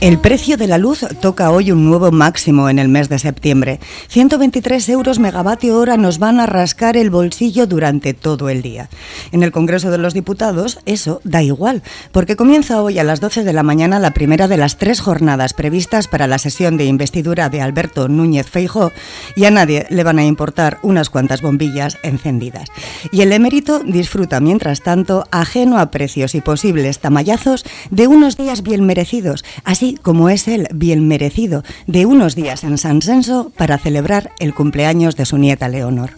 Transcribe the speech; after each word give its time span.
El 0.00 0.18
precio 0.18 0.56
de 0.56 0.66
la 0.66 0.78
luz 0.78 1.04
toca 1.20 1.50
hoy 1.50 1.72
un 1.72 1.84
nuevo 1.84 2.10
máximo 2.10 2.70
en 2.70 2.78
el 2.78 2.88
mes 2.88 3.10
de 3.10 3.18
septiembre. 3.18 3.80
123 4.08 4.88
euros 4.88 5.18
megavatio 5.18 5.76
hora 5.76 5.98
nos 5.98 6.18
van 6.18 6.40
a 6.40 6.46
rascar 6.46 6.96
el 6.96 7.10
bolsillo 7.10 7.66
durante 7.66 8.14
todo 8.14 8.48
el 8.48 8.62
día. 8.62 8.88
En 9.30 9.42
el 9.42 9.52
Congreso 9.52 9.90
de 9.90 9.98
los 9.98 10.14
Diputados 10.14 10.78
eso 10.86 11.20
da 11.24 11.42
igual, 11.42 11.82
porque 12.12 12.34
comienza 12.34 12.80
hoy 12.80 12.98
a 12.98 13.04
las 13.04 13.20
12 13.20 13.44
de 13.44 13.52
la 13.52 13.62
mañana 13.62 13.98
la 13.98 14.14
primera 14.14 14.48
de 14.48 14.56
las 14.56 14.78
tres 14.78 15.02
jornadas 15.02 15.52
previstas 15.52 16.08
para 16.08 16.26
la 16.26 16.38
sesión 16.38 16.78
de 16.78 16.86
investidura 16.86 17.50
de 17.50 17.60
Alberto 17.60 18.08
Núñez 18.08 18.48
Feijó 18.48 18.92
y 19.36 19.44
a 19.44 19.50
nadie 19.50 19.86
le 19.90 20.02
van 20.02 20.18
a 20.18 20.24
importar 20.24 20.78
unas 20.82 21.10
cuantas 21.10 21.42
bombillas 21.42 21.98
encendidas. 22.02 22.70
Y 23.12 23.20
el 23.20 23.34
emérito 23.34 23.80
disfruta 23.80 24.40
mientras 24.40 24.80
tanto, 24.80 25.26
ajeno 25.30 25.78
a 25.78 25.90
precios 25.90 26.34
y 26.34 26.40
posibles 26.40 27.00
tamayazos, 27.00 27.66
de 27.90 28.06
unos 28.06 28.38
días 28.38 28.62
bien 28.62 28.86
merecidos, 28.86 29.44
así 29.64 29.89
como 30.02 30.28
es 30.28 30.48
el 30.48 30.68
bien 30.72 31.06
merecido 31.06 31.62
de 31.86 32.06
unos 32.06 32.34
días 32.34 32.64
en 32.64 32.78
San 32.78 33.02
Senso 33.02 33.52
para 33.56 33.78
celebrar 33.78 34.32
el 34.38 34.54
cumpleaños 34.54 35.16
de 35.16 35.26
su 35.26 35.38
nieta 35.38 35.68
Leonor. 35.68 36.10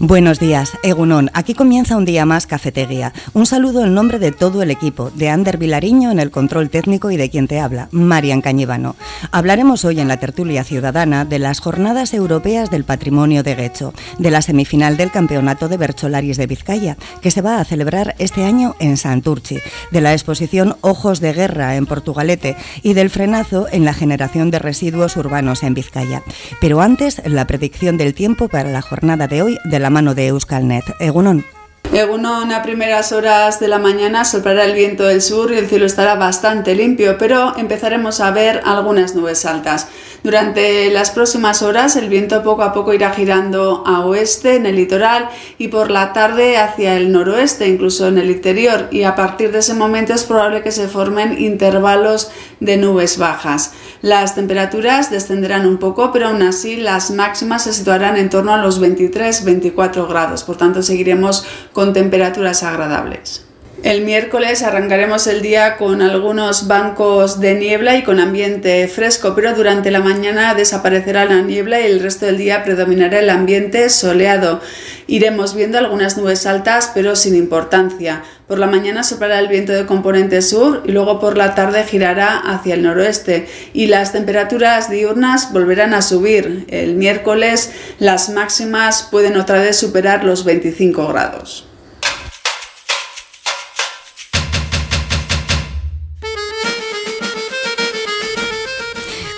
Buenos 0.00 0.40
días, 0.40 0.72
Egunon. 0.82 1.30
Aquí 1.34 1.54
comienza 1.54 1.96
un 1.96 2.04
día 2.04 2.26
más 2.26 2.48
Cafetería. 2.48 3.12
Un 3.32 3.46
saludo 3.46 3.84
en 3.84 3.94
nombre 3.94 4.18
de 4.18 4.32
todo 4.32 4.60
el 4.60 4.72
equipo, 4.72 5.10
de 5.10 5.28
Ander 5.28 5.56
Vilariño 5.56 6.10
en 6.10 6.18
el 6.18 6.32
control 6.32 6.68
técnico 6.68 7.12
y 7.12 7.16
de 7.16 7.30
quien 7.30 7.46
te 7.46 7.60
habla, 7.60 7.88
Marian 7.92 8.40
Cañivano. 8.40 8.96
Hablaremos 9.30 9.84
hoy 9.84 10.00
en 10.00 10.08
la 10.08 10.16
tertulia 10.16 10.64
ciudadana 10.64 11.24
de 11.24 11.38
las 11.38 11.60
Jornadas 11.60 12.12
Europeas 12.12 12.72
del 12.72 12.82
Patrimonio 12.82 13.44
de 13.44 13.54
Guecho, 13.54 13.94
de 14.18 14.32
la 14.32 14.42
semifinal 14.42 14.96
del 14.96 15.12
Campeonato 15.12 15.68
de 15.68 15.76
Bercholaris 15.76 16.38
de 16.38 16.48
Vizcaya, 16.48 16.96
que 17.22 17.30
se 17.30 17.40
va 17.40 17.60
a 17.60 17.64
celebrar 17.64 18.16
este 18.18 18.42
año 18.42 18.74
en 18.80 18.96
Santurchi, 18.96 19.60
de 19.92 20.00
la 20.00 20.12
exposición 20.12 20.74
Ojos 20.80 21.20
de 21.20 21.32
Guerra 21.32 21.76
en 21.76 21.86
Portugalete 21.86 22.56
y 22.82 22.94
del 22.94 23.10
frenazo 23.10 23.68
en 23.70 23.84
la 23.84 23.94
generación 23.94 24.50
de 24.50 24.58
residuos 24.58 25.16
urbanos 25.16 25.62
en 25.62 25.74
Vizcaya. 25.74 26.24
Pero 26.60 26.80
antes, 26.80 27.22
la 27.24 27.46
predicción 27.46 27.96
del 27.96 28.12
tiempo 28.12 28.48
para 28.48 28.70
la 28.70 28.82
jornada 28.82 29.28
de 29.28 29.42
hoy 29.42 29.58
de 29.64 29.83
mano 29.90 30.14
de 30.14 30.26
Euskalnet. 30.26 30.84
Egunon. 30.98 31.44
Egunon 31.92 32.50
a 32.50 32.62
primeras 32.62 33.12
horas 33.12 33.60
de 33.60 33.68
la 33.68 33.78
mañana 33.78 34.24
soplará 34.24 34.64
el 34.64 34.72
viento 34.72 35.04
del 35.04 35.22
sur 35.22 35.52
y 35.52 35.58
el 35.58 35.68
cielo 35.68 35.86
estará 35.86 36.16
bastante 36.16 36.74
limpio, 36.74 37.16
pero 37.18 37.56
empezaremos 37.56 38.20
a 38.20 38.32
ver 38.32 38.62
algunas 38.64 39.14
nubes 39.14 39.44
altas. 39.44 39.86
Durante 40.24 40.90
las 40.90 41.10
próximas 41.10 41.62
horas 41.62 41.96
el 41.96 42.08
viento 42.08 42.42
poco 42.42 42.62
a 42.62 42.72
poco 42.72 42.94
irá 42.94 43.10
girando 43.10 43.84
a 43.86 44.06
oeste 44.06 44.56
en 44.56 44.64
el 44.64 44.76
litoral 44.76 45.28
y 45.58 45.68
por 45.68 45.90
la 45.90 46.12
tarde 46.12 46.56
hacia 46.56 46.96
el 46.96 47.12
noroeste, 47.12 47.68
incluso 47.68 48.08
en 48.08 48.18
el 48.18 48.30
interior, 48.30 48.88
y 48.90 49.02
a 49.02 49.14
partir 49.14 49.52
de 49.52 49.58
ese 49.58 49.74
momento 49.74 50.14
es 50.14 50.24
probable 50.24 50.62
que 50.62 50.72
se 50.72 50.88
formen 50.88 51.40
intervalos 51.40 52.30
de 52.58 52.78
nubes 52.78 53.18
bajas. 53.18 53.72
Las 54.00 54.34
temperaturas 54.34 55.10
descenderán 55.10 55.66
un 55.66 55.78
poco, 55.78 56.10
pero 56.10 56.28
aún 56.28 56.42
así 56.42 56.76
las 56.76 57.10
máximas 57.10 57.64
se 57.64 57.72
situarán 57.72 58.16
en 58.16 58.30
torno 58.30 58.52
a 58.52 58.58
los 58.58 58.80
23-24 58.80 60.08
grados, 60.08 60.42
por 60.44 60.56
tanto 60.56 60.82
seguiremos 60.82 61.46
con 61.74 61.92
temperaturas 61.92 62.62
agradables. 62.62 63.44
El 63.84 64.00
miércoles 64.00 64.62
arrancaremos 64.62 65.26
el 65.26 65.42
día 65.42 65.76
con 65.76 66.00
algunos 66.00 66.68
bancos 66.68 67.38
de 67.38 67.54
niebla 67.54 67.96
y 67.96 68.02
con 68.02 68.18
ambiente 68.18 68.88
fresco, 68.88 69.34
pero 69.34 69.54
durante 69.54 69.90
la 69.90 70.00
mañana 70.00 70.54
desaparecerá 70.54 71.26
la 71.26 71.42
niebla 71.42 71.78
y 71.80 71.84
el 71.84 72.00
resto 72.00 72.24
del 72.24 72.38
día 72.38 72.64
predominará 72.64 73.18
el 73.18 73.28
ambiente 73.28 73.90
soleado. 73.90 74.62
Iremos 75.06 75.54
viendo 75.54 75.76
algunas 75.76 76.16
nubes 76.16 76.46
altas, 76.46 76.92
pero 76.94 77.14
sin 77.14 77.34
importancia. 77.34 78.22
Por 78.48 78.58
la 78.58 78.68
mañana 78.68 79.02
soplará 79.02 79.38
el 79.38 79.48
viento 79.48 79.74
de 79.74 79.84
componente 79.84 80.40
sur 80.40 80.82
y 80.86 80.92
luego 80.92 81.20
por 81.20 81.36
la 81.36 81.54
tarde 81.54 81.84
girará 81.84 82.38
hacia 82.38 82.76
el 82.76 82.82
noroeste 82.82 83.46
y 83.74 83.88
las 83.88 84.12
temperaturas 84.12 84.88
diurnas 84.88 85.52
volverán 85.52 85.92
a 85.92 86.00
subir. 86.00 86.64
El 86.68 86.94
miércoles 86.94 87.70
las 87.98 88.30
máximas 88.30 89.06
pueden 89.10 89.36
otra 89.36 89.60
vez 89.60 89.76
superar 89.76 90.24
los 90.24 90.46
25 90.46 91.06
grados. 91.08 91.66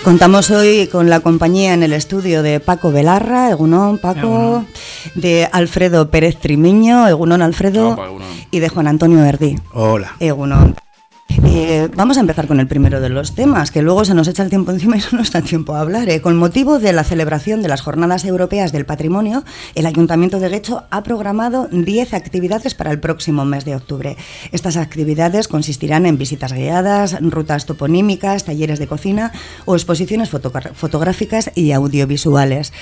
Contamos 0.07 0.51
hoy 0.51 0.87
con 0.87 1.09
la 1.09 1.19
compañía 1.19 1.73
en 1.73 1.83
el 1.83 1.91
estudio 1.91 2.41
de 2.41 2.61
Paco 2.61 2.93
Velarra, 2.93 3.51
Egunón 3.51 3.97
Paco, 3.97 4.63
de 5.15 5.49
Alfredo 5.51 6.09
Pérez 6.09 6.37
Trimiño, 6.37 7.09
Egunón 7.09 7.41
Alfredo, 7.41 7.97
y 8.49 8.59
de 8.59 8.69
Juan 8.69 8.87
Antonio 8.87 9.17
Verdi. 9.17 9.59
Hola. 9.73 10.15
Egunón. 10.21 10.77
Eh, 11.45 11.89
vamos 11.95 12.17
a 12.17 12.21
empezar 12.21 12.47
con 12.47 12.59
el 12.59 12.67
primero 12.67 12.99
de 12.99 13.09
los 13.09 13.35
temas, 13.35 13.71
que 13.71 13.81
luego 13.81 14.05
se 14.05 14.13
nos 14.13 14.27
echa 14.27 14.43
el 14.43 14.49
tiempo 14.49 14.71
encima 14.71 14.97
y 14.97 15.01
no 15.11 15.19
nos 15.19 15.31
da 15.31 15.41
tiempo 15.41 15.75
a 15.75 15.81
hablar. 15.81 16.09
Eh. 16.09 16.21
Con 16.21 16.37
motivo 16.37 16.79
de 16.79 16.93
la 16.93 17.03
celebración 17.03 17.61
de 17.61 17.67
las 17.67 17.81
Jornadas 17.81 18.25
Europeas 18.25 18.71
del 18.71 18.85
Patrimonio, 18.85 19.43
el 19.75 19.85
Ayuntamiento 19.85 20.39
de 20.39 20.49
Guecho 20.49 20.85
ha 20.89 21.03
programado 21.03 21.67
10 21.71 22.13
actividades 22.13 22.75
para 22.75 22.91
el 22.91 22.99
próximo 22.99 23.45
mes 23.45 23.65
de 23.65 23.75
octubre. 23.75 24.17
Estas 24.51 24.77
actividades 24.77 25.47
consistirán 25.47 26.05
en 26.05 26.17
visitas 26.17 26.53
guiadas, 26.53 27.17
rutas 27.21 27.65
toponímicas, 27.65 28.45
talleres 28.45 28.79
de 28.79 28.87
cocina 28.87 29.31
o 29.65 29.75
exposiciones 29.75 30.29
fotográficas 30.29 31.51
y 31.55 31.71
audiovisuales. 31.71 32.73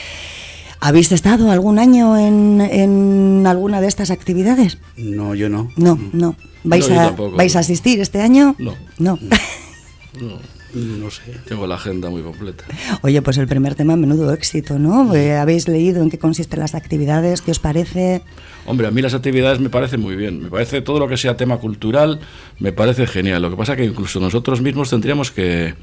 ¿Habéis 0.85 1.11
estado 1.11 1.49
algún 1.49 1.79
año 1.79 2.15
en, 2.15 2.61
en 2.61 3.47
alguna 3.47 3.81
de 3.81 3.87
estas 3.87 4.11
actividades? 4.11 4.77
No, 4.97 5.33
yo 5.33 5.49
no. 5.49 5.71
No, 5.77 5.97
no. 6.13 6.35
¿Vais, 6.63 6.87
a, 6.91 7.09
¿vais 7.09 7.55
a 7.55 7.59
asistir 7.59 7.99
este 8.01 8.21
año? 8.21 8.53
No. 8.59 8.75
No. 8.99 9.17
No. 10.75 11.09
sé. 11.09 11.23
Tengo 11.47 11.65
la 11.65 11.73
agenda 11.73 12.11
muy 12.11 12.21
completa. 12.21 12.65
Oye, 13.01 13.19
pues 13.23 13.39
el 13.39 13.47
primer 13.47 13.73
tema, 13.73 13.95
menudo 13.95 14.31
éxito, 14.31 14.77
¿no? 14.77 15.15
Eh, 15.15 15.35
¿Habéis 15.35 15.67
leído 15.67 16.03
en 16.03 16.11
qué 16.11 16.19
consisten 16.19 16.59
las 16.59 16.75
actividades? 16.75 17.41
¿Qué 17.41 17.49
os 17.49 17.59
parece? 17.59 18.21
Hombre, 18.67 18.85
a 18.85 18.91
mí 18.91 19.01
las 19.01 19.15
actividades 19.15 19.59
me 19.59 19.69
parecen 19.69 20.01
muy 20.01 20.15
bien. 20.15 20.43
Me 20.43 20.49
parece 20.51 20.81
todo 20.81 20.99
lo 20.99 21.07
que 21.07 21.17
sea 21.17 21.35
tema 21.35 21.57
cultural, 21.57 22.19
me 22.59 22.73
parece 22.73 23.07
genial. 23.07 23.41
Lo 23.41 23.49
que 23.49 23.57
pasa 23.57 23.71
es 23.71 23.79
que 23.79 23.85
incluso 23.85 24.19
nosotros 24.19 24.61
mismos 24.61 24.91
tendríamos 24.91 25.31
que, 25.31 25.73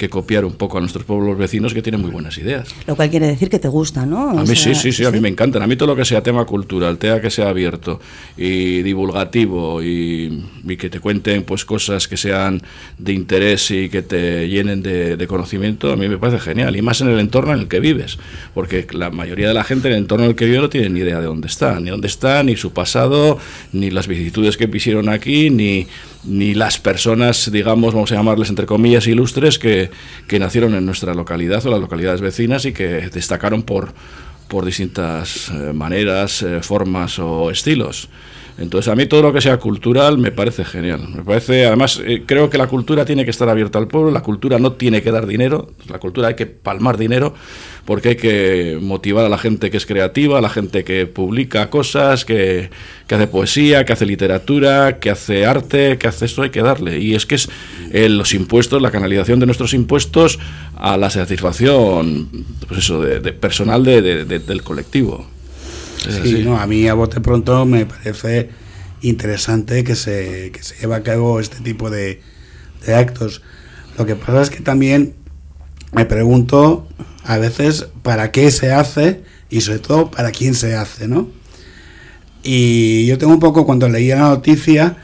que 0.00 0.08
copiar 0.08 0.46
un 0.46 0.54
poco 0.54 0.78
a 0.78 0.80
nuestros 0.80 1.04
pueblos 1.04 1.36
vecinos 1.36 1.74
que 1.74 1.82
tienen 1.82 2.00
muy 2.00 2.10
buenas 2.10 2.38
ideas. 2.38 2.74
Lo 2.86 2.96
cual 2.96 3.10
quiere 3.10 3.26
decir 3.26 3.50
que 3.50 3.58
te 3.58 3.68
gusta, 3.68 4.06
¿no? 4.06 4.30
a 4.30 4.44
mí 4.44 4.56
sí, 4.56 4.74
sí, 4.74 4.92
sí, 4.92 5.04
a 5.04 5.10
mí 5.10 5.20
me 5.20 5.28
encantan. 5.28 5.62
A 5.62 5.66
mí 5.66 5.76
todo 5.76 5.88
lo 5.88 5.96
que 5.96 6.06
sea 6.06 6.22
tema 6.22 6.46
cultural, 6.46 6.96
tema 6.96 7.20
que 7.20 7.28
sea 7.28 7.50
abierto 7.50 8.00
y 8.34 8.80
divulgativo 8.80 9.82
y, 9.82 10.42
que 10.78 10.88
te 10.88 11.00
cuenten 11.00 11.42
pues 11.42 11.66
cosas 11.66 12.08
que 12.08 12.16
sean 12.16 12.62
de 12.96 13.12
interés 13.12 13.70
y 13.72 13.90
que 13.90 14.00
te 14.00 14.48
llenen 14.48 14.82
de, 14.82 15.26
conocimiento, 15.28 15.92
a 15.92 15.96
mí 15.96 16.08
me 16.08 16.16
parece 16.16 16.40
genial. 16.40 16.74
Y 16.76 16.80
más 16.80 17.02
en 17.02 17.08
el 17.08 17.18
entorno 17.18 17.52
en 17.52 17.60
el 17.60 17.68
que 17.68 17.78
vives, 17.78 18.16
porque 18.54 18.86
la 18.92 19.10
mayoría 19.10 19.48
de 19.48 19.54
la 19.54 19.64
gente 19.64 19.88
en 19.88 19.94
el 19.94 20.00
entorno 20.00 20.24
en 20.24 20.30
el 20.30 20.36
que 20.36 20.46
vive 20.46 20.60
no 20.60 20.70
tiene 20.70 20.88
ni 20.88 21.00
idea 21.00 21.20
de 21.20 21.26
dónde 21.26 21.48
está, 21.48 21.78
ni 21.78 21.90
dónde 21.90 22.08
está, 22.08 22.42
ni 22.42 22.56
su 22.56 22.72
pasado, 22.72 23.36
ni 23.74 23.90
las 23.90 24.06
vicisitudes 24.06 24.56
que 24.56 24.64
visieron 24.64 25.10
aquí, 25.10 25.50
ni 25.50 25.86
ni 26.24 26.54
las 26.54 26.78
personas, 26.78 27.50
digamos, 27.50 27.94
vamos 27.94 28.12
a 28.12 28.16
llamarles 28.16 28.50
entre 28.50 28.66
comillas, 28.66 29.06
ilustres 29.06 29.58
que, 29.58 29.89
que 30.26 30.38
nacieron 30.38 30.74
en 30.74 30.86
nuestra 30.86 31.14
localidad 31.14 31.64
o 31.66 31.70
las 31.70 31.80
localidades 31.80 32.20
vecinas 32.20 32.64
y 32.64 32.72
que 32.72 33.08
destacaron 33.10 33.62
por, 33.62 33.92
por 34.48 34.64
distintas 34.64 35.48
eh, 35.50 35.72
maneras, 35.72 36.42
eh, 36.42 36.60
formas 36.62 37.18
o 37.18 37.50
estilos. 37.50 38.08
Entonces, 38.60 38.92
a 38.92 38.94
mí 38.94 39.06
todo 39.06 39.22
lo 39.22 39.32
que 39.32 39.40
sea 39.40 39.56
cultural 39.56 40.18
me 40.18 40.32
parece 40.32 40.66
genial. 40.66 41.08
Me 41.08 41.24
parece, 41.24 41.64
además, 41.64 41.98
eh, 42.04 42.24
creo 42.26 42.50
que 42.50 42.58
la 42.58 42.66
cultura 42.66 43.06
tiene 43.06 43.24
que 43.24 43.30
estar 43.30 43.48
abierta 43.48 43.78
al 43.78 43.88
pueblo, 43.88 44.10
la 44.10 44.22
cultura 44.22 44.58
no 44.58 44.72
tiene 44.72 45.00
que 45.00 45.10
dar 45.10 45.26
dinero, 45.26 45.70
la 45.88 45.98
cultura 45.98 46.28
hay 46.28 46.34
que 46.34 46.44
palmar 46.44 46.98
dinero, 46.98 47.32
porque 47.86 48.10
hay 48.10 48.16
que 48.16 48.78
motivar 48.78 49.24
a 49.24 49.30
la 49.30 49.38
gente 49.38 49.70
que 49.70 49.78
es 49.78 49.86
creativa, 49.86 50.36
a 50.36 50.40
la 50.42 50.50
gente 50.50 50.84
que 50.84 51.06
publica 51.06 51.70
cosas, 51.70 52.26
que, 52.26 52.68
hace 53.10 53.26
poesía, 53.28 53.86
que 53.86 53.94
hace 53.94 54.04
literatura, 54.04 54.98
que 54.98 55.08
hace 55.08 55.46
arte, 55.46 55.96
que 55.96 56.06
hace 56.06 56.26
esto, 56.26 56.42
hay 56.42 56.50
que 56.50 56.60
darle. 56.60 56.98
Y 56.98 57.14
es 57.14 57.24
que 57.24 57.36
es 57.36 57.48
eh, 57.92 58.10
los 58.10 58.34
impuestos, 58.34 58.82
la 58.82 58.90
canalización 58.90 59.40
de 59.40 59.46
nuestros 59.46 59.72
impuestos 59.72 60.38
a 60.76 60.98
la 60.98 61.08
satisfacción 61.08 62.28
pues 62.68 62.80
eso, 62.80 63.00
de, 63.00 63.32
personal 63.32 63.84
del 63.84 64.62
colectivo. 64.62 65.39
Sí, 66.08 66.42
no, 66.44 66.58
a 66.58 66.66
mí 66.66 66.88
a 66.88 66.94
bote 66.94 67.20
pronto 67.20 67.66
me 67.66 67.86
parece 67.86 68.50
interesante 69.02 69.84
que 69.84 69.96
se, 69.96 70.50
que 70.52 70.62
se 70.62 70.76
lleve 70.76 70.94
a 70.94 71.02
cabo 71.02 71.40
este 71.40 71.60
tipo 71.60 71.90
de, 71.90 72.20
de 72.86 72.94
actos. 72.94 73.42
Lo 73.98 74.06
que 74.06 74.16
pasa 74.16 74.42
es 74.42 74.50
que 74.50 74.60
también 74.60 75.14
me 75.92 76.04
pregunto 76.04 76.88
a 77.24 77.38
veces 77.38 77.88
para 78.02 78.32
qué 78.32 78.50
se 78.50 78.72
hace 78.72 79.22
y 79.48 79.60
sobre 79.60 79.80
todo 79.80 80.10
para 80.10 80.30
quién 80.30 80.54
se 80.54 80.74
hace, 80.74 81.08
¿no? 81.08 81.28
Y 82.42 83.06
yo 83.06 83.18
tengo 83.18 83.32
un 83.34 83.40
poco, 83.40 83.66
cuando 83.66 83.88
leía 83.88 84.16
la 84.16 84.28
noticia, 84.30 84.96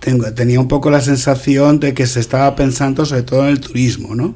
tengo, 0.00 0.32
tenía 0.34 0.60
un 0.60 0.68
poco 0.68 0.90
la 0.90 1.00
sensación 1.00 1.80
de 1.80 1.94
que 1.94 2.06
se 2.06 2.20
estaba 2.20 2.54
pensando 2.56 3.06
sobre 3.06 3.22
todo 3.22 3.44
en 3.44 3.50
el 3.50 3.60
turismo, 3.60 4.14
¿no? 4.14 4.34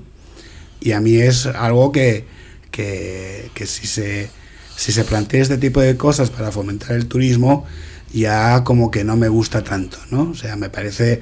Y 0.81 0.92
a 0.92 1.00
mí 1.00 1.16
es 1.16 1.46
algo 1.46 1.92
que, 1.92 2.25
que, 2.70 3.50
que 3.54 3.66
si, 3.66 3.86
se, 3.86 4.31
si 4.76 4.93
se 4.93 5.05
plantea 5.05 5.43
este 5.43 5.59
tipo 5.59 5.81
de 5.81 5.97
cosas 5.97 6.31
para 6.31 6.50
fomentar 6.50 6.93
el 6.93 7.06
turismo, 7.06 7.65
ya 8.12 8.65
como 8.65 8.91
que 8.91 9.05
no 9.05 9.17
me 9.17 9.29
gusta 9.29 9.62
tanto, 9.62 9.99
¿no? 10.11 10.31
O 10.31 10.35
sea, 10.35 10.56
me 10.56 10.71
parece 10.71 11.21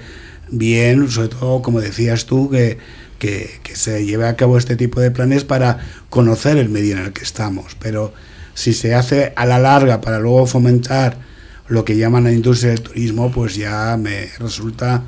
bien, 0.50 1.10
sobre 1.10 1.28
todo 1.28 1.62
como 1.62 1.80
decías 1.80 2.26
tú, 2.26 2.50
que, 2.50 2.78
que, 3.18 3.60
se 3.74 4.04
lleve 4.04 4.26
a 4.26 4.36
cabo 4.36 4.58
este 4.58 4.76
tipo 4.76 5.00
de 5.00 5.10
planes 5.10 5.44
para 5.44 5.78
conocer 6.10 6.58
el 6.58 6.68
medio 6.68 6.96
en 6.96 7.04
el 7.04 7.12
que 7.12 7.22
estamos, 7.22 7.76
pero 7.78 8.12
si 8.54 8.74
se 8.74 8.94
hace 8.94 9.32
a 9.36 9.46
la 9.46 9.58
larga 9.58 10.00
para 10.00 10.18
luego 10.18 10.46
fomentar 10.46 11.16
lo 11.68 11.84
que 11.84 11.96
llaman 11.96 12.24
la 12.24 12.32
industria 12.32 12.72
del 12.72 12.82
turismo, 12.82 13.32
pues 13.32 13.54
ya 13.54 13.96
me 13.96 14.28
resulta 14.38 15.04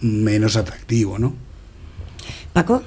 menos 0.00 0.56
atractivo, 0.56 1.18
¿no? 1.18 1.34
Paco. 2.52 2.82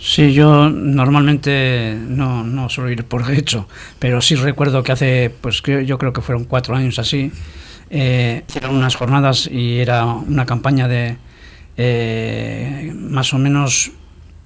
Sí, 0.00 0.32
yo 0.32 0.70
normalmente 0.70 1.96
no, 2.00 2.44
no 2.44 2.68
suelo 2.68 2.90
ir 2.90 3.04
por 3.04 3.28
hecho, 3.32 3.68
pero 3.98 4.20
sí 4.20 4.36
recuerdo 4.36 4.82
que 4.82 4.92
hace, 4.92 5.32
pues 5.40 5.60
yo 5.62 5.98
creo 5.98 6.12
que 6.12 6.20
fueron 6.20 6.44
cuatro 6.44 6.76
años 6.76 6.98
así, 6.98 7.32
eh, 7.90 8.44
hicieron 8.48 8.76
unas 8.76 8.94
jornadas 8.94 9.48
y 9.50 9.78
era 9.78 10.04
una 10.04 10.46
campaña 10.46 10.86
de 10.86 11.16
eh, 11.76 12.92
más 12.94 13.34
o 13.34 13.38
menos 13.38 13.92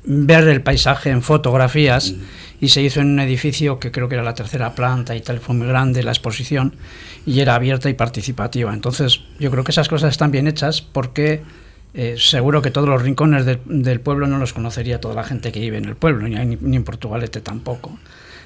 ver 0.05 0.49
el 0.49 0.63
paisaje 0.63 1.11
en 1.11 1.23
fotografías 1.23 2.15
y 2.61 2.69
se 2.69 2.81
hizo 2.81 3.01
en 3.01 3.09
un 3.09 3.21
edificio 3.21 3.79
que 3.79 3.91
creo 3.91 4.09
que 4.09 4.15
era 4.15 4.25
la 4.25 4.35
tercera 4.35 4.75
planta 4.75 5.17
y 5.17 5.21
tal, 5.21 5.41
fue 5.41 5.55
muy 5.55 5.67
grande 5.67 6.03
la 6.03 6.13
exposición 6.13 6.75
y 7.27 7.41
era 7.41 7.57
abierta 7.57 7.91
y 7.91 7.95
participativa. 7.95 8.73
Entonces 8.73 9.21
yo 9.39 9.51
creo 9.51 9.65
que 9.65 9.73
esas 9.73 9.89
cosas 9.89 10.11
están 10.11 10.31
bien 10.31 10.47
hechas 10.47 10.81
porque 10.81 11.43
eh, 11.95 12.17
seguro 12.19 12.63
que 12.63 12.71
todos 12.71 12.89
los 12.89 13.03
rincones 13.03 13.45
del 13.45 14.01
pueblo 14.01 14.27
no 14.27 14.39
los 14.39 14.53
conocería 14.53 15.01
toda 15.01 15.15
la 15.15 15.25
gente 15.25 15.53
que 15.53 15.61
vive 15.61 15.79
en 15.79 15.85
el 15.85 15.97
pueblo, 15.97 16.27
ni, 16.27 16.57
ni 16.57 16.77
en 16.77 16.85
Portugalete 16.85 17.41
tampoco. 17.41 17.99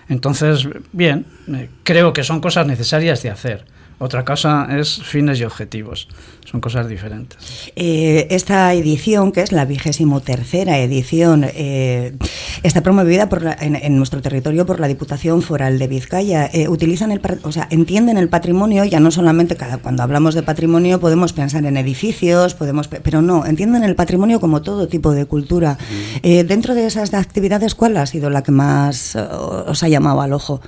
Entonces, 0.09 0.69
bien, 0.93 1.27
eh, 1.49 1.69
creo 1.83 2.13
que 2.13 2.23
son 2.25 2.41
cosas 2.41 2.67
necesarias 2.67 3.23
de 3.23 3.31
hacer. 3.31 3.65
Otra 3.99 4.27
cosa 4.27 4.69
es 4.79 5.03
fines 5.03 5.41
y 5.41 5.45
objetivos. 5.45 6.09
Son 6.45 6.61
cosas 6.61 6.87
diferentes. 6.87 7.39
Eh, 7.77 8.27
esta 8.31 8.75
edición, 8.75 9.33
que 9.33 9.41
es 9.41 9.53
la 9.53 9.65
vigésimo 9.65 10.21
tercera 10.21 10.79
edición, 10.79 11.45
eh, 11.45 12.15
está 12.63 12.83
promovida 12.83 13.31
por 13.31 13.43
en, 13.59 13.97
nuestro 13.97 14.21
territorio 14.21 14.67
por 14.67 14.81
la 14.81 14.87
Diputación 14.87 15.41
Foral 15.41 15.79
de 15.79 15.89
Vizcaya. 15.89 16.47
Eh, 16.53 16.69
utilizan 16.69 17.11
el, 17.11 17.23
o 17.43 17.53
sea, 17.53 17.69
entienden 17.71 18.19
el 18.19 18.29
patrimonio, 18.29 18.85
ya 18.85 19.01
no 19.01 19.11
solamente 19.11 19.57
cada, 19.57 19.79
cuando 19.79 20.03
hablamos 20.03 20.35
de 20.35 20.43
patrimonio 20.43 21.01
podemos 21.01 21.33
pensar 21.33 21.65
en 21.65 21.79
edificios, 21.79 22.55
podemos, 22.55 22.89
pero 22.89 23.23
no, 23.23 23.47
entienden 23.47 23.83
el 23.83 23.97
patrimonio 23.97 24.41
como 24.41 24.61
todo 24.61 24.89
tipo 24.89 25.13
de 25.13 25.25
cultura. 25.25 25.79
dentro 26.23 26.75
de 26.75 26.87
esas 26.87 27.15
actividades, 27.15 27.75
¿cuál 27.75 27.97
ha 27.97 28.05
sido 28.05 28.29
la 28.29 28.43
que 28.43 28.53
más 28.53 29.17
os 29.17 29.83
ha 29.83 29.89
llamado 29.89 30.21
al 30.21 30.35
ojo? 30.35 30.61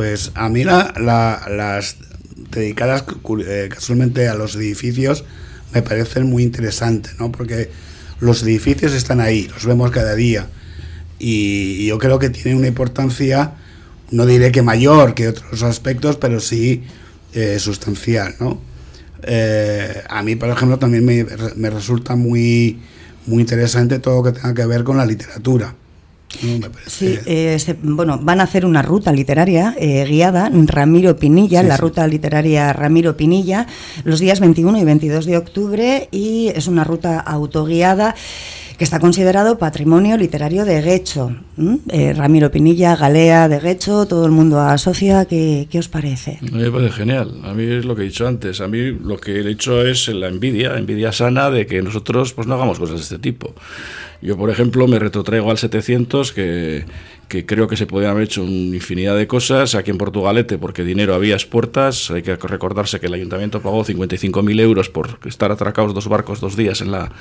Pues 0.00 0.32
a 0.34 0.48
mí 0.48 0.64
las 0.64 1.96
dedicadas 2.50 3.04
eh, 3.46 3.68
casualmente 3.70 4.28
a 4.28 4.34
los 4.34 4.56
edificios 4.56 5.26
me 5.74 5.82
parecen 5.82 6.26
muy 6.26 6.42
interesantes, 6.42 7.16
¿no? 7.18 7.30
Porque 7.30 7.68
los 8.18 8.42
edificios 8.42 8.94
están 8.94 9.20
ahí, 9.20 9.46
los 9.48 9.66
vemos 9.66 9.90
cada 9.90 10.14
día 10.14 10.48
y, 11.18 11.84
yo 11.84 11.98
creo 11.98 12.18
que 12.18 12.30
tienen 12.30 12.56
una 12.56 12.68
importancia, 12.68 13.56
no 14.10 14.24
diré 14.24 14.50
que 14.52 14.62
mayor 14.62 15.12
que 15.12 15.28
otros 15.28 15.62
aspectos, 15.64 16.16
pero 16.16 16.40
sí 16.40 16.82
eh, 17.34 17.58
sustancial, 17.58 18.36
¿no? 18.40 18.58
Eh, 19.22 20.02
a 20.08 20.22
mí, 20.22 20.34
por 20.34 20.48
ejemplo, 20.48 20.78
también 20.78 21.04
me, 21.04 21.26
me 21.56 21.68
resulta 21.68 22.16
muy, 22.16 22.80
muy 23.26 23.42
interesante 23.42 23.98
todo 23.98 24.22
lo 24.22 24.32
que 24.32 24.40
tenga 24.40 24.54
que 24.54 24.64
ver 24.64 24.82
con 24.82 24.96
la 24.96 25.04
literatura. 25.04 25.74
Sí, 26.86 27.18
eh, 27.26 27.58
bueno, 27.82 28.18
van 28.22 28.40
a 28.40 28.44
hacer 28.44 28.64
una 28.64 28.82
ruta 28.82 29.12
literaria 29.12 29.74
eh, 29.78 30.04
guiada, 30.08 30.50
Ramiro 30.52 31.16
Pinilla, 31.16 31.62
la 31.62 31.76
ruta 31.76 32.06
literaria 32.06 32.72
Ramiro 32.72 33.16
Pinilla, 33.16 33.66
los 34.04 34.20
días 34.20 34.40
21 34.40 34.78
y 34.78 34.84
22 34.84 35.26
de 35.26 35.36
octubre 35.36 36.08
y 36.12 36.48
es 36.54 36.68
una 36.68 36.84
ruta 36.84 37.18
autoguiada 37.18 38.14
que 38.78 38.84
está 38.84 38.98
considerado 38.98 39.58
patrimonio 39.58 40.16
literario 40.16 40.64
de 40.64 40.80
Guecho. 40.80 41.36
Eh, 41.90 42.12
Ramiro 42.14 42.50
Pinilla, 42.50 42.96
Galea 42.96 43.48
de 43.48 43.60
Guecho, 43.60 44.06
todo 44.06 44.24
el 44.26 44.32
mundo 44.32 44.60
asocia. 44.60 45.26
¿Qué, 45.26 45.68
¿Qué 45.70 45.78
os 45.78 45.88
parece? 45.88 46.38
Me 46.40 46.70
parece 46.70 46.92
genial. 46.92 47.40
A 47.44 47.54
mí 47.54 47.64
es 47.64 47.84
lo 47.84 47.94
que 47.94 48.02
he 48.02 48.06
dicho 48.06 48.26
antes. 48.26 48.60
A 48.60 48.68
mí 48.68 48.92
lo 48.92 49.18
que 49.18 49.40
he 49.40 49.50
hecho 49.50 49.84
es 49.84 50.08
la 50.08 50.28
envidia, 50.28 50.76
envidia 50.76 51.12
sana 51.12 51.50
de 51.50 51.66
que 51.66 51.82
nosotros 51.82 52.32
pues 52.32 52.46
no 52.46 52.54
hagamos 52.54 52.78
cosas 52.78 52.96
de 52.96 53.02
este 53.02 53.18
tipo. 53.18 53.54
Yo, 54.22 54.36
por 54.36 54.50
ejemplo, 54.50 54.86
me 54.86 54.98
retrotraigo 54.98 55.50
al 55.50 55.56
700, 55.56 56.32
que, 56.32 56.84
que 57.28 57.46
creo 57.46 57.68
que 57.68 57.76
se 57.76 57.86
podían 57.86 58.10
haber 58.10 58.24
hecho 58.24 58.42
una 58.42 58.76
infinidad 58.76 59.16
de 59.16 59.26
cosas 59.26 59.74
aquí 59.74 59.90
en 59.90 59.98
Portugalete, 59.98 60.58
porque 60.58 60.84
dinero 60.84 61.14
había 61.14 61.36
puertas. 61.48 62.10
Hay 62.10 62.22
que 62.22 62.36
recordarse 62.36 63.00
que 63.00 63.06
el 63.06 63.14
ayuntamiento 63.14 63.62
pagó 63.62 63.84
55.000 63.84 64.60
euros 64.60 64.90
por 64.90 65.18
estar 65.24 65.50
atracados 65.52 65.94
dos 65.94 66.08
barcos 66.08 66.40
dos 66.40 66.54
días 66.54 66.82
en, 66.82 66.90
la, 66.90 67.12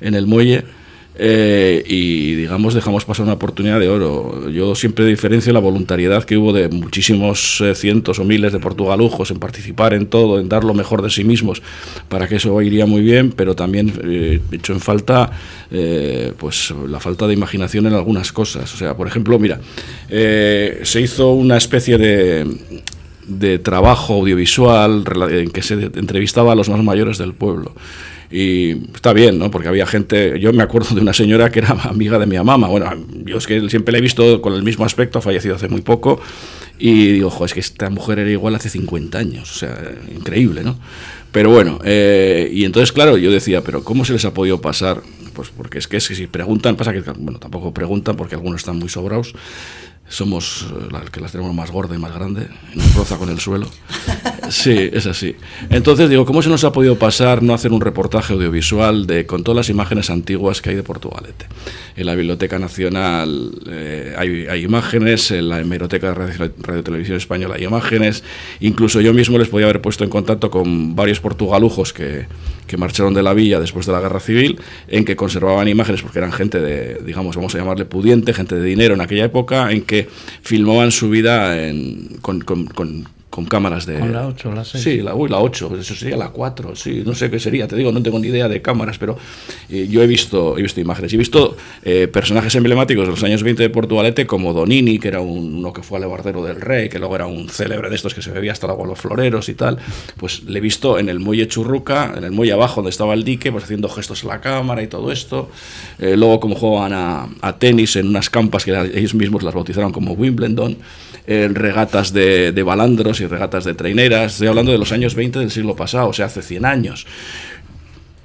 en 0.00 0.14
el 0.14 0.26
muelle. 0.26 0.64
Eh, 1.14 1.84
y 1.86 2.34
digamos 2.36 2.72
dejamos 2.72 3.04
pasar 3.04 3.24
una 3.24 3.34
oportunidad 3.34 3.78
de 3.78 3.88
oro. 3.88 4.48
Yo 4.50 4.74
siempre 4.74 5.04
diferencio 5.04 5.52
la 5.52 5.60
voluntariedad 5.60 6.24
que 6.24 6.36
hubo 6.36 6.52
de 6.52 6.68
muchísimos 6.68 7.60
eh, 7.60 7.74
cientos 7.74 8.18
o 8.18 8.24
miles 8.24 8.52
de 8.52 8.60
portugalujos 8.60 9.30
en 9.30 9.38
participar 9.38 9.92
en 9.92 10.06
todo, 10.06 10.40
en 10.40 10.48
dar 10.48 10.64
lo 10.64 10.72
mejor 10.72 11.02
de 11.02 11.10
sí 11.10 11.24
mismos, 11.24 11.62
para 12.08 12.28
que 12.28 12.36
eso 12.36 12.60
iría 12.62 12.86
muy 12.86 13.02
bien, 13.02 13.30
pero 13.32 13.54
también 13.54 13.92
eh, 14.04 14.40
he 14.50 14.56
hecho 14.56 14.72
en 14.72 14.80
falta 14.80 15.30
pues 16.38 16.72
la 16.86 17.00
falta 17.00 17.26
de 17.26 17.32
imaginación 17.32 17.86
en 17.86 17.94
algunas 17.94 18.30
cosas. 18.30 18.74
O 18.74 18.76
sea, 18.76 18.94
por 18.94 19.06
ejemplo, 19.06 19.38
mira, 19.38 19.58
se 20.08 21.00
hizo 21.00 21.32
una 21.32 21.56
especie 21.56 21.96
de 21.96 22.46
de 23.26 23.58
trabajo 23.58 24.14
audiovisual 24.14 25.04
en 25.30 25.50
que 25.50 25.62
se 25.62 25.74
entrevistaba 25.74 26.52
a 26.52 26.54
los 26.54 26.68
más 26.68 26.82
mayores 26.82 27.18
del 27.18 27.32
pueblo. 27.34 27.72
Y 28.32 28.70
está 28.94 29.12
bien, 29.12 29.38
¿no? 29.38 29.50
Porque 29.50 29.68
había 29.68 29.86
gente, 29.86 30.40
yo 30.40 30.52
me 30.54 30.62
acuerdo 30.62 30.94
de 30.94 31.02
una 31.02 31.12
señora 31.12 31.50
que 31.50 31.58
era 31.58 31.70
amiga 31.84 32.18
de 32.18 32.26
mi 32.26 32.36
mamá, 32.36 32.66
bueno, 32.66 32.90
yo 33.26 33.36
es 33.36 33.46
que 33.46 33.68
siempre 33.68 33.92
la 33.92 33.98
he 33.98 34.00
visto 34.00 34.40
con 34.40 34.54
el 34.54 34.62
mismo 34.62 34.86
aspecto, 34.86 35.18
ha 35.18 35.22
fallecido 35.22 35.54
hace 35.54 35.68
muy 35.68 35.82
poco, 35.82 36.18
y 36.78 37.12
digo, 37.12 37.28
ojo, 37.28 37.44
es 37.44 37.52
que 37.52 37.60
esta 37.60 37.90
mujer 37.90 38.18
era 38.18 38.30
igual 38.30 38.54
hace 38.54 38.70
50 38.70 39.18
años, 39.18 39.50
o 39.50 39.58
sea, 39.58 39.78
increíble, 40.16 40.62
¿no? 40.62 40.78
Pero 41.30 41.50
bueno, 41.50 41.78
eh, 41.84 42.50
y 42.52 42.64
entonces, 42.64 42.92
claro, 42.92 43.16
yo 43.16 43.30
decía, 43.30 43.62
pero 43.62 43.84
¿cómo 43.84 44.04
se 44.04 44.14
les 44.14 44.24
ha 44.24 44.34
podido 44.34 44.60
pasar? 44.60 45.02
Pues 45.32 45.50
porque 45.56 45.78
es 45.78 45.88
que, 45.88 45.98
es 45.98 46.08
que 46.08 46.14
si 46.14 46.26
preguntan, 46.26 46.76
pasa 46.76 46.92
que, 46.92 47.00
bueno, 47.00 47.38
tampoco 47.38 47.72
preguntan 47.72 48.16
porque 48.16 48.34
algunos 48.34 48.60
están 48.60 48.78
muy 48.78 48.88
sobrados, 48.88 49.34
somos 50.12 50.66
eh, 50.70 50.88
las 50.90 51.10
que 51.10 51.20
las 51.20 51.32
tenemos 51.32 51.54
más 51.54 51.70
gorda 51.70 51.94
y 51.94 51.98
más 51.98 52.14
grande, 52.14 52.48
nos 52.74 52.94
roza 52.94 53.16
con 53.16 53.30
el 53.30 53.40
suelo. 53.40 53.66
Sí, 54.50 54.90
es 54.92 55.06
así. 55.06 55.34
Entonces 55.70 56.10
digo, 56.10 56.26
¿cómo 56.26 56.42
se 56.42 56.50
nos 56.50 56.64
ha 56.64 56.72
podido 56.72 56.98
pasar 56.98 57.42
no 57.42 57.54
hacer 57.54 57.72
un 57.72 57.80
reportaje 57.80 58.34
audiovisual 58.34 59.06
de 59.06 59.24
con 59.24 59.44
todas 59.44 59.56
las 59.56 59.68
imágenes 59.70 60.10
antiguas 60.10 60.60
que 60.60 60.70
hay 60.70 60.76
de 60.76 60.82
Portugalete? 60.82 61.46
En 61.96 62.04
la 62.04 62.14
Biblioteca 62.14 62.58
Nacional 62.58 63.52
eh, 63.66 64.14
hay, 64.18 64.62
imágenes, 64.62 65.30
en 65.30 65.48
la 65.48 65.60
Hemeroteca 65.60 66.08
de 66.08 66.14
Radio, 66.14 66.82
Televisión 66.82 67.16
Española 67.16 67.54
hay 67.54 67.64
imágenes, 67.64 68.24
incluso 68.60 69.00
yo 69.00 69.14
mismo 69.14 69.38
les 69.38 69.48
podía 69.48 69.66
haber 69.66 69.80
puesto 69.80 70.04
en 70.04 70.10
contacto 70.10 70.50
con 70.50 70.94
varios 70.94 71.20
portugalujos 71.20 71.92
que, 71.94 72.26
que 72.72 72.78
marcharon 72.78 73.12
de 73.12 73.22
la 73.22 73.34
villa 73.34 73.60
después 73.60 73.84
de 73.84 73.92
la 73.92 74.00
guerra 74.00 74.18
civil, 74.18 74.58
en 74.88 75.04
que 75.04 75.14
conservaban 75.14 75.68
imágenes 75.68 76.00
porque 76.00 76.20
eran 76.20 76.32
gente 76.32 76.58
de, 76.58 77.02
digamos, 77.04 77.36
vamos 77.36 77.54
a 77.54 77.58
llamarle 77.58 77.84
pudiente, 77.84 78.32
gente 78.32 78.54
de 78.54 78.64
dinero 78.64 78.94
en 78.94 79.02
aquella 79.02 79.26
época, 79.26 79.70
en 79.70 79.82
que 79.82 80.08
filmaban 80.40 80.90
su 80.90 81.10
vida 81.10 81.54
con, 82.22 82.40
con 82.40 83.06
cámaras 83.48 83.86
de... 83.86 83.98
Con 83.98 84.12
la 84.12 84.26
8, 84.26 84.52
la 84.52 84.64
6. 84.64 84.84
Sí, 84.84 84.96
la, 84.98 85.14
uy, 85.14 85.30
la 85.30 85.40
8, 85.40 85.78
eso 85.80 85.94
sería 85.94 86.18
la 86.18 86.28
4, 86.28 86.76
sí, 86.76 87.02
no 87.04 87.14
sé 87.14 87.30
qué 87.30 87.40
sería, 87.40 87.66
te 87.66 87.76
digo, 87.76 87.90
no 87.90 88.02
tengo 88.02 88.18
ni 88.18 88.28
idea 88.28 88.46
de 88.46 88.60
cámaras, 88.60 88.98
pero 88.98 89.16
eh, 89.70 89.88
yo 89.90 90.02
he 90.02 90.06
visto, 90.06 90.58
he 90.58 90.62
visto 90.62 90.80
imágenes, 90.80 91.14
he 91.14 91.16
visto 91.16 91.56
eh, 91.82 92.08
personajes 92.08 92.54
emblemáticos 92.54 93.06
de 93.06 93.10
los 93.10 93.24
años 93.24 93.42
20 93.42 93.62
de 93.62 93.70
Portugalete, 93.70 94.26
como 94.26 94.52
Donini, 94.52 94.98
que 94.98 95.08
era 95.08 95.20
uno 95.20 95.72
que 95.72 95.82
fue 95.82 95.96
alebardero 95.98 96.44
del 96.44 96.60
rey, 96.60 96.90
que 96.90 96.98
luego 96.98 97.16
era 97.16 97.26
un 97.26 97.48
célebre 97.48 97.88
de 97.88 97.96
estos 97.96 98.14
que 98.14 98.20
se 98.20 98.30
bebía 98.30 98.52
hasta 98.52 98.66
agua 98.66 98.86
los 98.86 98.98
floreros 98.98 99.48
y 99.48 99.54
tal, 99.54 99.78
pues 100.18 100.42
le 100.44 100.58
he 100.58 100.62
visto 100.62 100.98
en 100.98 101.08
el 101.08 101.18
muelle 101.18 101.48
Churruca, 101.48 102.12
en 102.14 102.24
el 102.24 102.32
muelle 102.32 102.52
abajo 102.52 102.76
donde 102.76 102.90
estaba 102.90 103.14
el 103.14 103.24
dique, 103.24 103.50
pues 103.50 103.64
haciendo 103.64 103.88
gestos 103.88 104.24
a 104.24 104.28
la 104.28 104.40
cámara 104.42 104.82
y 104.82 104.88
todo 104.88 105.10
esto, 105.10 105.50
eh, 105.98 106.16
luego 106.18 106.38
como 106.38 106.54
jugaban 106.54 106.92
a, 106.92 107.28
a, 107.40 107.58
tenis 107.58 107.96
en 107.96 108.08
unas 108.08 108.28
campas 108.28 108.64
que 108.64 108.72
ellos 108.94 109.14
mismos 109.14 109.42
las 109.42 109.54
bautizaron 109.54 109.90
como 109.90 110.12
Wimbledon, 110.12 110.76
regatas 111.24 112.12
de, 112.12 112.50
de 112.50 112.62
balandros 112.64 113.21
y 113.22 113.26
regatas 113.26 113.64
de 113.64 113.74
traineras. 113.74 114.32
Estoy 114.32 114.48
hablando 114.48 114.72
de 114.72 114.78
los 114.78 114.92
años 114.92 115.14
20 115.14 115.38
del 115.38 115.50
siglo 115.50 115.74
pasado, 115.76 116.08
o 116.08 116.12
sea, 116.12 116.26
hace 116.26 116.42
100 116.42 116.64
años. 116.64 117.06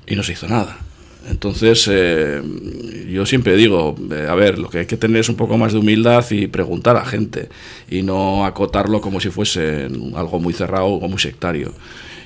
Y 0.06 0.16
no 0.16 0.24
se 0.24 0.34
hizo 0.34 0.48
nada. 0.48 0.77
Entonces, 1.30 1.89
eh, 1.92 2.42
yo 3.10 3.25
siempre 3.25 3.56
digo, 3.58 3.96
eh, 4.12 4.27
a 4.30 4.36
ver, 4.36 4.60
lo 4.60 4.70
que 4.70 4.80
hay 4.80 4.86
que 4.86 4.96
tener 4.96 5.20
es 5.20 5.30
un 5.30 5.36
poco 5.36 5.58
más 5.58 5.74
de 5.74 5.80
humildad 5.80 6.25
y 6.32 6.48
preguntar 6.48 6.96
a 6.96 7.06
gente 7.06 7.50
y 7.89 8.01
no 8.01 8.46
acotarlo 8.46 9.01
como 9.01 9.20
si 9.20 9.30
fuese 9.30 9.88
algo 10.16 10.39
muy 10.39 10.54
cerrado 10.54 10.86
o 10.86 11.08
muy 11.08 11.20
sectario. 11.20 11.74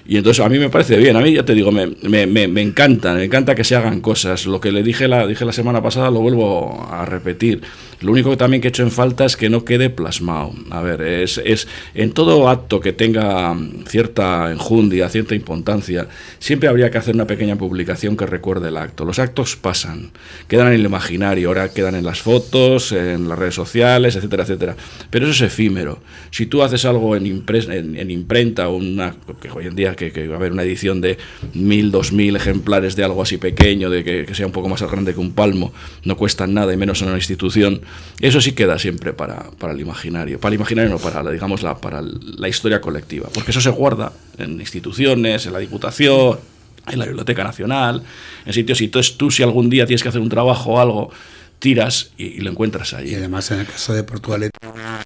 Y 0.06 0.18
entonces 0.18 0.44
a 0.44 0.50
mí 0.50 0.60
me 0.60 0.70
parece 0.70 0.98
bien, 0.98 1.16
a 1.16 1.22
mí 1.22 1.34
ya 1.34 1.46
te 1.46 1.54
digo, 1.54 1.72
me, 1.72 1.88
me, 1.88 2.25
me, 2.25 2.62
encanta, 2.62 3.13
me 3.13 3.24
encanta 3.24 3.56
que 3.56 3.63
se 3.63 3.75
hagan 3.75 4.01
cosas. 4.01 4.46
Lo 4.46 4.60
que 4.60 4.72
le 4.72 4.84
dije 4.84 5.08
la, 5.08 5.25
dije 5.25 5.46
la 5.46 5.54
semana 5.54 5.82
pasada 5.82 6.12
lo 6.12 6.20
vuelvo 6.20 6.88
a 6.92 7.06
repetir. 7.06 7.62
Lo 8.01 8.12
único 8.12 8.31
que 8.31 8.38
también 8.38 8.62
que 8.62 8.67
he 8.67 8.70
hecho 8.70 8.84
en 8.84 8.91
falta 8.91 9.25
es 9.25 9.38
que 9.38 9.50
no 9.50 9.63
quede 9.63 9.89
plasmado. 9.89 10.53
A 10.72 10.81
ver, 10.81 11.01
es, 11.01 11.39
es 11.43 11.67
en 11.93 12.12
todo 12.12 12.50
acto 12.50 12.79
que 12.79 12.93
tenga 12.93 13.55
cierta 13.88 14.51
enjundia, 14.51 15.08
cierta 15.10 15.36
importancia, 15.36 16.08
siempre 16.39 16.67
habría 16.67 16.89
que 16.89 16.98
hacer 16.98 17.13
una 17.13 17.27
pequeña 17.27 17.55
publicación 17.58 18.17
que 18.17 18.25
recuerde 18.25 18.70
el 18.70 18.77
acto. 18.77 19.05
Los 19.05 19.20
actos 19.20 19.55
pasan, 19.55 20.12
quedan 20.48 20.67
en 20.67 20.74
el 20.74 20.86
imaginario, 20.86 21.50
ahora 21.50 21.70
quedan 21.70 21.96
en 21.96 22.03
las 22.03 22.22
fotos, 22.22 22.91
en 22.91 23.29
las 23.29 23.38
redes 23.38 23.55
sociales, 23.55 24.15
etcétera, 24.15 24.43
etcétera. 24.43 24.75
Pero 25.10 25.25
eso 25.25 25.46
es 25.46 25.51
efímero. 25.51 26.00
Si 26.31 26.48
tú 26.48 26.63
haces 26.63 26.86
algo 26.86 27.15
en, 27.15 27.25
en, 27.25 28.12
imprenta, 28.12 28.67
una, 28.70 29.15
que 29.39 29.50
hoy 29.51 29.67
en 29.67 29.75
día 29.75 29.96
que, 29.96 30.27
va 30.27 30.36
a 30.36 30.38
haber 30.38 30.51
una 30.53 30.63
edición 30.63 31.01
de 31.01 31.17
mil, 31.53 31.91
dos 31.91 32.12
mil 32.12 32.36
ejemplares 32.36 32.96
de 32.96 33.03
algo 33.03 33.22
así 33.22 33.38
pequeño, 33.38 33.89
de 33.89 34.03
que, 34.03 34.25
que 34.25 34.36
sea 34.36 34.48
un 34.48 34.51
poco 34.51 34.70
más 34.70 34.81
grande 34.81 35.13
que 35.13 35.20
un 35.20 35.34
palmo, 35.34 35.72
no 36.03 36.17
cuestan 36.17 36.53
nada 36.53 36.74
y 36.74 36.77
menos 36.77 37.01
en 37.01 37.10
una 37.10 37.17
institución, 37.17 37.81
eso 38.20 38.42
sí 38.42 38.52
queda 38.52 38.78
siempre 38.78 39.14
para, 39.14 39.52
para 39.52 39.74
el 39.74 39.80
imaginario. 39.80 40.40
Para 40.40 40.54
el 40.54 40.60
imaginario 40.60 40.92
no, 40.92 41.00
para, 41.00 41.30
digamos, 41.32 41.64
la, 41.64 41.76
para 41.76 42.02
la 42.02 42.48
historia 42.48 42.82
colectiva. 42.82 43.30
Porque 43.34 43.52
eso 43.52 43.62
se 43.62 43.70
guarda 43.70 44.12
en 44.38 44.60
instituciones, 44.60 45.46
en 45.46 45.54
la 45.54 45.60
Diputación, 45.60 46.40
en 46.88 47.00
la 47.00 47.06
Biblioteca 47.06 47.44
Nacional, 47.44 48.04
en 48.46 48.54
sitios 48.54 48.82
y 48.82 48.86
entonces 48.86 49.18
tú 49.18 49.32
si 49.32 49.44
algún 49.44 49.70
día 49.70 49.86
tienes 49.86 50.04
que 50.04 50.10
hacer 50.10 50.22
un 50.22 50.30
trabajo 50.30 50.72
o 50.72 50.80
algo, 50.80 51.12
tiras 51.60 52.12
y, 52.18 52.40
lo 52.42 52.52
encuentras 52.52 52.94
ahí. 52.94 53.12
Y 53.12 53.16
además 53.16 53.52
en 53.52 53.60
el 53.60 53.68
caso 53.68 53.94
de 53.94 54.04
Portugalete, 54.04 54.58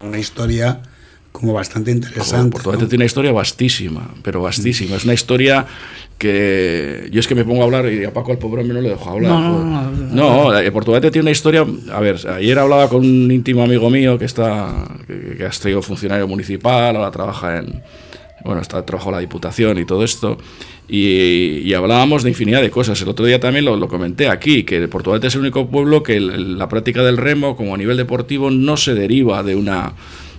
una 0.02 0.20
historia 0.20 0.82
como 1.40 1.54
bastante 1.54 1.92
interesante. 1.92 2.52
Portugalete 2.52 2.88
tiene 2.88 3.04
una 3.04 3.06
historia 3.06 3.32
vastísima, 3.32 4.10
pero 4.24 4.42
vastísima. 4.42 4.96
Es 4.96 5.04
una 5.04 5.14
historia 5.14 5.66
que 6.18 7.10
yo 7.12 7.20
es 7.20 7.28
que 7.28 7.36
me 7.36 7.44
pongo 7.44 7.62
a 7.62 7.66
hablar 7.66 7.92
y 7.92 8.06
a 8.06 8.14
Paco 8.14 8.32
al 8.32 8.38
pobre 8.38 8.64
no 8.64 8.80
le 8.80 8.90
dejo 8.90 9.10
hablar. 9.10 9.32
No, 9.32 9.64
no, 9.64 9.92
no, 9.92 10.62
no, 10.62 10.72
Portugalete 10.74 11.12
tiene 11.12 11.24
una 11.24 11.32
historia. 11.32 11.66
A 11.92 12.00
ver, 12.00 12.20
ayer 12.28 12.58
hablaba 12.58 12.90
con 12.90 13.00
un 13.00 13.32
íntimo 13.32 13.64
amigo 13.64 13.90
mío 13.90 14.18
que 14.18 14.26
está 14.26 14.88
que, 15.08 15.36
que 15.38 15.46
ha 15.46 15.52
sido 15.52 15.82
funcionario 15.82 16.28
municipal, 16.28 16.96
ahora 16.96 17.12
trabaja 17.12 17.58
en 17.58 17.84
bueno, 18.46 18.62
está 18.62 18.86
trabajó 18.86 19.12
la 19.12 19.20
Diputación 19.20 19.80
y 19.80 19.86
todo 19.86 20.04
esto. 20.04 20.38
Y, 20.88 21.74
hablábamos 21.74 22.22
de 22.22 22.30
infinidad 22.30 22.62
de 22.62 22.70
cosas. 22.70 23.02
El 23.02 23.10
otro 23.10 23.26
día 23.26 23.40
también 23.40 23.66
lo, 23.66 23.88
comenté 23.88 24.30
aquí, 24.30 24.64
que 24.64 24.88
Portugalete 24.88 25.28
es 25.28 25.34
el 25.34 25.42
único 25.42 25.68
pueblo 25.68 26.04
que 26.04 26.20
la 26.20 26.70
práctica 26.70 27.04
del 27.04 27.18
remo, 27.18 27.56
como 27.56 27.74
a 27.74 27.78
nivel 27.78 27.98
deportivo, 27.98 28.52
no 28.52 28.78
se 28.78 28.94
deriva 28.94 29.42
de 29.42 29.56
una 29.56 29.94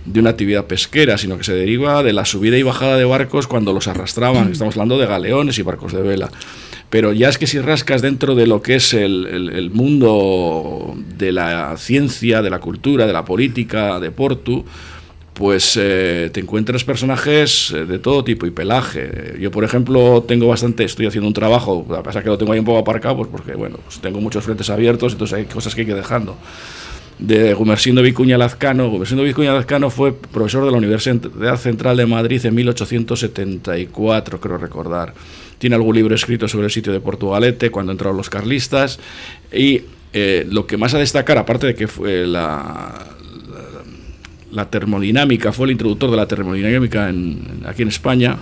de 0.07 0.19
una 0.19 0.31
actividad 0.31 0.65
pesquera, 0.65 1.17
sino 1.17 1.37
que 1.37 1.43
se 1.43 1.53
deriva 1.53 2.01
de 2.01 2.13
la 2.13 2.25
subida 2.25 2.57
y 2.57 2.63
bajada 2.63 2.97
de 2.97 3.05
barcos 3.05 3.47
cuando 3.47 3.73
los 3.73 3.87
arrastraban. 3.87 4.49
Mm. 4.49 4.51
Estamos 4.53 4.75
hablando 4.75 4.97
de 4.97 5.05
galeones 5.05 5.59
y 5.59 5.61
barcos 5.61 5.93
de 5.93 6.01
vela. 6.01 6.31
Pero 6.89 7.11
ya 7.11 7.27
es 7.29 7.37
que 7.37 7.47
si 7.47 7.59
rascas 7.59 8.01
dentro 8.01 8.33
de 8.33 8.47
lo 8.47 8.61
que 8.61 8.75
es 8.75 8.93
el, 8.93 9.27
el 9.53 9.69
mundo 9.71 10.95
de 11.17 11.33
la 11.33 11.75
ciencia, 11.77 12.41
de 12.41 12.49
la 12.49 12.59
cultura, 12.59 13.05
de 13.05 13.13
la 13.13 13.25
política 13.25 13.99
de 13.99 14.09
Portu, 14.09 14.63
pues 15.37 15.77
eh, 15.79 16.31
te 16.33 16.39
encuentras 16.39 16.83
personajes 16.83 17.71
eh, 17.71 17.85
de 17.85 17.99
todo 17.99 18.23
tipo 18.23 18.47
y 18.47 18.51
pelaje. 18.51 19.35
Yo, 19.39 19.51
por 19.51 19.63
ejemplo, 19.63 20.23
tengo 20.27 20.47
bastante, 20.47 20.83
estoy 20.83 21.05
haciendo 21.05 21.27
un 21.27 21.33
trabajo, 21.33 21.85
a 21.95 22.01
pesar 22.01 22.23
que 22.23 22.29
lo 22.29 22.39
tengo 22.39 22.53
ahí 22.53 22.59
un 22.59 22.65
poco 22.65 22.79
aparcado, 22.79 23.17
pues 23.17 23.29
porque, 23.29 23.53
bueno, 23.53 23.77
pues 23.83 23.99
tengo 23.99 24.19
muchos 24.19 24.43
frentes 24.43 24.69
abiertos, 24.71 25.13
entonces 25.13 25.37
hay 25.37 25.45
cosas 25.45 25.75
que 25.75 25.81
hay 25.81 25.85
que 25.85 25.91
ir 25.91 25.97
dejando. 25.97 26.35
De 27.19 27.53
Gumersindo 27.53 28.01
Vicuña 28.01 28.37
Lazcano. 28.37 28.89
Gumersindo 28.89 29.23
Vicuña 29.23 29.53
Lazcano 29.53 29.89
fue 29.89 30.13
profesor 30.13 30.65
de 30.65 30.71
la 30.71 30.77
Universidad 30.77 31.57
Central 31.57 31.97
de 31.97 32.05
Madrid 32.05 32.45
en 32.45 32.53
1874, 32.53 34.39
creo 34.39 34.57
recordar. 34.57 35.13
Tiene 35.57 35.75
algún 35.75 35.95
libro 35.95 36.13
escrito 36.13 36.47
sobre 36.47 36.65
el 36.65 36.71
sitio 36.71 36.93
de 36.93 36.99
Portugalete, 36.99 37.71
cuando 37.71 37.91
entraron 37.91 38.17
los 38.17 38.29
carlistas. 38.29 38.99
Y 39.51 39.81
eh, 40.13 40.45
lo 40.49 40.67
que 40.67 40.77
más 40.77 40.93
a 40.93 40.99
destacar, 40.99 41.37
aparte 41.37 41.67
de 41.67 41.75
que 41.75 41.87
fue 41.87 42.27
la, 42.27 42.93
la 44.51 44.69
termodinámica, 44.69 45.51
fue 45.51 45.65
el 45.65 45.71
introductor 45.71 46.11
de 46.11 46.17
la 46.17 46.27
termodinámica 46.27 47.11
aquí 47.65 47.81
en 47.81 47.87
España, 47.87 48.37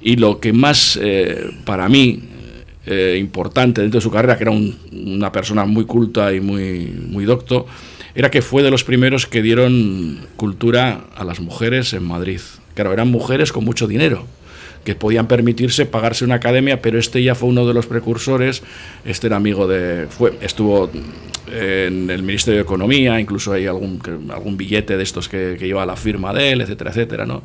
y 0.00 0.16
lo 0.16 0.38
que 0.38 0.52
más 0.52 0.98
eh, 1.02 1.50
para 1.64 1.88
mí 1.88 2.20
eh, 2.86 3.16
importante 3.18 3.80
dentro 3.80 3.98
de 3.98 4.02
su 4.02 4.10
carrera, 4.10 4.36
que 4.36 4.44
era 4.44 4.52
una 4.52 5.32
persona 5.32 5.64
muy 5.64 5.86
culta 5.86 6.32
y 6.32 6.40
muy, 6.40 6.92
muy 7.08 7.24
docto, 7.24 7.66
era 8.14 8.30
que 8.30 8.42
fue 8.42 8.62
de 8.62 8.70
los 8.70 8.84
primeros 8.84 9.26
que 9.26 9.42
dieron 9.42 10.26
cultura 10.36 11.04
a 11.14 11.24
las 11.24 11.40
mujeres 11.40 11.92
en 11.92 12.04
Madrid. 12.04 12.40
Claro, 12.74 12.92
eran 12.92 13.08
mujeres 13.08 13.52
con 13.52 13.64
mucho 13.64 13.86
dinero 13.86 14.26
que 14.84 14.94
podían 14.94 15.26
permitirse 15.26 15.86
pagarse 15.86 16.24
una 16.24 16.36
academia, 16.36 16.82
pero 16.82 16.98
este 16.98 17.22
ya 17.22 17.34
fue 17.34 17.48
uno 17.48 17.66
de 17.66 17.74
los 17.74 17.86
precursores, 17.86 18.62
este 19.04 19.28
era 19.28 19.36
amigo 19.36 19.66
de, 19.66 20.06
fue, 20.10 20.34
estuvo 20.42 20.90
en 21.50 22.10
el 22.10 22.22
Ministerio 22.22 22.58
de 22.58 22.64
Economía, 22.64 23.18
incluso 23.18 23.52
hay 23.52 23.66
algún, 23.66 24.00
algún 24.30 24.56
billete 24.56 24.96
de 24.96 25.02
estos 25.02 25.28
que, 25.28 25.56
que 25.58 25.66
lleva 25.66 25.86
la 25.86 25.96
firma 25.96 26.34
de 26.34 26.52
él, 26.52 26.60
etcétera, 26.60 26.90
etcétera, 26.90 27.24
¿no? 27.26 27.42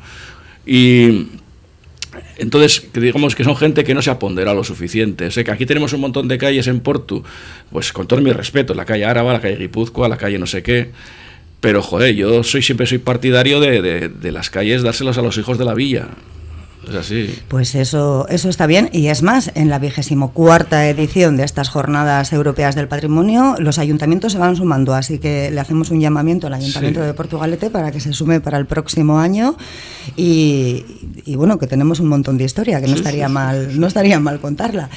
Y 0.66 1.28
entonces, 2.38 2.88
digamos 2.94 3.36
que 3.36 3.44
son 3.44 3.56
gente 3.56 3.84
que 3.84 3.94
no 3.94 4.02
se 4.02 4.10
ha 4.10 4.20
ponderado 4.20 4.58
lo 4.58 4.64
suficiente. 4.64 5.30
Sé 5.32 5.44
que 5.44 5.52
aquí 5.52 5.66
tenemos 5.66 5.94
un 5.94 6.02
montón 6.02 6.28
de 6.28 6.38
calles 6.38 6.68
en 6.68 6.80
Porto, 6.80 7.24
pues 7.72 7.94
con 7.94 8.08
todo 8.08 8.22
mi 8.22 8.32
respeto, 8.32 8.74
la 8.74 8.86
calle 8.86 9.06
Áraba, 9.06 9.34
la 9.34 9.42
calle 9.42 9.58
Guipúzcoa, 9.58 10.08
la 10.08 10.18
calle 10.18 10.40
no 10.40 10.48
sé 10.48 10.64
qué, 10.64 10.92
pero 11.60 11.82
joder, 11.82 12.16
yo 12.16 12.44
soy 12.44 12.62
siempre 12.62 12.88
soy 12.88 13.00
partidario 13.00 13.60
de, 13.60 13.82
de, 13.82 14.10
de 14.10 14.32
las 14.32 14.50
calles 14.50 14.82
dárselas 14.82 15.18
a 15.18 15.22
los 15.22 15.38
hijos 15.38 15.58
de 15.58 15.66
la 15.66 15.74
villa. 15.74 16.08
Pues 17.48 17.76
eso, 17.76 18.28
eso 18.30 18.50
está 18.50 18.68
bien. 18.68 18.90
Y 18.92 19.08
es 19.08 19.24
más, 19.24 19.52
en 19.56 19.70
la 19.70 19.80
vigésimo 19.80 20.32
cuarta 20.32 20.88
edición 20.88 21.38
de 21.38 21.44
estas 21.44 21.70
jornadas 21.70 22.34
europeas 22.34 22.76
del 22.76 22.88
patrimonio, 22.88 23.56
los 23.60 23.80
ayuntamientos 23.80 24.34
se 24.34 24.38
van 24.38 24.56
sumando. 24.56 24.94
Así 24.94 25.20
que 25.20 25.52
le 25.52 25.60
hacemos 25.60 25.92
un 25.92 26.00
llamamiento 26.00 26.48
al 26.48 26.54
Ayuntamiento 26.54 27.02
de 27.02 27.14
Portugalete 27.14 27.70
para 27.70 27.92
que 27.92 28.00
se 28.00 28.14
sume 28.14 28.42
para 28.42 28.58
el 28.58 28.66
próximo 28.66 29.20
año. 29.20 29.56
Y, 30.16 30.86
bueno, 31.36 31.58
que 31.60 31.68
tenemos 31.68 32.00
un 32.00 32.08
montón 32.08 32.38
de 32.38 32.44
historia, 32.44 32.82
que 32.82 32.88
no 32.88 32.96
estaría 32.96 33.30
mal, 33.30 33.80
no 33.80 33.88
estaría 33.88 34.20
mal 34.20 34.40
contarla. 34.40 34.90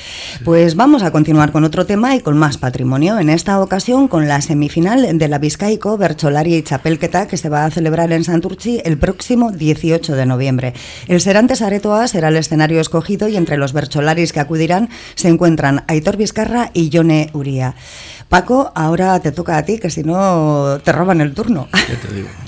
Pues 0.44 0.74
vamos 0.74 1.02
a 1.02 1.10
continuar 1.10 1.52
con 1.52 1.64
otro 1.64 1.86
tema 1.86 2.16
y 2.16 2.20
con 2.20 2.38
más 2.38 2.58
patrimonio. 2.58 3.18
En 3.18 3.30
esta 3.30 3.60
ocasión 3.60 4.08
con 4.08 4.28
la 4.28 4.40
semifinal 4.40 5.18
de 5.18 5.28
la 5.28 5.38
Vizcaico, 5.38 5.96
Bercholari 5.98 6.56
y 6.56 6.62
Chapelqueta, 6.62 7.26
que 7.26 7.36
se 7.36 7.48
va 7.48 7.64
a 7.64 7.70
celebrar 7.70 8.12
en 8.12 8.24
Santurchi 8.24 8.80
el 8.84 8.98
próximo 8.98 9.52
18 9.52 10.14
de 10.14 10.26
noviembre. 10.26 10.74
El 11.08 11.20
Serantes 11.20 11.62
Será 12.06 12.28
el 12.28 12.36
escenario 12.36 12.80
escogido 12.80 13.26
y 13.26 13.36
entre 13.36 13.56
los 13.56 13.72
bercholaris 13.72 14.32
que 14.32 14.38
acudirán 14.38 14.88
se 15.16 15.28
encuentran 15.28 15.82
Aitor 15.88 16.16
Vizcarra 16.16 16.70
y 16.72 16.90
Yone 16.90 17.30
Uría. 17.32 17.74
Paco, 18.32 18.72
ahora 18.74 19.20
te 19.20 19.30
toca 19.30 19.58
a 19.58 19.62
ti, 19.62 19.78
que 19.78 19.90
si 19.90 20.04
no 20.04 20.80
te 20.82 20.90
roban 20.90 21.20
el 21.20 21.34
turno. 21.34 21.68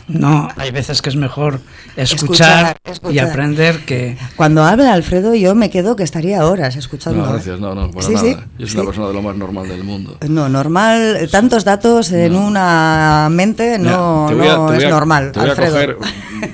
No, 0.07 0.51
hay 0.57 0.71
veces 0.71 1.01
que 1.01 1.09
es 1.09 1.17
mejor 1.17 1.61
escuchar, 1.97 2.77
y 3.11 3.19
aprender 3.19 3.87
que... 3.87 4.19
Cuando 4.37 4.63
habla 4.63 4.93
Alfredo 4.93 5.35
yo 5.35 5.55
me 5.55 5.71
quedo 5.71 5.97
que 5.97 6.03
estaría 6.03 6.45
horas 6.45 6.77
escuchando. 6.77 7.23
No, 7.23 7.27
¿eh? 7.27 7.33
gracias, 7.33 7.59
no, 7.59 7.75
no, 7.75 7.91
para 7.91 8.11
nada. 8.11 8.45
yo 8.59 8.67
soy 8.67 8.81
una 8.81 8.85
persona 8.85 9.09
de 9.09 9.15
lo 9.15 9.23
más 9.23 9.35
normal 9.35 9.67
del 9.67 9.83
mundo. 9.83 10.19
No, 10.29 10.51
normal, 10.51 11.27
tantos 11.33 11.65
datos 11.65 12.13
en 12.13 12.37
una 12.37 13.29
mente 13.31 13.79
no, 13.79 14.29
es 14.75 14.91
normal, 14.91 15.33
te 15.33 15.41
voy 15.41 15.49
A 15.49 15.55
coger, 15.55 15.97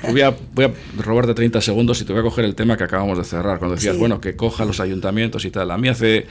voy, 0.09 0.21
a, 0.21 0.33
voy 0.53 0.65
a 0.65 0.71
robarte 0.97 1.33
30 1.33 1.59
segundos 1.59 1.99
y 1.99 2.05
te 2.05 2.13
voy 2.13 2.21
a 2.21 2.23
coger 2.23 2.45
el 2.45 2.55
tema 2.55 2.77
que 2.77 2.85
acabamos 2.85 3.17
de 3.17 3.25
cerrar, 3.25 3.59
cuando 3.59 3.75
decías, 3.75 3.97
bueno, 3.97 4.21
que 4.21 4.37
coja 4.37 4.63
los 4.63 4.79
ayuntamientos 4.79 5.43
y 5.43 5.51
tal. 5.51 5.71
A 5.71 5.77
mí 5.77 5.89
hace 5.89 6.25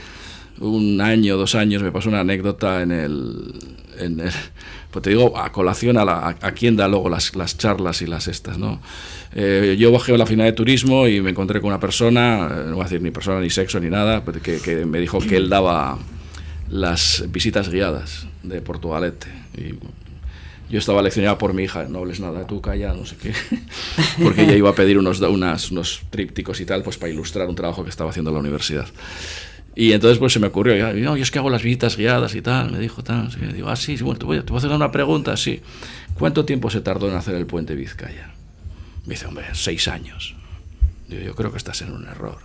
un 0.61 1.01
año, 1.01 1.37
dos 1.37 1.55
años, 1.55 1.83
me 1.83 1.93
pasó 1.93 2.09
una 2.09 2.21
anécdota 2.21 2.83
en 2.83 2.93
el... 2.93 3.55
En 3.99 4.21
el 4.21 4.33
pues 4.91 5.05
te 5.05 5.11
digo, 5.11 5.39
a 5.39 5.53
colación 5.53 5.97
a, 5.99 6.05
la, 6.05 6.37
a, 6.41 6.53
quién 6.53 6.75
da 6.75 6.89
luego 6.89 7.09
las, 7.09 7.37
las, 7.37 7.57
charlas 7.57 8.03
y 8.03 8.07
las 8.07 8.27
estas, 8.27 8.59
¿no? 8.59 8.81
Eh, 9.33 9.77
yo 9.79 9.93
bajé 9.93 10.15
a 10.15 10.19
la 10.19 10.27
final 10.27 10.47
de 10.47 10.53
turismo 10.53 11.07
y 11.07 11.21
me 11.21 11.31
encontré 11.31 11.61
con 11.61 11.69
una 11.69 11.79
persona, 11.79 12.49
eh, 12.51 12.65
no 12.67 12.75
voy 12.75 12.81
a 12.81 12.85
decir 12.85 13.01
ni 13.01 13.13
persona, 13.13 13.41
ni 13.41 13.51
sexo, 13.51 13.79
ni 13.79 13.89
nada, 13.89 14.25
que, 14.43 14.59
que 14.59 14.85
me 14.87 14.99
dijo 14.99 15.21
que 15.21 15.37
él 15.37 15.49
daba 15.49 15.97
las 16.69 17.25
visitas 17.29 17.69
guiadas 17.69 18.27
de 18.43 18.61
Portugalete. 18.63 19.29
Y 19.57 19.75
yo 20.73 20.79
estaba 20.79 21.03
leccionado 21.03 21.39
por 21.39 21.55
mi 21.55 21.65
hija, 21.65 21.85
no 21.89 21.99
hables 21.99 22.21
nada, 22.21 22.47
tú 22.47 22.61
calla, 22.61 22.93
no 22.93 23.07
sé 23.07 23.17
qué, 23.17 23.33
porque 24.23 24.43
ella 24.43 24.57
iba 24.57 24.71
a 24.71 24.75
pedir 24.75 24.99
unos, 24.99 25.21
unas, 25.21 25.71
unos 25.71 26.03
trípticos 26.11 26.61
y 26.61 26.65
tal, 26.65 26.83
pues 26.83 26.97
para 26.97 27.13
ilustrar 27.13 27.49
un 27.49 27.55
trabajo 27.55 27.85
que 27.85 27.91
estaba 27.91 28.11
haciendo 28.11 28.31
en 28.31 28.35
la 28.35 28.41
universidad. 28.41 28.89
Y 29.75 29.93
entonces 29.93 30.19
pues 30.19 30.33
se 30.33 30.41
me 30.41 30.49
ocurrió, 30.49 30.77
ya, 30.77 30.93
no, 30.93 31.17
yo 31.17 31.23
es 31.23 31.31
que 31.31 31.39
hago 31.39 31.49
las 31.49 31.63
visitas 31.63 31.97
guiadas 31.97 32.35
y 32.35 32.43
tal, 32.43 32.73
me 32.73 32.79
dijo 32.79 33.05
tal, 33.05 33.29
así, 33.29 33.39
digo, 33.41 33.69
ah, 33.69 33.77
sí, 33.77 33.97
bueno, 34.03 34.19
te 34.19 34.27
voy, 34.27 34.41
te 34.41 34.47
voy, 34.47 34.57
a 34.57 34.59
hacer 34.59 34.71
una 34.71 34.91
pregunta, 34.91 35.37
sí. 35.37 35.61
¿Cuánto 36.19 36.45
tiempo 36.45 36.71
se 36.71 36.81
tardó 36.81 37.09
en 37.09 37.15
hacer 37.15 37.35
el 37.37 37.47
puente 37.47 37.75
Vizcaya? 37.75 38.31
Me 39.07 39.15
dice, 39.15 39.27
hombre, 39.27 39.47
seis 39.53 39.89
años. 39.89 40.35
Digo, 41.09 41.23
yo 41.23 41.35
creo 41.35 41.51
que 41.51 41.59
estás 41.59 41.81
en 41.83 41.93
un 41.93 42.07
error. 42.07 42.39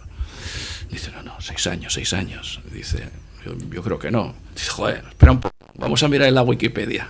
Dice, 0.89 1.11
no, 1.11 1.23
no, 1.23 1.41
seis 1.41 1.65
años, 1.67 1.93
seis 1.93 2.13
años. 2.13 2.61
Dice, 2.71 3.09
yo, 3.43 3.53
yo 3.71 3.83
creo 3.83 3.99
que 3.99 4.11
no. 4.11 4.35
Dice, 4.53 4.69
joder, 4.69 5.03
espera 5.09 5.31
un 5.31 5.41
poco, 5.41 5.55
vamos 5.75 6.03
a 6.03 6.07
mirar 6.07 6.27
en 6.27 6.35
la 6.35 6.43
Wikipedia. 6.43 7.09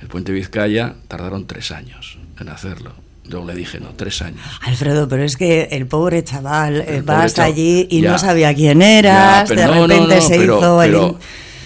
El 0.00 0.08
puente 0.08 0.32
Vizcaya 0.32 0.94
tardaron 1.08 1.46
tres 1.46 1.70
años 1.70 2.18
en 2.38 2.48
hacerlo. 2.48 2.92
Yo 3.24 3.44
le 3.44 3.54
dije, 3.54 3.78
no, 3.78 3.88
tres 3.96 4.20
años. 4.22 4.40
Alfredo, 4.62 5.08
pero 5.08 5.22
es 5.22 5.36
que 5.36 5.68
el 5.70 5.86
pobre 5.86 6.24
chaval, 6.24 6.82
eh, 6.86 7.02
vas 7.04 7.38
allí 7.38 7.86
y 7.90 8.02
no 8.02 8.18
sabía 8.18 8.54
quién 8.54 8.82
eras, 8.82 9.48
de 9.48 9.66
repente 9.66 10.20
se 10.20 10.42
hizo 10.42 10.82
el... 10.82 11.14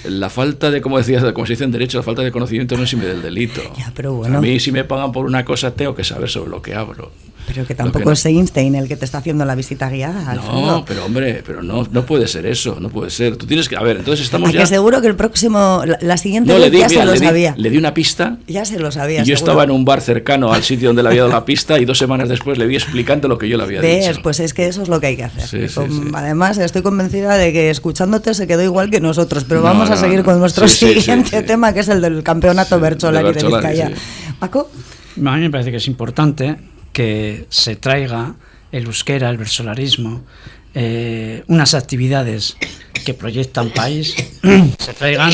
la 0.05 0.31
falta 0.31 0.71
de, 0.71 0.81
como 0.83 0.99
decías, 0.99 1.25
como 1.33 1.47
se 1.47 1.55
dice 1.55 1.65
en 1.65 1.73
derecho, 1.73 1.99
la 1.99 2.05
falta 2.05 2.23
de 2.23 2.31
conocimiento 2.31 2.77
no 2.77 2.85
es 2.85 3.01
del 3.01 3.23
delito. 3.23 3.63
pero 3.95 4.13
bueno. 4.13 4.39
A 4.39 4.41
mí 4.41 4.61
si 4.61 4.71
me 4.71 4.85
pagan 4.85 5.13
por 5.13 5.25
una 5.25 5.45
cosa 5.45 5.75
tengo 5.75 5.95
que 5.95 6.05
saber 6.05 6.29
sobre 6.29 6.51
lo 6.51 6.61
que 6.61 6.75
hablo. 6.75 7.11
Pero 7.57 7.67
que 7.67 7.75
tampoco 7.75 8.13
es 8.13 8.27
Einstein 8.27 8.75
el 8.75 8.87
que 8.87 8.97
te 8.97 9.07
está 9.07 9.17
haciendo 9.17 9.47
la 9.47 9.55
visita 9.55 9.89
guiada. 9.89 10.35
No, 10.35 10.85
pero 10.87 11.07
hombre, 11.07 11.43
pero 11.47 11.63
no, 11.63 11.89
no 11.91 12.05
puede 12.05 12.29
ser 12.29 12.45
eso, 12.45 12.77
no 12.81 12.91
puede 12.91 13.11
ser. 13.11 13.37
Tú 13.37 13.47
tienes 13.47 13.67
que, 13.67 13.77
a 13.77 13.83
ver, 13.83 13.97
entonces 13.97 14.27
estamos 14.27 14.53
ya. 14.53 14.61
Que 14.61 14.67
seguro 14.67 15.01
que 15.01 15.07
el 15.07 15.17
próximo, 15.17 15.83
la, 16.03 16.17
siguiente 16.19 16.53
vez 16.53 16.71
ya 16.71 16.91
se 16.91 17.03
lo 17.03 17.17
sabía. 17.17 17.55
le 17.57 17.71
di 17.71 17.79
una 17.79 17.95
pista. 17.95 18.37
Ya 18.47 18.67
se 18.67 18.79
lo 18.79 18.93
sabía. 18.93 19.23
Y 19.23 19.25
yo 19.25 19.35
estaba 19.35 19.65
en 19.65 19.71
un 19.71 19.87
bar 19.87 20.03
cercano 20.03 20.53
al 20.53 20.65
sitio 20.65 20.91
donde 20.91 21.03
le 21.03 21.09
había 21.09 21.23
dado 21.23 21.33
la 21.33 21.47
pista 21.47 21.79
y 21.79 21.87
dos 21.87 21.97
semanas 21.97 22.29
después 22.29 22.59
le 22.59 22.67
vi 22.67 22.77
explicando 22.77 23.27
lo 23.27 23.39
que 23.39 23.49
yo 23.49 23.57
le 23.57 23.63
había 23.63 23.81
dicho. 23.81 24.21
Pues 24.23 24.39
es 24.41 24.53
que 24.53 24.67
eso 24.67 24.83
es 24.83 24.89
lo 24.89 25.01
que 25.01 25.07
hay 25.07 25.17
que 25.17 25.25
hacer. 25.25 25.71
Además, 26.13 26.59
estoy 26.59 26.83
convencida 26.83 27.39
de 27.39 27.55
que 27.55 27.71
escuchándote 27.71 28.35
se 28.35 28.47
quedó 28.47 28.63
igual 28.63 28.91
que 28.91 29.01
nosotros, 29.01 29.45
pero 29.45 29.63
vamos 29.63 29.89
a 29.89 29.97
seguir 29.97 30.25
con 30.25 30.39
nuestro 30.39 30.69
siguiente 30.69 31.43
tema, 31.43 31.73
que 31.73 31.81
es 31.81 31.89
el 31.89 32.03
del 32.03 32.23
campeonato 32.23 32.79
Bercholari 32.79 33.33
de, 33.33 33.41
de 33.41 33.47
Vizcaya. 33.47 33.93
Paco. 34.39 34.69
A 35.17 35.37
mí 35.37 35.41
me 35.41 35.51
parece 35.51 35.71
que 35.71 35.79
es 35.79 35.87
importante 35.87 36.57
que 36.97 37.45
se 37.51 37.77
traiga 37.77 38.37
el 38.73 38.87
euskera, 38.87 39.29
el 39.29 39.37
versolarismo, 39.37 40.25
eh, 40.73 41.45
unas 41.47 41.75
actividades 41.75 42.57
que 43.05 43.13
proyectan 43.13 43.69
país, 43.69 44.17
se 44.79 44.95
traigan 44.95 45.31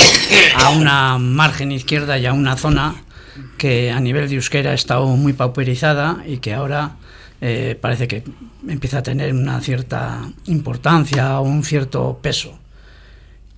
a 0.56 0.70
una 0.70 1.18
margen 1.18 1.70
izquierda 1.70 2.18
y 2.18 2.26
a 2.26 2.32
una 2.32 2.56
zona 2.56 3.04
que 3.58 3.92
a 3.92 4.00
nivel 4.00 4.28
de 4.28 4.34
euskera 4.34 4.72
ha 4.72 4.74
estado 4.74 5.06
muy 5.06 5.34
pauperizada 5.34 6.24
y 6.26 6.38
que 6.38 6.52
ahora 6.52 6.96
eh, 7.40 7.78
parece 7.80 8.08
que 8.08 8.24
empieza 8.66 8.98
a 8.98 9.02
tener 9.04 9.32
una 9.32 9.60
cierta 9.60 10.20
importancia 10.46 11.38
o 11.38 11.44
un 11.44 11.62
cierto 11.62 12.18
peso. 12.20 12.58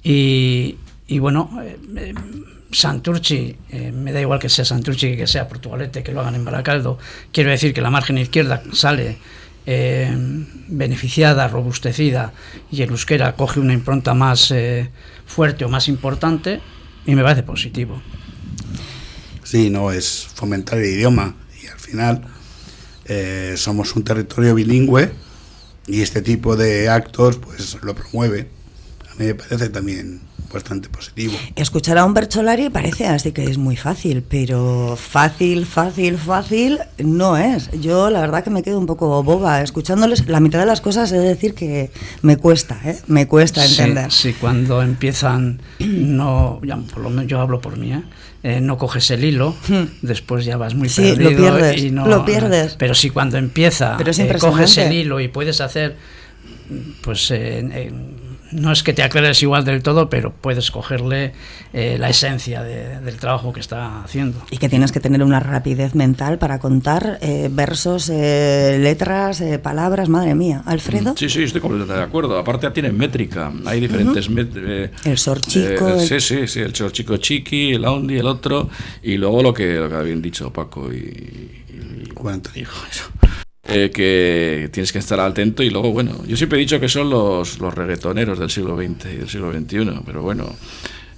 Y, 0.02 0.76
bueno, 1.08 1.58
eh, 1.96 2.12
Santurchi, 2.74 3.56
eh, 3.70 3.92
me 3.92 4.12
da 4.12 4.20
igual 4.20 4.38
que 4.38 4.48
sea 4.48 4.64
Santurchi 4.64 5.16
que 5.16 5.26
sea 5.26 5.48
Portugalete, 5.48 6.02
que 6.02 6.12
lo 6.12 6.20
hagan 6.20 6.34
en 6.34 6.44
Baracaldo, 6.44 6.98
quiero 7.32 7.50
decir 7.50 7.72
que 7.72 7.80
la 7.80 7.90
margen 7.90 8.18
izquierda 8.18 8.62
sale 8.72 9.18
eh, 9.66 10.12
beneficiada, 10.68 11.48
robustecida 11.48 12.32
y 12.70 12.82
el 12.82 12.90
euskera 12.90 13.36
coge 13.36 13.60
una 13.60 13.72
impronta 13.72 14.12
más 14.12 14.50
eh, 14.50 14.90
fuerte 15.24 15.64
o 15.64 15.68
más 15.68 15.88
importante 15.88 16.60
y 17.06 17.14
me 17.14 17.22
parece 17.22 17.44
positivo. 17.44 18.02
Sí, 19.44 19.70
no, 19.70 19.92
es 19.92 20.26
fomentar 20.34 20.78
el 20.78 20.86
idioma 20.86 21.36
y 21.62 21.66
al 21.68 21.78
final 21.78 22.22
somos 23.56 23.94
un 23.94 24.02
territorio 24.02 24.54
bilingüe 24.54 25.12
y 25.86 26.00
este 26.00 26.22
tipo 26.22 26.56
de 26.56 26.88
actos 26.88 27.36
pues 27.36 27.76
lo 27.82 27.94
promueve. 27.94 28.48
A 29.10 29.14
mí 29.16 29.26
me 29.26 29.34
parece 29.34 29.68
también 29.68 30.22
bastante 30.54 30.88
positivo. 30.88 31.34
Escuchar 31.56 31.98
a 31.98 32.04
un 32.06 32.14
Bercholari 32.14 32.70
parece 32.70 33.06
así 33.06 33.32
que 33.32 33.44
es 33.44 33.58
muy 33.58 33.76
fácil, 33.76 34.22
pero 34.22 34.96
fácil, 34.96 35.66
fácil, 35.66 36.16
fácil 36.16 36.78
no 36.98 37.36
es. 37.36 37.70
Yo 37.80 38.08
la 38.08 38.20
verdad 38.20 38.42
que 38.42 38.50
me 38.50 38.62
quedo 38.62 38.78
un 38.78 38.86
poco 38.86 39.22
boba 39.22 39.60
escuchándoles. 39.60 40.26
La 40.28 40.40
mitad 40.40 40.60
de 40.60 40.66
las 40.66 40.80
cosas 40.80 41.12
es 41.12 41.22
decir 41.22 41.54
que 41.54 41.90
me 42.22 42.36
cuesta, 42.36 42.80
¿eh? 42.84 42.98
me 43.08 43.26
cuesta 43.26 43.64
entender. 43.64 44.10
Sí, 44.10 44.32
cuando 44.34 44.80
empiezan, 44.80 45.60
no, 45.80 46.60
ya, 46.64 46.76
por 46.76 47.02
lo 47.02 47.10
menos 47.10 47.26
yo 47.26 47.40
hablo 47.40 47.60
por 47.60 47.76
mí, 47.76 47.92
¿eh? 47.92 48.02
Eh, 48.44 48.60
no 48.60 48.76
coges 48.76 49.10
el 49.10 49.24
hilo, 49.24 49.56
hmm. 49.68 49.84
después 50.02 50.44
ya 50.44 50.58
vas 50.58 50.74
muy 50.74 50.90
sí, 50.90 51.00
perdido. 51.00 51.30
Lo 51.30 51.36
pierdes, 51.36 51.82
y 51.82 51.90
no, 51.90 52.06
lo 52.06 52.24
pierdes. 52.26 52.76
Pero 52.78 52.94
si 52.94 53.08
cuando 53.08 53.38
empieza 53.38 53.96
coges 54.38 54.76
el 54.78 54.92
hilo 54.92 55.18
y 55.18 55.28
puedes 55.28 55.62
hacer, 55.62 55.96
pues 57.02 57.32
no 58.54 58.72
es 58.72 58.82
que 58.82 58.92
te 58.92 59.02
aclares 59.02 59.42
igual 59.42 59.64
del 59.64 59.82
todo, 59.82 60.08
pero 60.08 60.32
puedes 60.32 60.70
cogerle 60.70 61.32
eh, 61.72 61.96
la 61.98 62.08
esencia 62.08 62.62
del 62.62 63.16
trabajo 63.16 63.52
que 63.52 63.60
está 63.60 64.02
haciendo. 64.02 64.42
Y 64.50 64.58
que 64.58 64.68
tienes 64.68 64.92
que 64.92 65.00
tener 65.00 65.22
una 65.22 65.40
rapidez 65.40 65.94
mental 65.94 66.38
para 66.38 66.60
contar 66.60 67.18
eh, 67.20 67.48
versos, 67.50 68.08
eh, 68.10 68.78
letras, 68.80 69.42
palabras, 69.62 70.08
madre 70.08 70.34
mía. 70.34 70.62
Alfredo. 70.66 71.14
Sí, 71.16 71.28
sí, 71.28 71.42
estoy 71.42 71.60
completamente 71.60 71.98
de 71.98 72.04
acuerdo. 72.04 72.38
Aparte 72.38 72.70
tiene 72.70 72.92
métrica, 72.92 73.52
hay 73.66 73.80
diferentes... 73.80 74.28
el 75.04 75.18
sorchico. 75.18 75.98
Sí, 76.00 76.20
sí, 76.20 76.46
sí, 76.46 76.60
el 76.60 76.74
sorchico 76.74 77.16
chiqui, 77.16 77.72
el 77.72 77.84
aundi, 77.84 78.18
el 78.18 78.26
otro, 78.26 78.70
y 79.02 79.16
luego 79.16 79.42
lo 79.42 79.52
que, 79.52 79.74
lo 79.74 79.88
que 79.88 79.94
habían 79.96 80.22
dicho 80.22 80.52
Paco 80.52 80.92
y... 80.92 80.96
y 80.96 82.60
Hijo, 82.60 82.86
eso. 82.90 83.04
Eh, 83.66 83.90
que 83.90 84.68
tienes 84.72 84.92
que 84.92 84.98
estar 84.98 85.18
atento 85.18 85.62
y 85.62 85.70
luego, 85.70 85.90
bueno, 85.90 86.22
yo 86.26 86.36
siempre 86.36 86.58
he 86.58 86.60
dicho 86.60 86.78
que 86.78 86.88
son 86.88 87.08
los, 87.08 87.58
los 87.60 87.72
reggaetoneros 87.72 88.38
del 88.38 88.50
siglo 88.50 88.76
XX 88.76 89.06
y 89.06 89.16
del 89.16 89.28
siglo 89.28 89.52
XXI, 89.52 90.02
pero 90.04 90.20
bueno, 90.20 90.54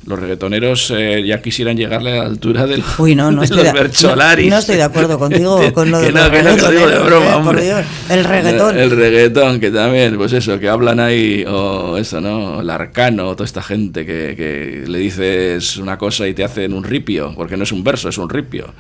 los 0.07 0.17
reggaetoneros 0.17 0.93
eh, 0.97 1.25
ya 1.27 1.43
quisieran 1.43 1.77
llegarle 1.77 2.13
a 2.13 2.23
la 2.23 2.27
altura 2.27 2.67
de, 2.67 2.79
los, 2.79 2.99
Uy, 3.01 3.17
no, 3.17 3.33
no 3.33 3.43
estoy 3.43 3.65
de 3.65 3.73
Bercholaris. 3.73 4.49
No, 4.49 4.59
estoy 4.59 4.77
de 4.77 4.85
acuerdo 4.85 5.19
contigo 5.19 5.61
con 5.75 5.91
lo 5.91 5.99
de 5.99 6.13
no, 6.13 6.31
que 6.31 6.43
no, 6.45 6.55
digo 6.55 6.87
de 6.87 6.99
broma, 7.01 7.31
eh, 7.31 7.35
hombre. 7.35 7.85
El 8.09 8.25
reggaetón. 8.25 8.79
El, 8.79 8.91
reggaetón, 8.93 9.59
que 9.59 9.73
también, 9.73 10.17
pues 10.17 10.33
eso, 10.33 10.61
que 10.61 10.69
hablan 10.69 11.01
ahí, 11.01 11.45
o 11.49 11.97
eso, 11.97 12.21
¿no? 12.21 12.61
El 12.61 12.71
arcano, 12.71 13.33
toda 13.33 13.45
esta 13.45 13.63
gente 13.63 14.07
que, 14.07 14.35
que 14.37 14.85
le 14.89 14.99
dices 15.01 15.79
una 15.79 15.99
cosa 15.99 16.29
y 16.29 16.35
te 16.35 16.45
hacen 16.45 16.73
un 16.73 16.85
ripio, 16.85 17.33
porque 17.35 17.57
no 17.57 17.65
es 17.65 17.73
un 17.73 17.83
verso, 17.83 18.09
es 18.09 18.19
un 18.19 18.31
ripio. 18.31 18.73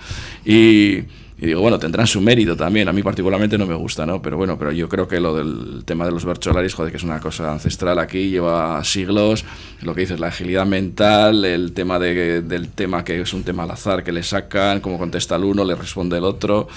Y 0.45 1.03
y 1.39 1.45
digo, 1.45 1.61
bueno, 1.61 1.79
tendrán 1.79 2.07
su 2.07 2.21
mérito 2.23 2.57
también. 2.57 2.89
A 2.89 2.95
mí 2.95 3.03
particularmente 3.03 3.59
no 3.59 3.67
me 3.67 3.75
gusta, 3.75 4.07
¿no? 4.07 4.23
Pero 4.23 4.39
bueno, 4.39 4.59
pero 4.59 4.73
yo 4.73 4.89
creo 4.89 5.07
que 5.07 5.21
lo 5.21 5.37
del 5.37 5.85
tema 5.85 6.07
de 6.07 6.11
los 6.11 6.25
bercholaris, 6.25 6.73
joder, 6.73 6.91
que 6.91 6.97
es 6.97 7.03
una 7.03 7.21
cosa 7.21 7.53
ancestral 7.53 7.99
aquí, 7.99 8.31
lleva 8.31 8.83
siglos. 8.85 9.45
Lo 9.83 9.95
que 9.95 10.01
dices, 10.03 10.19
la 10.19 10.29
agilidad 10.29 10.65
mental, 10.65 11.45
el 11.45 11.73
tema 11.73 11.99
de, 11.99 12.41
del 12.41 12.71
tema 12.71 13.05
que 13.05 13.21
es 13.21 13.35
un 13.35 13.43
tema 13.45 13.65
al 13.65 13.71
azar 13.71 14.03
que 14.03 14.13
le 14.13 14.23
sacan, 14.23 14.81
cómo 14.81 14.99
contesta 14.99 15.37
el 15.37 15.45
uno, 15.45 15.63
le 15.63 15.75
responde 15.75 16.17
el 16.17 16.25
otro. 16.25 16.69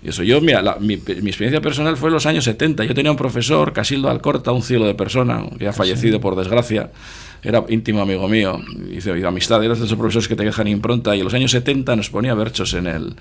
Y 0.00 0.10
eso, 0.10 0.22
yo, 0.22 0.40
mira, 0.40 0.62
mi, 0.78 0.96
mi, 0.96 1.30
experiencia 1.30 1.60
personal 1.60 1.96
fue 1.96 2.10
en 2.10 2.14
los 2.14 2.26
años 2.26 2.44
70. 2.44 2.84
Yo 2.84 2.94
tenía 2.94 3.10
un 3.10 3.16
profesor, 3.16 3.72
Casildo 3.72 4.10
Alcorta, 4.10 4.52
un 4.52 4.62
cielo 4.62 4.86
de 4.86 4.94
persona, 4.94 5.44
que 5.58 5.66
ha 5.66 5.72
fallecido 5.72 6.20
por 6.20 6.36
desgracia 6.36 6.90
era 7.42 7.62
íntimo 7.68 8.00
amigo 8.00 8.26
mío, 8.26 8.58
hice 8.90 9.10
amistad, 9.26 9.62
era 9.62 9.74
de 9.74 9.84
esos 9.84 9.98
profesores 9.98 10.28
que 10.28 10.34
te 10.34 10.44
dejan 10.44 10.66
impronta, 10.66 11.14
y 11.14 11.18
en 11.18 11.24
los 11.24 11.34
años 11.34 11.50
70 11.50 11.94
nos 11.94 12.08
ponía 12.08 12.32
berchos 12.32 12.72
en 12.72 12.86
el, 12.86 13.16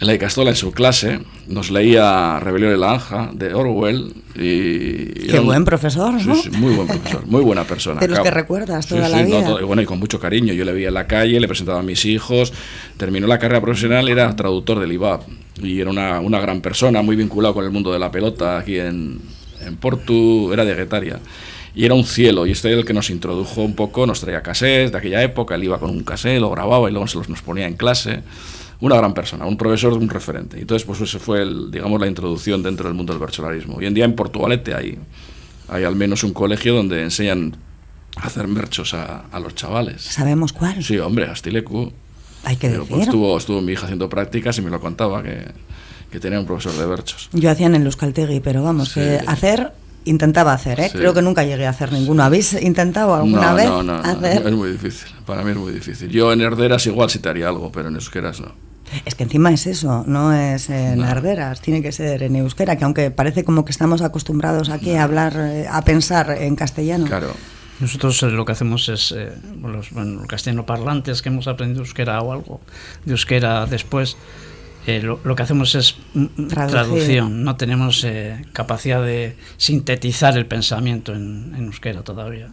la 0.00 0.16
Castola, 0.16 0.50
en 0.50 0.56
su 0.56 0.72
clase, 0.72 1.20
nos 1.46 1.70
leía 1.70 2.40
Rebelión 2.40 2.72
de 2.72 2.78
la 2.78 2.92
Anja 2.92 3.30
de 3.34 3.52
Orwell. 3.52 4.14
Y 4.34 5.28
Qué 5.28 5.38
buen 5.40 5.66
profesor, 5.66 6.14
¿no? 6.24 6.34
Sí, 6.34 6.48
muy 6.50 6.74
buen 6.74 6.88
profesor, 6.88 7.26
muy 7.26 7.42
buena 7.42 7.64
persona. 7.64 8.00
De 8.00 8.08
los 8.08 8.20
que 8.20 8.30
recuerdas 8.30 8.86
toda 8.86 9.10
la 9.10 9.22
vida. 9.22 9.62
bueno, 9.62 9.82
y 9.82 9.84
con 9.84 9.98
mucho 9.98 10.18
cariño. 10.18 10.54
Yo 10.54 10.64
le 10.64 10.72
vi 10.72 10.86
en 10.86 10.94
la 10.94 11.06
calle, 11.06 11.38
le 11.38 11.46
presentaba 11.46 11.80
a 11.80 11.82
mis 11.82 12.06
hijos, 12.06 12.50
terminó 12.96 13.26
la 13.26 13.38
carrera 13.38 13.60
profesional, 13.60 14.08
era 14.08 14.34
traductor 14.34 14.80
del 14.80 14.90
IBAB. 14.92 15.20
Y 15.62 15.80
era 15.80 15.90
una, 15.90 16.20
una 16.20 16.40
gran 16.40 16.62
persona, 16.62 17.02
muy 17.02 17.16
vinculado 17.16 17.52
con 17.52 17.66
el 17.66 17.70
mundo 17.70 17.92
de 17.92 17.98
la 17.98 18.10
pelota 18.10 18.58
aquí 18.58 18.78
en, 18.78 19.20
en 19.60 19.76
Portu, 19.76 20.50
era 20.50 20.64
de 20.64 20.74
Guetaria 20.74 21.20
y 21.74 21.84
era 21.84 21.94
un 21.94 22.04
cielo. 22.04 22.46
Y 22.46 22.52
este 22.52 22.68
era 22.68 22.78
el 22.78 22.86
que 22.86 22.94
nos 22.94 23.10
introdujo 23.10 23.60
un 23.60 23.74
poco, 23.74 24.06
nos 24.06 24.20
traía 24.20 24.42
casés 24.42 24.92
de 24.92 24.98
aquella 24.98 25.22
época, 25.22 25.56
él 25.56 25.64
iba 25.64 25.78
con 25.78 25.90
un 25.90 26.04
casé, 26.04 26.40
lo 26.40 26.50
grababa 26.50 26.88
y 26.88 26.92
luego 26.92 27.06
se 27.06 27.18
los 27.18 27.28
nos 27.28 27.42
ponía 27.42 27.66
en 27.66 27.74
clase 27.74 28.22
una 28.80 28.96
gran 28.96 29.14
persona, 29.14 29.46
un 29.46 29.56
profesor, 29.56 29.92
un 29.92 30.08
referente. 30.08 30.58
Entonces, 30.58 30.86
pues 30.86 31.00
ese 31.00 31.18
fue, 31.18 31.42
el, 31.42 31.70
digamos, 31.70 32.00
la 32.00 32.06
introducción 32.06 32.62
dentro 32.62 32.86
del 32.86 32.94
mundo 32.94 33.12
del 33.12 33.20
bercholarismo. 33.20 33.76
Hoy 33.76 33.86
en 33.86 33.94
día 33.94 34.04
en 34.04 34.14
Portugalete 34.14 34.74
hay, 34.74 34.98
hay 35.68 35.84
al 35.84 35.96
menos 35.96 36.24
un 36.24 36.32
colegio 36.32 36.74
donde 36.74 37.02
enseñan 37.02 37.56
a 38.16 38.26
hacer 38.26 38.48
merchos 38.48 38.94
a, 38.94 39.26
a 39.30 39.40
los 39.40 39.54
chavales. 39.54 40.02
¿Sabemos 40.02 40.52
cuál? 40.52 40.82
Sí, 40.82 40.98
hombre, 40.98 41.26
Astilecu. 41.26 41.92
Hay 42.44 42.56
que 42.56 42.70
decir. 42.70 42.86
Pues, 42.88 43.02
estuvo, 43.02 43.36
estuvo 43.36 43.60
mi 43.60 43.72
hija 43.72 43.84
haciendo 43.84 44.08
prácticas 44.08 44.56
y 44.58 44.62
me 44.62 44.70
lo 44.70 44.80
contaba 44.80 45.22
que, 45.22 45.44
que 46.10 46.20
tenía 46.20 46.40
un 46.40 46.46
profesor 46.46 46.72
de 46.72 46.86
berchos. 46.86 47.28
Yo 47.32 47.50
hacía 47.50 47.66
en 47.66 47.74
el 47.74 47.84
Euskaltegui, 47.84 48.40
pero 48.40 48.62
vamos, 48.62 48.94
que 48.94 49.20
hacer 49.26 49.72
intentaba 50.06 50.54
hacer, 50.54 50.80
¿eh? 50.80 50.90
creo 50.90 51.12
que 51.12 51.20
nunca 51.20 51.44
llegué 51.44 51.66
a 51.66 51.70
hacer 51.70 51.92
ninguno. 51.92 52.22
¿Habéis 52.22 52.54
intentado 52.54 53.14
alguna 53.14 53.52
vez 53.52 53.66
no, 53.66 53.82
no, 53.82 53.96
hacer? 53.96 54.42
No, 54.42 54.48
es 54.48 54.54
muy 54.54 54.72
difícil, 54.72 55.08
para 55.26 55.44
mí 55.44 55.50
es 55.50 55.56
muy 55.56 55.72
difícil. 55.72 56.08
Yo 56.08 56.32
en 56.32 56.40
herderas 56.40 56.86
igual 56.86 57.10
sí 57.10 57.18
te 57.18 57.28
haría 57.28 57.48
algo, 57.48 57.70
pero 57.70 57.88
en 57.88 57.96
euskeras 57.96 58.40
no. 58.40 58.69
Es 59.04 59.14
que 59.14 59.24
encima 59.24 59.52
es 59.52 59.66
eso, 59.66 60.04
no 60.06 60.32
es 60.32 60.68
en 60.70 61.02
herderas, 61.02 61.60
tiene 61.60 61.82
que 61.82 61.92
ser 61.92 62.22
en 62.22 62.36
euskera, 62.36 62.76
que 62.76 62.84
aunque 62.84 63.10
parece 63.10 63.44
como 63.44 63.64
que 63.64 63.70
estamos 63.70 64.02
acostumbrados 64.02 64.68
aquí 64.68 64.94
a 64.94 65.04
hablar, 65.04 65.34
eh, 65.36 65.66
a 65.70 65.82
pensar 65.82 66.30
en 66.30 66.56
castellano. 66.56 67.06
Claro. 67.06 67.34
Nosotros 67.80 68.22
eh, 68.22 68.30
lo 68.30 68.44
que 68.44 68.52
hacemos 68.52 68.88
es, 68.88 69.12
eh, 69.12 69.32
los, 69.62 69.90
bueno, 69.90 70.26
castellano 70.26 70.66
parlantes 70.66 71.22
que 71.22 71.30
hemos 71.30 71.48
aprendido 71.48 71.80
euskera 71.80 72.20
o 72.20 72.32
algo 72.32 72.60
de 73.04 73.12
euskera 73.12 73.64
después, 73.66 74.18
eh, 74.86 75.00
lo, 75.02 75.18
lo, 75.24 75.34
que 75.34 75.42
hacemos 75.42 75.74
es 75.74 75.96
mm, 76.12 76.26
mm, 76.36 76.48
traducción, 76.48 77.42
no 77.42 77.56
tenemos 77.56 78.06
capacidad 78.52 79.02
de 79.02 79.36
sintetizar 79.56 80.36
el 80.36 80.46
pensamiento 80.46 81.14
en, 81.14 81.54
en 81.56 81.66
euskera 81.66 82.02
todavía 82.02 82.52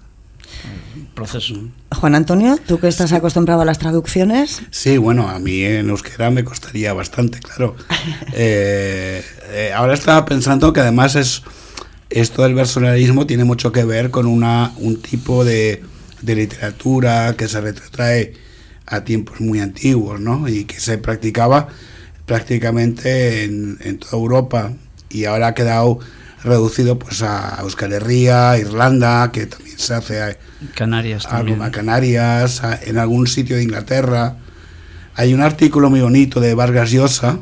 proceso. 1.14 1.56
Juan 1.96 2.16
Antonio, 2.16 2.58
tú 2.66 2.80
que 2.80 2.88
estás 2.88 3.14
acostumbrado 3.14 3.62
a 3.62 3.66
las 3.66 3.80
traducciones. 3.80 4.62
Sí, 4.72 4.98
bueno, 4.98 5.30
a 5.30 5.40
mí 5.40 5.64
en 5.64 5.90
euskera 5.90 6.30
me 6.30 6.44
costaría 6.44 6.94
bastante, 6.94 7.40
claro. 7.40 7.76
Eh, 8.34 9.24
eh, 9.50 9.72
ahora 9.76 9.94
estaba 9.94 10.26
pensando 10.26 10.72
que 10.74 10.82
además 10.82 11.16
es 11.16 11.44
esto 12.10 12.44
del 12.44 12.56
personalismo 12.56 13.26
tiene 13.26 13.44
mucho 13.44 13.72
que 13.72 13.84
ver 13.84 14.12
con 14.12 14.28
una, 14.28 14.74
un 14.78 15.02
tipo 15.02 15.44
de 15.44 15.82
de 16.22 16.36
literatura 16.36 17.36
que 17.38 17.48
se 17.48 17.62
retrotrae 17.62 18.34
a 18.86 19.04
tiempos 19.04 19.40
muy 19.42 19.60
antiguos, 19.60 20.20
¿no? 20.20 20.48
Y 20.48 20.66
que 20.66 20.80
se 20.80 20.98
practicaba 20.98 21.68
prácticamente 22.26 23.44
en, 23.44 23.78
en 23.82 23.98
toda 24.00 24.18
Europa 24.18 24.74
y 25.10 25.26
ahora 25.26 25.48
ha 25.48 25.54
quedado 25.54 26.00
reducido 26.48 26.98
pues 26.98 27.22
a 27.22 27.60
Euskal 27.62 27.94
Herria, 27.94 28.58
Irlanda, 28.58 29.32
que 29.32 29.46
también 29.46 29.78
se 29.78 29.94
hace 29.94 30.22
a, 30.22 30.38
Canarias 30.74 31.26
a, 31.28 31.30
también. 31.30 31.62
a 31.62 31.72
Canarias, 31.72 32.64
a- 32.64 32.80
en 32.84 32.98
algún 32.98 33.28
sitio 33.28 33.56
de 33.58 33.64
Inglaterra. 33.64 34.38
Hay 35.16 35.34
un 35.34 35.42
artículo 35.42 35.90
muy 35.90 36.02
bonito 36.02 36.40
de 36.40 36.54
Vargas 36.56 36.92
Llosa, 36.92 37.40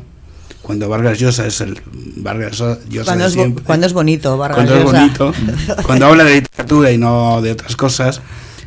cuando 0.62 0.88
Vargas 0.88 1.18
Llosa 1.18 1.46
es 1.46 1.60
el 1.60 1.80
Vargas 2.16 2.58
Llosa 2.88 3.04
Cuando 3.04 3.30
de 3.30 3.42
es, 3.42 3.60
cuando 3.64 3.86
es 3.86 3.92
bonito, 3.92 4.36
Vargas 4.36 4.56
cuando 4.56 4.74
es 4.76 4.84
Llosa. 4.84 4.98
bonito, 4.98 5.32
cuando 5.86 6.06
habla 6.06 6.24
de 6.24 6.34
literatura 6.36 6.90
y 6.90 6.98
no 6.98 7.40
de 7.42 7.52
otras 7.52 7.76
cosas, 7.76 8.20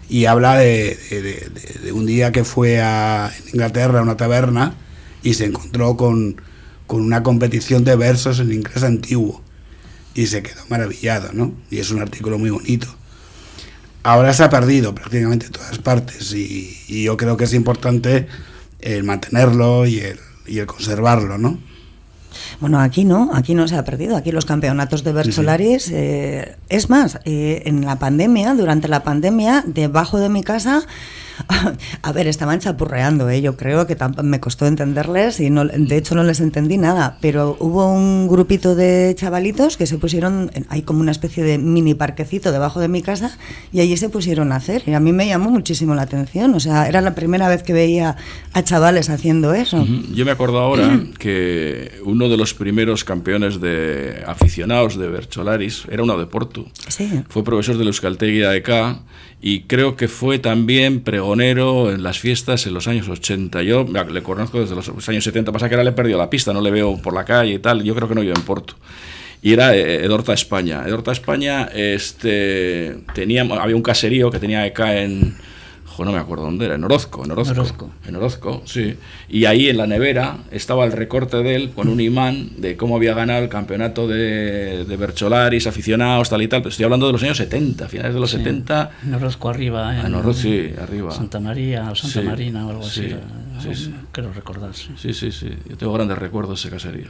y 0.10 0.26
habla 0.26 0.58
de, 0.58 0.98
de- 1.10 1.22
de- 1.22 1.50
de- 1.50 1.80
de 1.86 1.92
un 1.92 2.06
día 2.06 2.32
que 2.32 2.44
fue 2.44 2.82
a 2.82 3.32
Inglaterra 3.54 4.00
a 4.00 4.04
una 4.04 4.16
taberna 4.18 4.74
y 5.24 5.34
se 5.34 5.46
encontró 5.46 5.98
con, 5.98 6.42
con 6.88 7.02
una 7.02 7.22
competición 7.24 7.84
de 7.84 7.96
versos 7.96 8.40
en 8.40 8.52
inglés 8.54 8.84
antiguo 8.84 9.42
y 10.14 10.28
se 10.28 10.44
quedó 10.44 10.62
maravillado, 10.70 11.32
¿no? 11.34 11.54
Y 11.70 11.80
es 11.80 11.92
un 11.92 12.02
artículo 12.02 12.38
muy 12.38 12.50
bonito. 12.50 12.88
Ahora 14.04 14.34
se 14.34 14.44
ha 14.44 14.50
perdido 14.50 14.96
prácticamente 14.96 15.48
en 15.48 15.52
todas 15.52 15.78
partes 15.80 16.34
y, 16.34 17.04
yo 17.04 17.18
creo 17.18 17.38
que 17.38 17.44
es 17.44 17.54
importante 17.54 18.28
el 18.80 19.04
mantenerlo 19.04 19.86
y 19.86 20.00
el, 20.00 20.20
y 20.48 20.60
el 20.60 20.66
conservarlo, 20.66 21.38
¿no? 21.38 21.60
Bueno, 22.60 22.80
aquí 22.80 23.06
no, 23.06 23.32
aquí 23.34 23.56
no 23.56 23.68
se 23.68 23.76
ha 23.76 23.86
perdido. 23.86 24.18
Aquí 24.18 24.32
los 24.32 24.46
campeonatos 24.46 25.04
de 25.04 25.14
Bercholaris. 25.14 25.90
eh, 25.92 26.56
es 26.68 26.90
más, 26.90 27.20
eh, 27.26 27.64
en 27.66 27.86
la 27.86 27.98
pandemia, 27.98 28.54
durante 28.54 28.88
la 28.88 29.04
pandemia, 29.04 29.64
debajo 29.66 30.20
de 30.20 30.30
mi 30.30 30.44
casa, 30.44 30.84
a 32.02 32.12
ver, 32.12 32.28
estaban 32.28 32.60
chapurreando, 32.60 33.30
¿eh? 33.30 33.42
yo 33.42 33.56
creo 33.56 33.88
que 33.88 33.98
me 34.24 34.40
costó 34.40 34.66
entenderles 34.66 35.40
y 35.40 35.50
no, 35.50 35.66
de 35.66 35.98
hecho 35.98 36.16
no 36.16 36.24
les 36.24 36.40
entendí 36.40 36.78
nada, 36.78 37.18
pero 37.22 37.58
hubo 37.60 37.92
un 37.92 38.28
grupito 38.28 38.76
de 38.76 39.14
chavalitos 39.18 39.78
que 39.78 39.86
se 39.86 39.98
pusieron, 39.98 40.52
hay 40.70 40.82
como 40.82 41.00
una 41.02 41.12
especie 41.12 41.44
de 41.44 41.58
mini 41.58 41.94
parquecito 41.94 42.52
debajo 42.52 42.80
de 42.80 42.88
mi 42.88 43.02
casa 43.02 43.38
y 43.72 43.80
allí 43.80 43.98
se 43.98 44.10
pusieron 44.10 44.52
a 44.52 44.58
hacer 44.58 44.84
y 44.86 44.94
a 44.94 45.00
mí 45.00 45.14
me 45.14 45.28
llamó 45.28 45.50
muchísimo 45.50 45.96
la 45.96 46.04
atención, 46.04 46.54
o 46.54 46.60
sea, 46.60 46.88
era 46.88 47.02
la 47.02 47.16
primera 47.16 47.48
vez 47.48 47.64
que 47.64 47.74
veía 47.74 48.18
a 48.54 48.64
chavales 48.64 49.10
haciendo 49.10 49.54
eso. 49.54 49.86
Yo 50.14 50.26
me 50.26 50.32
acuerdo 50.32 50.60
ahora 50.60 51.00
que 51.20 51.92
uno 52.06 52.30
de 52.30 52.38
los 52.38 52.49
primeros 52.54 53.04
campeones 53.04 53.60
de 53.62 54.24
aficionados 54.26 54.98
de 54.98 55.08
Bercholaris 55.08 55.84
era 55.90 56.04
uno 56.04 56.18
de 56.18 56.26
Porto. 56.26 56.66
Sí. 56.88 57.24
Fue 57.30 57.44
profesor 57.44 57.78
de 57.78 57.84
la 57.84 57.90
Euskaltegui 57.90 58.44
AEK 58.44 59.00
y 59.42 59.62
creo 59.62 59.96
que 59.96 60.08
fue 60.08 60.40
también 60.40 61.02
pregonero 61.02 61.92
en 61.92 62.04
las 62.04 62.20
fiestas 62.20 62.68
en 62.68 62.74
los 62.74 62.88
años 62.88 63.08
80. 63.08 63.62
Yo 63.64 63.86
le 63.86 64.24
conozco 64.24 64.60
desde 64.60 64.76
los 64.76 65.10
años 65.10 65.24
70, 65.24 65.52
pasa 65.52 65.70
que 65.70 65.76
ahora 65.76 65.84
le 65.84 65.92
he 65.92 65.94
perdido 65.94 66.18
la 66.18 66.30
pista, 66.30 66.54
no 66.54 66.62
le 66.62 66.72
veo 66.72 66.98
por 67.02 67.14
la 67.14 67.26
calle 67.26 67.54
y 67.54 67.60
tal, 67.60 67.84
yo 67.84 67.96
creo 67.96 68.08
que 68.08 68.16
no 68.16 68.22
vive 68.22 68.34
en 68.36 68.44
Porto. 68.44 68.76
Y 69.42 69.54
era 69.54 69.76
eh, 69.76 70.04
Edorta 70.04 70.34
España. 70.34 70.84
Edorta 70.86 71.12
España 71.12 71.70
este, 71.74 72.98
tenía, 73.14 73.44
había 73.44 73.76
un 73.76 73.82
caserío 73.82 74.30
que 74.30 74.40
tenía 74.40 74.62
AEK 74.62 74.80
en, 74.80 75.36
jo, 76.00 76.06
no 76.06 76.12
me 76.12 76.18
acuerdo 76.18 76.46
dónde 76.46 76.66
era, 76.66 76.76
en 76.76 76.84
Orozco, 76.84 77.24
en 77.26 77.32
Orozco. 77.32 77.54
Orozco. 77.54 77.90
En 78.08 78.16
Orozco, 78.16 78.62
sí. 78.66 78.96
Y 79.30 79.46
ahí 79.46 79.68
en 79.70 79.78
la 79.78 79.86
nevera 79.88 80.38
estaba 80.52 80.86
el 80.86 80.92
recorte 80.94 81.38
de 81.38 81.56
él 81.56 81.72
con 81.76 81.88
un 81.90 82.00
imán 82.00 82.50
de 82.58 82.78
cómo 82.78 82.96
había 82.96 83.14
ganado 83.14 83.44
el 83.44 83.50
campeonato 83.50 84.08
de, 84.08 84.86
de 84.86 84.98
Bercholaris, 84.98 85.68
aficionados, 85.68 86.30
tal 86.30 86.42
y 86.42 86.48
tal. 86.48 86.62
Pero 86.62 86.70
estoy 86.70 86.86
hablando 86.86 87.08
de 87.08 87.14
los 87.14 87.24
años 87.24 87.38
70, 87.38 87.88
finales 87.90 88.14
de 88.14 88.20
los 88.20 88.32
70. 88.32 88.92
En 89.04 89.14
Orozco 89.14 89.50
arriba. 89.50 89.94
En 89.96 90.06
Ah, 90.06 90.08
en 90.08 90.16
Orozco, 90.16 90.42
sí, 90.44 90.72
arriba. 90.82 91.12
Santa 91.12 91.40
María 91.40 91.90
o 91.92 91.96
Santa 91.96 92.22
Sí, 92.22 92.26
Marina 92.28 92.66
o 92.66 92.70
algo 92.70 92.84
sí, 92.84 93.14
así. 93.58 93.76
sí, 93.76 93.86
sí. 93.86 93.94
Creo 94.12 94.32
recordar, 94.34 94.74
sí. 94.74 94.90
Sí, 94.98 95.14
sí, 95.14 95.32
sí. 95.32 95.50
Yo 95.70 95.76
tengo 95.78 95.94
grandes 95.94 96.18
recuerdos 96.18 96.62
de 96.64 96.68
ese 96.68 96.76
caserío. 96.76 97.10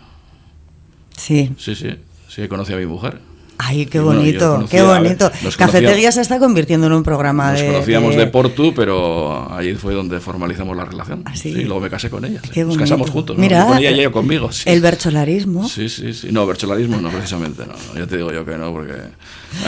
Sí. 1.15 1.51
Sí, 1.57 1.75
sí. 1.75 1.95
Sí, 2.27 2.47
conocí 2.47 2.73
a 2.73 2.77
mi 2.77 2.85
mujer. 2.85 3.19
Ay, 3.61 3.87
qué 3.87 3.99
bueno, 3.99 4.21
bonito, 4.21 4.65
qué 4.71 4.81
bonito. 4.81 5.29
nos 5.43 5.57
Cafetería 5.57 6.13
se 6.13 6.21
está 6.21 6.39
convirtiendo 6.39 6.87
en 6.87 6.93
un 6.93 7.03
programa 7.03 7.51
Nos 7.51 7.59
de. 7.59 7.67
conocíamos 7.67 8.15
de, 8.15 8.21
de- 8.21 8.27
Porto, 8.27 8.73
pero 8.73 9.51
allí 9.53 9.75
fue 9.75 9.93
donde 9.93 10.21
formalizamos 10.21 10.77
la 10.77 10.85
relación. 10.85 11.23
¿Ah, 11.25 11.35
sí? 11.35 11.53
sí? 11.53 11.63
luego 11.65 11.81
me 11.81 11.89
casé 11.89 12.09
con 12.09 12.23
ella. 12.23 12.39
sí. 12.41 12.51
Qué 12.53 12.61
Nos 12.61 12.69
bonito. 12.69 12.83
casamos 12.85 13.09
juntos. 13.09 13.35
¿no? 13.35 13.41
Mira, 13.41 13.65
con 13.65 13.77
ella 13.77 13.91
y 13.91 13.99
ella 13.99 14.11
conmigo. 14.11 14.49
sí. 14.51 14.63
El 14.65 14.79
bercholarismo. 14.79 15.67
Sí, 15.67 15.89
sí, 15.89 16.13
sí. 16.13 16.29
No, 16.31 16.47
bercholarismo 16.47 17.01
no, 17.01 17.09
precisamente. 17.09 17.63
No, 17.65 17.73
no. 17.73 17.99
Ya 17.99 18.07
te 18.07 18.15
digo 18.15 18.31
yo 18.31 18.45
que 18.45 18.57
no, 18.57 18.71
porque 18.71 18.93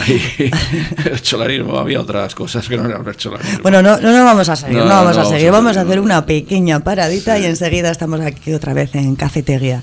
ahí 0.00 0.50
bercholarismo 1.04 1.78
había 1.78 2.00
otras 2.00 2.34
cosas 2.34 2.66
que 2.66 2.76
no 2.78 2.86
era 2.86 2.98
bercholarismo. 2.98 3.58
Bueno, 3.62 3.82
no, 3.82 3.98
no, 4.00 4.10
no 4.10 4.24
vamos 4.24 4.48
a 4.48 4.56
seguir, 4.56 4.78
No, 4.78 4.84
no, 4.84 4.88
no, 4.88 4.94
vamos 4.94 5.04
no 5.16 5.20
a 5.20 5.24
vamos 5.24 5.30
seguir. 5.32 5.48
a 5.48 5.52
Vamos 5.52 5.70
a 5.70 5.74
seguir, 5.74 5.86
hacer 5.88 5.96
no. 5.98 6.02
una 6.04 6.26
pequeña 6.26 6.80
paradita 6.80 7.38
y 7.38 7.44
enseguida 7.44 7.90
estamos 7.90 8.20
aquí 8.20 8.54
otra 8.54 8.72
vez 8.72 8.94
en 8.94 9.14
Cafetería. 9.16 9.82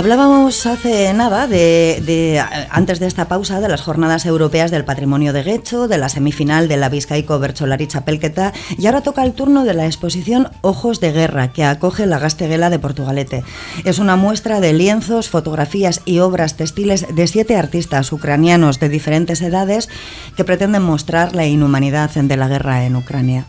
Hablábamos 0.00 0.64
hace 0.64 1.12
nada 1.12 1.46
de, 1.46 2.02
de, 2.06 2.42
antes 2.70 3.00
de 3.00 3.06
esta 3.06 3.28
pausa 3.28 3.60
de 3.60 3.68
las 3.68 3.82
jornadas 3.82 4.24
europeas 4.24 4.70
del 4.70 4.86
patrimonio 4.86 5.34
de 5.34 5.42
Guecho, 5.42 5.88
de 5.88 5.98
la 5.98 6.08
semifinal 6.08 6.68
de 6.68 6.78
la 6.78 6.88
Vizcaico 6.88 7.38
Bercholari 7.38 7.86
Chapelqueta 7.86 8.54
y 8.78 8.86
ahora 8.86 9.02
toca 9.02 9.22
el 9.22 9.34
turno 9.34 9.62
de 9.64 9.74
la 9.74 9.84
exposición 9.84 10.48
Ojos 10.62 11.00
de 11.00 11.12
Guerra 11.12 11.52
que 11.52 11.64
acoge 11.64 12.06
la 12.06 12.18
Gasteguela 12.18 12.70
de 12.70 12.78
Portugalete. 12.78 13.44
Es 13.84 13.98
una 13.98 14.16
muestra 14.16 14.60
de 14.60 14.72
lienzos, 14.72 15.28
fotografías 15.28 16.00
y 16.06 16.20
obras 16.20 16.56
textiles 16.56 17.04
de 17.14 17.26
siete 17.26 17.58
artistas 17.58 18.10
ucranianos 18.10 18.80
de 18.80 18.88
diferentes 18.88 19.42
edades 19.42 19.90
que 20.34 20.44
pretenden 20.44 20.80
mostrar 20.80 21.34
la 21.34 21.44
inhumanidad 21.44 22.08
de 22.08 22.36
la 22.38 22.48
guerra 22.48 22.86
en 22.86 22.96
Ucrania. 22.96 23.44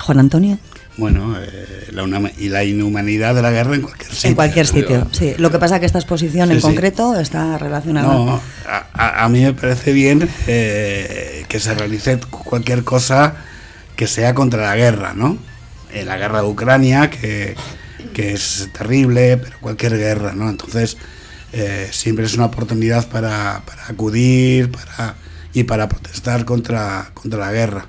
Juan 0.00 0.18
Antonio. 0.18 0.58
Bueno, 0.96 1.36
eh, 1.40 1.77
la 1.98 2.04
una- 2.18 2.30
y 2.38 2.48
la 2.48 2.64
inhumanidad 2.64 3.34
de 3.34 3.42
la 3.42 3.50
guerra 3.50 3.74
en 3.74 3.82
cualquier 3.82 4.10
sitio. 4.12 4.28
En 4.30 4.34
cualquier 4.36 4.66
sitio, 4.66 5.06
sí. 5.12 5.34
Lo 5.38 5.50
que 5.50 5.58
pasa 5.58 5.74
es 5.76 5.80
que 5.80 5.86
esta 5.86 5.98
exposición 5.98 6.48
Sí, 6.48 6.54
en 6.54 6.60
sí. 6.60 6.66
concreto 6.66 7.18
está 7.18 7.58
relacionada. 7.58 8.06
No, 8.14 8.40
a 8.94 9.28
mí 9.28 9.42
me 9.42 9.52
parece 9.52 9.92
bien 9.92 10.28
eh, 10.46 11.44
que 11.48 11.58
se 11.60 11.74
realice 11.74 12.18
cualquier 12.44 12.84
cosa 12.84 13.34
que 13.96 14.06
sea 14.06 14.34
contra 14.34 14.62
la 14.62 14.76
guerra, 14.76 15.12
¿no? 15.14 15.36
Eh, 15.92 16.04
la 16.04 16.16
guerra 16.16 16.42
de 16.42 16.46
Ucrania, 16.48 17.10
que, 17.10 17.56
que 18.14 18.32
es 18.32 18.68
terrible, 18.76 19.38
pero 19.38 19.56
cualquier 19.60 19.96
guerra, 19.98 20.32
¿no? 20.34 20.48
Entonces, 20.48 20.96
eh, 21.52 21.88
siempre 21.90 22.26
es 22.26 22.34
una 22.34 22.44
oportunidad 22.46 23.08
para, 23.08 23.62
para 23.66 23.86
acudir 23.88 24.70
para, 24.70 25.16
y 25.52 25.64
para 25.64 25.88
protestar 25.88 26.44
contra, 26.44 27.10
contra 27.14 27.40
la 27.40 27.50
guerra. 27.52 27.86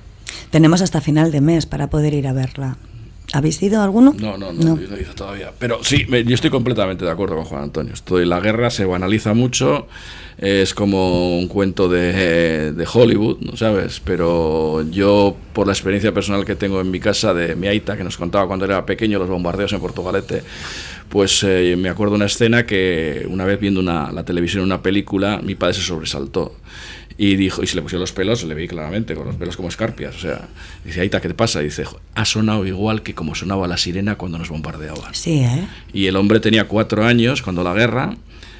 Tenemos 0.50 0.80
hasta 0.82 1.00
final 1.00 1.30
de 1.30 1.40
mes 1.40 1.66
para 1.66 1.88
poder 1.90 2.14
ir 2.14 2.26
a 2.26 2.32
verla. 2.32 2.76
¿Habéis 3.32 3.62
ido 3.62 3.80
alguno? 3.80 4.14
No, 4.18 4.36
no, 4.36 4.52
no, 4.52 4.74
no. 4.76 4.96
he 4.96 5.02
ido 5.02 5.14
todavía. 5.14 5.52
Pero 5.58 5.84
sí, 5.84 6.06
yo 6.08 6.34
estoy 6.34 6.50
completamente 6.50 7.04
de 7.04 7.10
acuerdo 7.10 7.36
con 7.36 7.44
Juan 7.44 7.64
Antonio. 7.64 7.94
Estoy, 7.94 8.26
la 8.26 8.40
guerra 8.40 8.70
se 8.70 8.84
banaliza 8.84 9.34
mucho, 9.34 9.86
es 10.36 10.74
como 10.74 11.38
un 11.38 11.46
cuento 11.46 11.88
de, 11.88 12.72
de 12.72 12.88
Hollywood, 12.92 13.38
¿no 13.40 13.56
sabes? 13.56 14.00
Pero 14.00 14.82
yo, 14.90 15.36
por 15.52 15.66
la 15.66 15.72
experiencia 15.72 16.12
personal 16.12 16.44
que 16.44 16.56
tengo 16.56 16.80
en 16.80 16.90
mi 16.90 16.98
casa 16.98 17.32
de 17.32 17.54
mi 17.54 17.68
aita, 17.68 17.96
que 17.96 18.02
nos 18.02 18.16
contaba 18.16 18.48
cuando 18.48 18.64
era 18.64 18.84
pequeño 18.84 19.18
los 19.18 19.28
bombardeos 19.28 19.72
en 19.72 19.80
Portugalete, 19.80 20.42
pues 21.08 21.42
eh, 21.44 21.76
me 21.78 21.88
acuerdo 21.88 22.14
una 22.14 22.26
escena 22.26 22.66
que 22.66 23.26
una 23.28 23.44
vez 23.44 23.60
viendo 23.60 23.80
una, 23.80 24.10
la 24.12 24.24
televisión 24.24 24.64
una 24.64 24.82
película, 24.82 25.40
mi 25.42 25.54
padre 25.54 25.74
se 25.74 25.82
sobresaltó 25.82 26.54
y 27.22 27.36
dijo, 27.36 27.62
y 27.62 27.66
se 27.66 27.76
le 27.76 27.82
pusieron 27.82 28.00
los 28.00 28.12
pelos, 28.12 28.42
le 28.44 28.54
vi 28.54 28.66
claramente, 28.66 29.14
con 29.14 29.26
los 29.26 29.36
pelos 29.36 29.54
como 29.54 29.68
escarpias. 29.68 30.16
O 30.16 30.20
sea, 30.20 30.48
dice, 30.86 31.02
Aita, 31.02 31.20
¿qué 31.20 31.28
te 31.28 31.34
pasa? 31.34 31.60
Y 31.60 31.66
dice, 31.66 31.84
ha 32.14 32.24
sonado 32.24 32.64
igual 32.64 33.02
que 33.02 33.14
como 33.14 33.34
sonaba 33.34 33.68
la 33.68 33.76
sirena 33.76 34.14
cuando 34.14 34.38
nos 34.38 34.48
bombardeaban. 34.48 35.14
Sí, 35.14 35.40
¿eh? 35.40 35.66
Y 35.92 36.06
el 36.06 36.16
hombre 36.16 36.40
tenía 36.40 36.64
cuatro 36.64 37.04
años 37.04 37.42
cuando 37.42 37.62
la 37.62 37.74
guerra, 37.74 38.16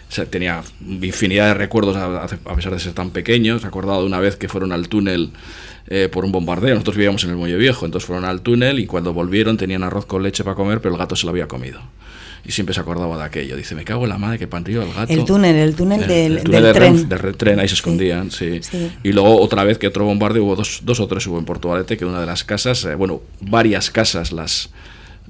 o 0.06 0.12
sea, 0.12 0.26
tenía 0.26 0.62
infinidad 0.82 1.46
de 1.46 1.54
recuerdos 1.54 1.96
a, 1.96 2.24
a 2.24 2.54
pesar 2.54 2.74
de 2.74 2.80
ser 2.80 2.92
tan 2.92 3.12
pequeño. 3.12 3.58
Se 3.58 3.64
ha 3.64 3.68
acordado 3.68 4.02
de 4.02 4.06
una 4.06 4.20
vez 4.20 4.36
que 4.36 4.46
fueron 4.46 4.72
al 4.72 4.90
túnel 4.90 5.30
eh, 5.88 6.10
por 6.12 6.26
un 6.26 6.32
bombardeo. 6.32 6.74
Nosotros 6.74 6.96
vivíamos 6.96 7.24
en 7.24 7.30
el 7.30 7.36
Muelle 7.36 7.56
Viejo, 7.56 7.86
entonces 7.86 8.06
fueron 8.06 8.26
al 8.26 8.42
túnel 8.42 8.78
y 8.78 8.86
cuando 8.86 9.14
volvieron 9.14 9.56
tenían 9.56 9.84
arroz 9.84 10.04
con 10.04 10.22
leche 10.22 10.44
para 10.44 10.54
comer, 10.54 10.82
pero 10.82 10.94
el 10.94 10.98
gato 10.98 11.16
se 11.16 11.24
lo 11.24 11.30
había 11.30 11.48
comido 11.48 11.80
y 12.50 12.52
siempre 12.52 12.74
se 12.74 12.80
acordaba 12.80 13.16
de 13.16 13.22
aquello. 13.22 13.56
Dice, 13.56 13.76
me 13.76 13.84
cago 13.84 14.02
en 14.02 14.08
la 14.08 14.18
madre 14.18 14.36
que 14.36 14.48
pantillo 14.48 14.82
el 14.82 14.92
gato. 14.92 15.12
El 15.12 15.24
túnel, 15.24 15.54
el 15.54 15.76
túnel, 15.76 16.04
del, 16.04 16.38
el 16.38 16.42
túnel 16.42 16.62
del 16.64 16.72
tren. 16.74 17.08
tren. 17.08 17.34
tren, 17.36 17.60
ahí 17.60 17.68
se 17.68 17.74
escondían, 17.74 18.32
sí. 18.32 18.60
Sí. 18.60 18.90
Y 19.04 19.12
luego 19.12 19.40
otra 19.40 19.62
vez 19.62 19.78
que 19.78 19.86
otro 19.86 20.04
bombardeo, 20.04 20.42
hubo 20.42 20.56
dos, 20.56 20.80
dos 20.82 20.98
o 20.98 21.06
tres 21.06 21.24
hubo 21.28 21.38
en 21.38 21.44
Portugalete, 21.44 21.96
que 21.96 22.04
una 22.04 22.18
de 22.18 22.26
las 22.26 22.42
casas, 22.42 22.84
eh, 22.86 22.96
bueno, 22.96 23.22
varias 23.40 23.92
casas 23.92 24.32
las 24.32 24.70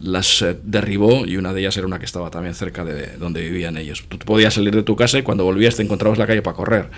las 0.00 0.40
eh, 0.42 0.56
derribó 0.64 1.26
y 1.26 1.36
una 1.36 1.52
de 1.52 1.60
ellas 1.60 1.76
era 1.76 1.86
una 1.86 1.98
que 1.98 2.06
estaba 2.06 2.30
también 2.30 2.54
cerca 2.54 2.84
de 2.84 3.16
donde 3.18 3.42
vivían 3.42 3.76
ellos. 3.76 4.02
Tú 4.08 4.16
podías 4.18 4.54
salir 4.54 4.74
de 4.74 4.82
tu 4.82 4.96
casa 4.96 5.18
y 5.18 5.22
cuando 5.22 5.44
volvías 5.44 5.76
te 5.76 5.82
encontrabas 5.82 6.18
la 6.18 6.26
calle 6.26 6.40
para 6.42 6.56
correr. 6.56 6.88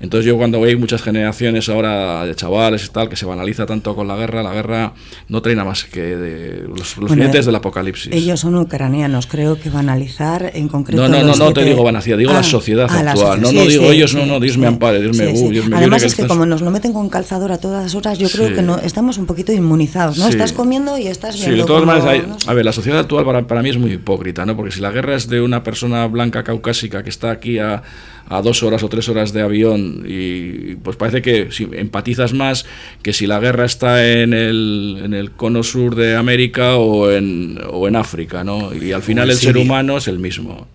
Entonces 0.00 0.26
yo 0.26 0.36
cuando 0.36 0.60
veo 0.60 0.76
muchas 0.78 1.02
generaciones 1.02 1.68
ahora 1.68 2.24
de 2.26 2.34
chavales 2.34 2.84
y 2.84 2.88
tal 2.88 3.08
que 3.08 3.16
se 3.16 3.26
banaliza 3.26 3.64
tanto 3.66 3.94
con 3.94 4.08
la 4.08 4.16
guerra, 4.16 4.42
la 4.42 4.52
guerra 4.52 4.92
no 5.28 5.40
trae 5.40 5.54
nada 5.54 5.68
más 5.68 5.84
que 5.84 6.00
de 6.16 6.62
los, 6.68 6.96
los 6.96 7.08
Bueno, 7.08 7.14
jinetes 7.22 7.46
del 7.46 7.54
apocalipsis. 7.54 8.12
Ellos 8.12 8.40
son 8.40 8.56
ucranianos, 8.56 9.26
creo 9.28 9.58
que 9.60 9.70
banalizar 9.70 10.50
en 10.54 10.68
concreto. 10.68 11.00
No, 11.02 11.08
no, 11.08 11.18
no, 11.22 11.36
no 11.36 11.52
te 11.52 11.60
siete- 11.60 11.64
digo 11.70 11.84
vanacía, 11.84 12.16
digo 12.16 12.32
la 12.32 12.40
Ah, 12.40 12.42
sociedad 12.42 12.86
ah, 12.90 13.02
la 13.02 13.12
actual. 13.12 13.38
socie- 13.38 13.42
no, 13.42 13.52
no 13.52 13.60
sí, 13.62 13.68
digo 13.68 13.84
sí, 13.90 13.96
ellos, 13.96 14.14
no, 14.14 14.22
sí, 14.24 14.28
no, 14.30 14.40
Dios 14.40 14.54
sí. 14.54 14.60
me 14.60 14.66
ampare, 14.66 15.00
Dios 15.00 15.16
me, 15.16 15.26
Sí, 15.26 15.32
uh, 15.32 15.36
sí. 15.46 15.50
Dios 15.52 15.68
me 15.68 15.76
Además 15.76 16.02
es 16.02 16.14
que 16.14 16.22
estás- 16.22 16.28
como 16.28 16.44
nos 16.46 16.60
lo 16.60 16.70
meten 16.70 16.92
con 16.92 17.08
calzador 17.08 17.52
a 17.52 17.58
todas 17.58 17.94
horas, 17.94 18.18
yo 18.18 18.28
creo 18.28 18.48
Sí. 18.48 18.54
que 18.54 18.62
no, 18.62 18.78
estamos 18.78 19.16
un 19.18 19.26
poquito 19.26 19.52
inmunizados, 19.52 20.18
¿no? 20.18 20.24
Sí. 20.26 20.32
Estás 20.32 20.52
comiendo 20.52 20.98
y 20.98 21.06
estás 21.06 21.36
Sí, 21.36 21.42
viendo 21.46 21.62
de 21.62 21.66
todas 21.66 21.84
maneras, 21.84 22.08
hay- 22.08 22.22
no. 22.26 22.36
A 22.48 22.54
ver, 22.54 22.64
la 22.64 22.72
sociedad 22.72 23.00
actual 23.00 23.26
para, 23.26 23.46
para 23.46 23.62
mí 23.62 23.68
es 23.68 23.76
muy 23.76 23.92
hipócrita, 23.92 24.46
¿no? 24.46 24.56
Porque 24.56 24.72
si 24.72 24.80
la 24.80 24.90
guerra 24.90 25.14
es 25.14 25.28
de 25.28 25.42
una 25.42 25.62
persona 25.62 26.06
blanca 26.06 26.42
caucásica 26.44 27.02
que 27.02 27.10
está 27.10 27.30
aquí 27.30 27.58
a, 27.58 27.82
a 28.26 28.40
dos 28.40 28.62
horas 28.62 28.82
o 28.82 28.88
tres 28.88 29.06
horas 29.10 29.34
de 29.34 29.42
avión 29.42 30.02
y 30.06 30.76
pues 30.76 30.96
parece 30.96 31.20
que 31.20 31.52
si 31.52 31.68
empatizas 31.72 32.32
más 32.32 32.64
que 33.02 33.12
si 33.12 33.26
la 33.26 33.38
guerra 33.38 33.66
está 33.66 34.02
en 34.02 34.32
el, 34.32 34.98
en 35.04 35.12
el 35.12 35.32
cono 35.32 35.62
sur 35.62 35.94
de 35.94 36.16
América 36.16 36.76
o 36.76 37.10
en, 37.10 37.60
o 37.70 37.86
en 37.86 37.96
África, 37.96 38.44
¿no? 38.44 38.74
Y 38.74 38.92
al 38.92 39.02
final 39.02 39.28
el 39.28 39.36
ser 39.36 39.58
humano 39.58 39.98
es 39.98 40.08
el 40.08 40.18
mismo. 40.18 40.66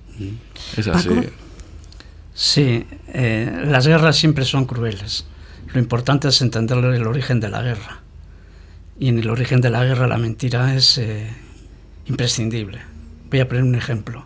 Es 0.78 0.88
así. 0.88 1.10
Paco. 1.10 1.24
Sí, 2.36 2.86
eh, 3.08 3.64
las 3.66 3.88
guerras 3.88 4.16
siempre 4.16 4.46
son 4.46 4.66
crueles. 4.66 5.26
Lo 5.74 5.80
importante 5.80 6.28
es 6.28 6.40
entender 6.44 6.78
el 6.78 7.08
origen 7.08 7.40
de 7.40 7.50
la 7.50 7.64
guerra. 7.64 8.04
Y 9.00 9.10
en 9.10 9.18
el 9.18 9.32
origen 9.32 9.60
de 9.60 9.72
la 9.72 9.84
guerra 9.84 10.06
la 10.06 10.20
mentira 10.20 10.76
es 10.76 11.00
eh, 11.00 11.28
imprescindible. 12.08 12.82
Voy 13.30 13.40
a 13.40 13.48
poner 13.48 13.64
un 13.64 13.76
ejemplo. 13.76 14.26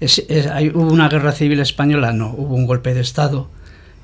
Es- 0.00 0.24
es- 0.28 0.46
hay- 0.46 0.68
¿Hubo 0.70 0.92
una 0.92 1.08
guerra 1.08 1.32
civil 1.32 1.60
española? 1.60 2.12
No, 2.12 2.30
hubo 2.30 2.54
un 2.54 2.66
golpe 2.66 2.94
de 2.94 3.00
Estado 3.00 3.48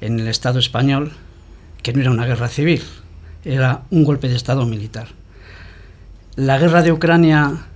en 0.01 0.19
el 0.21 0.29
Estado 0.29 0.59
español 0.59 1.13
que 1.83 1.93
no 1.93 2.01
era 2.01 2.11
una 2.11 2.27
guerra 2.27 2.49
civil, 2.49 2.83
era 3.45 3.83
un 3.91 4.05
golpe 4.05 4.29
de 4.29 4.37
Estado 4.37 4.65
militar. 4.67 5.09
La 6.37 6.59
guerra 6.59 6.83
de 6.83 6.93
Ucrania, 6.93 7.67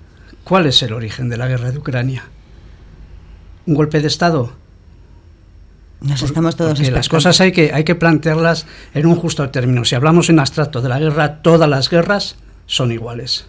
¿cuál 0.44 0.66
es 0.66 0.82
el 0.82 0.92
origen 0.92 1.28
de 1.28 1.36
la 1.36 1.48
guerra 1.48 1.70
de 1.70 1.78
Ucrania? 1.78 2.24
¿Un 3.66 3.74
golpe 3.74 4.00
de 4.00 4.06
Estado? 4.08 4.52
Nos 6.00 6.22
estamos 6.22 6.54
todos 6.56 6.74
Porque 6.78 6.90
las 6.90 7.08
cosas 7.08 7.40
hay 7.40 7.50
que, 7.52 7.72
hay 7.72 7.84
que 7.84 7.94
plantearlas 7.94 8.66
en 8.92 9.06
un 9.06 9.16
justo 9.16 9.48
término. 9.50 9.84
Si 9.86 9.94
hablamos 9.94 10.28
en 10.28 10.38
abstracto 10.38 10.82
de 10.82 10.88
la 10.90 10.98
guerra, 10.98 11.40
todas 11.42 11.68
las 11.68 11.88
guerras 11.88 12.36
son 12.66 12.92
iguales. 12.92 13.46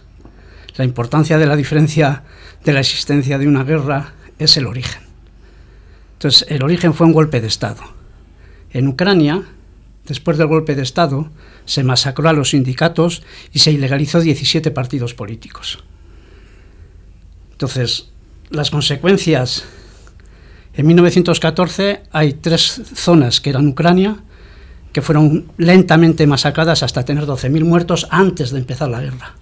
La 0.76 0.84
importancia 0.84 1.38
de 1.38 1.46
la 1.46 1.56
diferencia 1.56 2.24
de 2.64 2.72
la 2.72 2.80
existencia 2.80 3.38
de 3.38 3.48
una 3.48 3.64
guerra 3.64 4.14
es 4.38 4.56
el 4.56 4.66
origen. 4.66 5.02
Entonces, 6.14 6.46
el 6.48 6.62
origen 6.62 6.94
fue 6.94 7.06
un 7.06 7.12
golpe 7.12 7.40
de 7.40 7.46
Estado. 7.46 7.82
En 8.72 8.88
Ucrania, 8.88 9.42
después 10.06 10.38
del 10.38 10.48
golpe 10.48 10.74
de 10.74 10.82
Estado, 10.82 11.30
se 11.64 11.82
masacró 11.82 12.28
a 12.28 12.32
los 12.32 12.50
sindicatos 12.50 13.22
y 13.52 13.60
se 13.60 13.72
ilegalizó 13.72 14.20
17 14.20 14.70
partidos 14.70 15.14
políticos. 15.14 15.82
Entonces, 17.52 18.10
las 18.50 18.70
consecuencias 18.70 19.64
en 20.74 20.86
1914 20.86 22.02
hay 22.12 22.34
tres 22.34 22.82
zonas 22.94 23.40
que 23.40 23.50
eran 23.50 23.66
Ucrania, 23.68 24.16
que 24.92 25.00
fueron 25.02 25.52
lentamente 25.56 26.26
masacradas 26.26 26.82
hasta 26.82 27.04
tener 27.04 27.24
12.000 27.24 27.64
muertos 27.64 28.06
antes 28.10 28.50
de 28.50 28.58
empezar 28.58 28.88
la 28.88 29.00
guerra. 29.00 29.34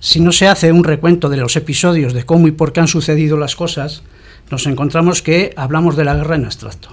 Si 0.00 0.20
no 0.20 0.30
se 0.30 0.46
hace 0.46 0.70
un 0.70 0.84
recuento 0.84 1.28
de 1.28 1.38
los 1.38 1.56
episodios 1.56 2.12
de 2.12 2.24
cómo 2.24 2.46
y 2.46 2.52
por 2.52 2.72
qué 2.72 2.80
han 2.80 2.86
sucedido 2.86 3.36
las 3.36 3.56
cosas, 3.56 4.04
nos 4.48 4.66
encontramos 4.66 5.22
que 5.22 5.52
hablamos 5.56 5.96
de 5.96 6.04
la 6.04 6.14
guerra 6.14 6.36
en 6.36 6.44
abstracto. 6.44 6.90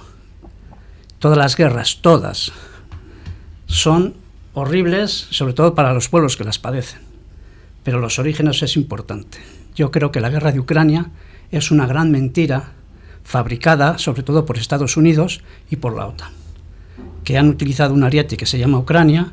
Todas 1.20 1.38
las 1.38 1.56
guerras, 1.56 2.00
todas, 2.02 2.52
son 3.66 4.14
horribles, 4.54 5.28
sobre 5.30 5.52
todo 5.52 5.74
para 5.74 5.94
los 5.94 6.08
pueblos 6.08 6.36
que 6.36 6.44
las 6.44 6.58
padecen. 6.58 7.00
Pero 7.84 8.00
los 8.00 8.18
orígenes 8.18 8.62
es 8.62 8.76
importante. 8.76 9.38
Yo 9.76 9.92
creo 9.92 10.10
que 10.10 10.20
la 10.20 10.30
guerra 10.30 10.50
de 10.50 10.58
Ucrania 10.58 11.10
es 11.52 11.70
una 11.70 11.86
gran 11.86 12.10
mentira 12.10 12.72
fabricada 13.22 13.98
sobre 13.98 14.24
todo 14.24 14.44
por 14.44 14.58
Estados 14.58 14.96
Unidos 14.96 15.42
y 15.70 15.76
por 15.76 15.94
la 15.94 16.06
OTAN, 16.06 16.32
que 17.22 17.38
han 17.38 17.48
utilizado 17.48 17.94
un 17.94 18.02
ariete 18.02 18.36
que 18.36 18.46
se 18.46 18.58
llama 18.58 18.78
Ucrania 18.78 19.32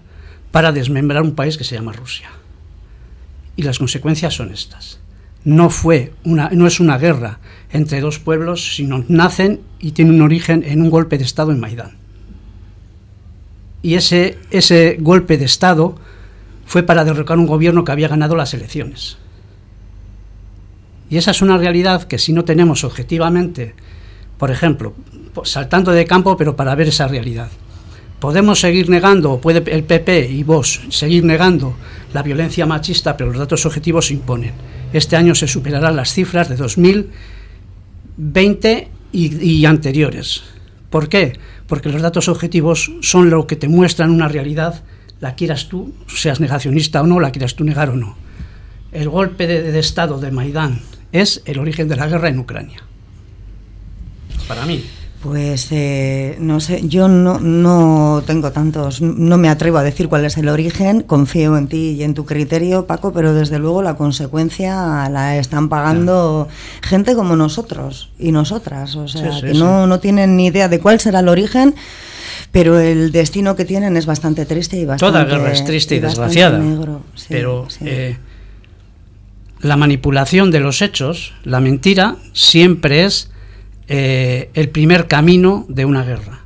para 0.51 0.71
desmembrar 0.71 1.23
un 1.23 1.33
país 1.33 1.57
que 1.57 1.63
se 1.63 1.75
llama 1.75 1.93
Rusia. 1.93 2.29
Y 3.55 3.63
las 3.63 3.79
consecuencias 3.79 4.33
son 4.33 4.51
estas. 4.51 4.99
No, 5.45 5.69
fue 5.69 6.13
una, 6.23 6.49
no 6.49 6.67
es 6.67 6.79
una 6.79 6.97
guerra 6.97 7.39
entre 7.71 8.01
dos 8.01 8.19
pueblos, 8.19 8.75
sino 8.75 9.03
nacen 9.07 9.61
y 9.79 9.91
tienen 9.91 10.15
un 10.15 10.21
origen 10.21 10.63
en 10.65 10.81
un 10.81 10.89
golpe 10.89 11.17
de 11.17 11.25
Estado 11.25 11.51
en 11.51 11.59
Maidán. 11.59 11.97
Y 13.81 13.95
ese, 13.95 14.37
ese 14.51 14.97
golpe 14.99 15.37
de 15.37 15.45
Estado 15.45 15.95
fue 16.65 16.83
para 16.83 17.03
derrocar 17.03 17.37
un 17.37 17.45
gobierno 17.45 17.83
que 17.83 17.91
había 17.91 18.07
ganado 18.07 18.35
las 18.35 18.53
elecciones. 18.53 19.17
Y 21.09 21.17
esa 21.17 21.31
es 21.31 21.41
una 21.41 21.57
realidad 21.57 22.03
que 22.03 22.17
si 22.17 22.31
no 22.31 22.45
tenemos 22.45 22.83
objetivamente, 22.83 23.75
por 24.37 24.49
ejemplo, 24.49 24.93
saltando 25.43 25.91
de 25.91 26.05
campo, 26.05 26.37
pero 26.37 26.55
para 26.55 26.75
ver 26.75 26.87
esa 26.87 27.07
realidad. 27.07 27.49
Podemos 28.19 28.61
seguir 28.61 28.89
negando, 28.89 29.33
o 29.33 29.41
puede 29.41 29.69
el 29.71 29.83
PP 29.83 30.29
y 30.29 30.43
vos 30.43 30.81
seguir 30.89 31.25
negando 31.25 31.75
la 32.13 32.23
violencia 32.23 32.65
machista, 32.65 33.17
pero 33.17 33.29
los 33.29 33.39
datos 33.39 33.65
objetivos 33.65 34.07
se 34.07 34.13
imponen. 34.13 34.53
Este 34.93 35.15
año 35.15 35.35
se 35.35 35.47
superarán 35.47 35.95
las 35.95 36.11
cifras 36.13 36.49
de 36.49 36.55
2020 36.55 38.87
y, 39.11 39.43
y 39.43 39.65
anteriores. 39.65 40.43
¿Por 40.89 41.09
qué? 41.09 41.37
Porque 41.67 41.89
los 41.89 42.01
datos 42.01 42.29
objetivos 42.29 42.91
son 43.01 43.29
lo 43.29 43.45
que 43.47 43.55
te 43.55 43.67
muestran 43.67 44.11
una 44.11 44.27
realidad, 44.27 44.83
la 45.19 45.35
quieras 45.35 45.69
tú, 45.69 45.93
seas 46.07 46.39
negacionista 46.39 47.01
o 47.01 47.07
no, 47.07 47.19
la 47.19 47.31
quieras 47.31 47.55
tú 47.55 47.63
negar 47.63 47.89
o 47.89 47.95
no. 47.95 48.15
El 48.91 49.09
golpe 49.09 49.47
de, 49.47 49.71
de 49.71 49.79
Estado 49.79 50.19
de 50.19 50.31
Maidán 50.31 50.81
es 51.11 51.41
el 51.45 51.59
origen 51.59 51.87
de 51.87 51.95
la 51.95 52.07
guerra 52.07 52.29
en 52.29 52.39
Ucrania. 52.39 52.83
Para 54.47 54.65
mí. 54.65 54.83
Pues 55.23 55.69
eh, 55.71 56.35
no 56.41 56.59
sé, 56.59 56.81
yo 56.85 57.07
no, 57.07 57.39
no 57.39 58.21
tengo 58.27 58.51
tantos, 58.51 58.99
no 59.01 59.37
me 59.37 59.47
atrevo 59.47 59.77
a 59.77 59.83
decir 59.83 60.09
cuál 60.09 60.25
es 60.25 60.35
el 60.37 60.49
origen, 60.49 60.99
confío 61.01 61.55
en 61.57 61.67
ti 61.69 61.91
y 61.91 62.03
en 62.03 62.13
tu 62.13 62.25
criterio, 62.25 62.87
Paco, 62.87 63.13
pero 63.13 63.33
desde 63.33 63.57
luego 63.57 63.81
la 63.81 63.95
consecuencia 63.95 65.07
la 65.09 65.37
están 65.37 65.69
pagando 65.69 66.49
gente 66.81 67.15
como 67.15 67.37
nosotros 67.37 68.09
y 68.19 68.33
nosotras, 68.33 68.97
o 68.97 69.07
sea, 69.07 69.31
Sí, 69.31 69.39
sí, 69.39 69.45
que 69.47 69.53
sí. 69.53 69.59
no, 69.59 69.87
no 69.87 70.01
tienen 70.01 70.35
ni 70.35 70.47
idea 70.47 70.67
de 70.67 70.81
cuál 70.81 70.99
será 70.99 71.21
el 71.21 71.29
origen, 71.29 71.73
pero 72.51 72.77
el 72.81 73.13
destino 73.13 73.55
que 73.55 73.63
tienen 73.63 73.95
es 73.95 74.05
bastante 74.05 74.45
triste 74.45 74.75
y 74.75 74.83
bastante 74.83 75.19
Toda 75.19 75.23
guerra 75.23 75.53
es 75.53 75.63
triste 75.63 75.95
y, 75.95 75.99
desgraciada. 76.01 76.59
negro, 76.59 76.99
sí, 77.15 77.27
pero 77.29 77.69
sí. 77.69 77.79
eh, 77.87 78.17
la 79.61 79.77
manipulación 79.77 80.51
de 80.51 80.59
los 80.59 80.81
hechos, 80.81 81.33
la 81.45 81.61
mentira, 81.61 82.17
siempre 82.33 83.05
es 83.05 83.29
eh, 83.87 84.49
el 84.53 84.69
primer 84.69 85.07
camino 85.07 85.65
de 85.67 85.85
una 85.85 86.03
guerra. 86.03 86.41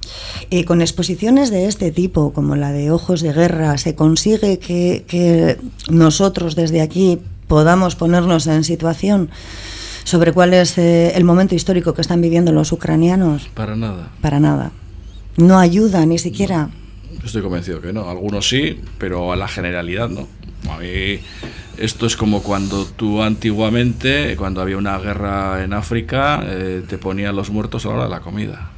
Y 0.50 0.64
con 0.64 0.82
exposiciones 0.82 1.50
de 1.50 1.66
este 1.66 1.92
tipo, 1.92 2.32
como 2.32 2.56
la 2.56 2.72
de 2.72 2.92
Ojos 2.92 3.22
de 3.22 3.34
Guerra, 3.34 3.78
se 3.78 3.96
consigue 3.96 4.60
que, 4.60 5.04
que 5.08 5.58
nosotros 5.90 6.56
desde 6.56 6.82
aquí 6.82 7.20
podamos 7.48 7.96
ponernos 7.96 8.48
en 8.48 8.64
situación 8.64 9.30
sobre 10.04 10.32
cuál 10.32 10.54
es 10.54 10.78
eh, 10.78 11.12
el 11.16 11.26
momento 11.26 11.54
histórico 11.54 11.94
que 11.94 12.02
están 12.02 12.22
viviendo 12.22 12.54
los 12.54 12.72
ucranianos. 12.72 13.50
Para 13.54 13.76
nada. 13.76 14.10
Para 14.22 14.40
nada. 14.40 14.72
No 15.36 15.60
ayuda 15.60 16.06
ni 16.06 16.18
siquiera. 16.18 16.70
Estoy 17.26 17.42
convencido 17.42 17.82
que 17.82 17.92
no. 17.92 18.10
Algunos 18.10 18.48
sí, 18.48 18.80
pero 18.98 19.34
a 19.34 19.36
la 19.36 19.50
generalidad 19.50 20.08
no. 20.08 20.28
A 20.72 20.78
mí 20.78 21.20
esto 21.78 22.06
es 22.06 22.16
como 22.18 22.42
cuando 22.44 22.86
tú 22.86 23.22
antiguamente, 23.24 24.36
cuando 24.38 24.62
había 24.62 24.78
una 24.78 24.98
guerra 25.00 25.64
en 25.64 25.74
África, 25.74 26.42
eh, 26.46 26.84
te 26.88 26.98
ponían 26.98 27.36
los 27.36 27.50
muertos 27.50 27.86
a 27.86 27.90
la 27.90 27.94
hora 27.96 28.04
de 28.06 28.10
la 28.10 28.20
comida. 28.20 28.72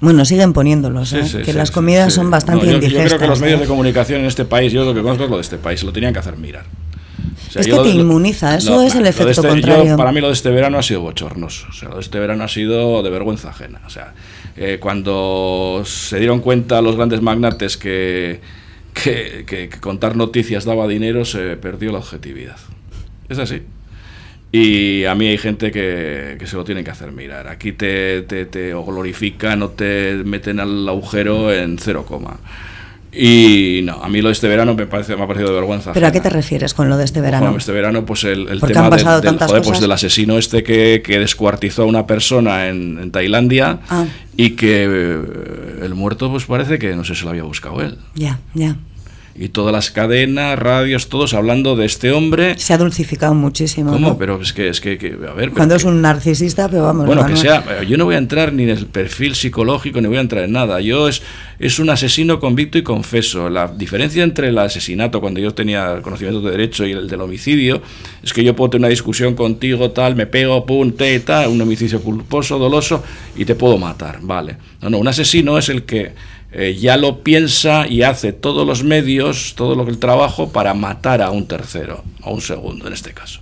Bueno, 0.00 0.24
siguen 0.24 0.52
poniéndolos, 0.52 1.08
Sí, 1.10 1.16
¿eh? 1.18 1.24
sí, 1.26 1.38
que 1.38 1.44
sí, 1.46 1.52
las 1.52 1.70
comidas 1.70 2.12
son 2.12 2.30
bastante 2.30 2.66
No, 2.66 2.72
yo, 2.72 2.78
yo 2.78 2.84
indigestas. 2.84 3.08
creo 3.14 3.20
que 3.20 3.26
los 3.28 3.40
medios 3.40 3.58
¿eh? 3.58 3.62
de 3.62 3.68
comunicación 3.68 4.20
en 4.20 4.26
este 4.26 4.44
país, 4.44 4.72
yo 4.72 4.84
lo 4.84 4.92
que 4.94 5.00
conozco 5.02 5.24
es 5.24 5.30
lo 5.30 5.36
de 5.36 5.42
este 5.42 5.56
país, 5.58 5.82
lo 5.82 5.92
tenían 5.92 6.12
que 6.12 6.18
hacer 6.18 6.36
mirar. 6.36 6.64
O 7.48 7.50
sea, 7.52 7.60
Es 7.60 7.66
yo 7.68 7.82
que 7.82 7.88
te 7.90 7.94
lo- 7.94 8.00
inmuniza, 8.02 8.56
eso 8.56 8.74
lo- 8.76 8.82
es 8.82 8.94
el 8.96 9.06
efecto 9.06 9.30
este- 9.30 9.42
yo, 9.42 9.48
contrario. 9.48 9.96
para 9.96 10.12
mí 10.12 10.20
lo 10.20 10.26
de 10.26 10.32
este 10.34 10.50
verano 10.50 10.76
ha 10.78 10.82
sido 10.82 11.00
bochornoso. 11.00 11.66
O 11.70 11.72
sea, 11.72 11.88
lo 11.88 11.94
de 11.94 12.00
este 12.02 12.18
verano 12.18 12.44
ha 12.44 12.48
sido 12.48 13.02
de 13.02 13.10
vergüenza 13.10 13.50
ajena. 13.50 13.80
O 13.86 13.90
sea, 13.90 14.12
eh, 14.56 14.78
cuando 14.80 15.82
se 15.86 16.18
dieron 16.18 16.40
cuenta 16.40 16.82
los 16.82 16.96
grandes 16.96 17.22
magnates 17.22 17.76
que, 17.76 18.40
que, 18.94 19.44
que- 19.46 19.68
que 19.68 19.80
contar 19.80 20.16
noticias 20.16 20.64
daba 20.64 20.88
dinero, 20.88 21.24
se 21.24 21.56
perdió 21.56 21.92
la 21.92 21.98
objetividad. 21.98 22.56
Es 23.28 23.38
así. 23.38 23.62
Y 24.52 25.04
a 25.04 25.14
mí 25.16 25.26
hay 25.26 25.38
gente 25.38 25.72
que, 25.72 26.36
que 26.38 26.46
se 26.46 26.54
lo 26.56 26.64
tiene 26.64 26.84
que 26.84 26.90
hacer 26.92 27.10
mirar. 27.10 27.48
Aquí 27.48 27.72
te, 27.72 28.22
te, 28.22 28.46
te 28.46 28.72
glorifican 28.72 29.62
o 29.62 29.70
te 29.70 30.14
meten 30.24 30.60
al 30.60 30.88
agujero 30.88 31.52
en 31.52 31.76
cero 31.78 32.04
coma. 32.06 32.38
Y 33.16 33.80
no, 33.84 34.02
a 34.02 34.08
mí 34.08 34.20
lo 34.20 34.28
de 34.28 34.32
este 34.32 34.48
verano 34.48 34.74
me, 34.74 34.86
parece, 34.86 35.14
me 35.16 35.22
ha 35.22 35.26
parecido 35.26 35.50
de 35.50 35.54
vergüenza. 35.56 35.92
¿Pero 35.92 36.06
a 36.06 36.12
qué 36.12 36.20
te 36.20 36.30
refieres 36.30 36.74
con 36.74 36.88
lo 36.88 36.96
de 36.96 37.04
este 37.04 37.20
verano? 37.20 37.48
Ojo, 37.50 37.58
este 37.58 37.72
verano, 37.72 38.04
pues 38.04 38.24
el, 38.24 38.48
el 38.48 38.60
tema 38.60 38.90
del, 38.90 39.04
joder, 39.38 39.62
pues 39.62 39.80
del 39.80 39.92
asesino 39.92 40.36
este 40.38 40.62
que, 40.62 41.02
que 41.04 41.18
descuartizó 41.18 41.82
a 41.82 41.86
una 41.86 42.06
persona 42.06 42.68
en, 42.68 42.98
en 43.00 43.10
Tailandia 43.10 43.78
Ah. 43.88 44.06
y 44.36 44.50
que 44.50 44.84
eh, 44.88 45.18
el 45.82 45.94
muerto 45.94 46.30
pues 46.30 46.44
parece 46.44 46.78
que 46.78 46.94
no 46.96 47.04
sé 47.04 47.14
si 47.14 47.24
lo 47.24 47.30
había 47.30 47.44
buscado 47.44 47.80
él. 47.82 47.98
Ya, 48.14 48.38
ya. 48.54 48.76
Y 49.36 49.48
todas 49.48 49.72
las 49.72 49.90
cadenas, 49.90 50.56
radios, 50.56 51.08
todos 51.08 51.34
hablando 51.34 51.74
de 51.74 51.86
este 51.86 52.12
hombre. 52.12 52.56
Se 52.56 52.72
ha 52.72 52.78
dulcificado 52.78 53.34
muchísimo. 53.34 53.90
¿Cómo? 53.90 54.10
¿no? 54.10 54.18
Pero 54.18 54.40
es 54.40 54.52
que, 54.52 54.68
es 54.68 54.80
que, 54.80 54.96
que- 54.96 55.16
a 55.28 55.32
ver... 55.32 55.50
Cuando 55.50 55.74
es 55.74 55.82
un 55.82 56.00
narcisista, 56.00 56.68
pero 56.68 56.84
vamos. 56.84 57.04
bueno, 57.06 57.26
que 57.26 57.36
sea, 57.36 57.82
yo 57.82 57.96
no 57.96 58.04
voy 58.04 58.14
a 58.14 58.18
entrar 58.18 58.52
ni 58.52 58.62
en 58.62 58.68
el 58.70 58.86
perfil 58.86 59.34
psicológico, 59.34 60.00
ni 60.00 60.06
voy 60.06 60.18
a 60.18 60.20
entrar 60.20 60.44
en 60.44 60.52
nada. 60.52 60.80
Yo 60.80 61.08
es, 61.08 61.20
es 61.58 61.80
un 61.80 61.90
asesino 61.90 62.38
convicto 62.38 62.78
y 62.78 62.82
confeso. 62.84 63.50
La 63.50 63.66
diferencia 63.66 64.22
entre 64.22 64.50
el 64.50 64.58
asesinato, 64.58 65.20
cuando 65.20 65.40
yo 65.40 65.52
tenía 65.52 66.00
conocimiento 66.00 66.40
de 66.40 66.52
derecho, 66.52 66.86
y 66.86 66.92
el 66.92 67.08
del 67.08 67.20
homicidio, 67.20 67.82
es 68.22 68.32
que 68.32 68.44
yo 68.44 68.54
puedo 68.54 68.70
tener 68.70 68.82
una 68.82 68.88
discusión 68.90 69.34
contigo, 69.34 69.90
tal, 69.90 70.14
me 70.14 70.26
pego, 70.26 70.64
pum, 70.64 70.92
te, 70.92 71.18
tal, 71.18 71.48
un 71.48 71.60
homicidio 71.60 72.00
culposo, 72.00 72.56
doloso, 72.56 73.02
y 73.34 73.44
te 73.44 73.56
puedo 73.56 73.78
matar, 73.78 74.20
vale. 74.22 74.56
No, 74.80 74.90
no, 74.90 74.98
un 74.98 75.08
asesino 75.08 75.58
es 75.58 75.68
el 75.70 75.82
que 75.82 76.12
eh, 76.56 76.76
ya 76.76 76.96
lo 76.96 77.24
piensa 77.24 77.88
y 77.88 78.02
hace 78.02 78.32
todos 78.32 78.64
los 78.64 78.84
medios, 78.84 79.54
todo 79.56 79.74
lo 79.74 79.84
que 79.84 79.90
el 79.90 79.98
trabajo 79.98 80.50
para 80.50 80.72
matar 80.72 81.20
a 81.20 81.32
un 81.32 81.48
tercero, 81.48 82.04
a 82.22 82.30
un 82.30 82.40
segundo 82.40 82.86
en 82.86 82.92
este 82.92 83.12
caso. 83.12 83.40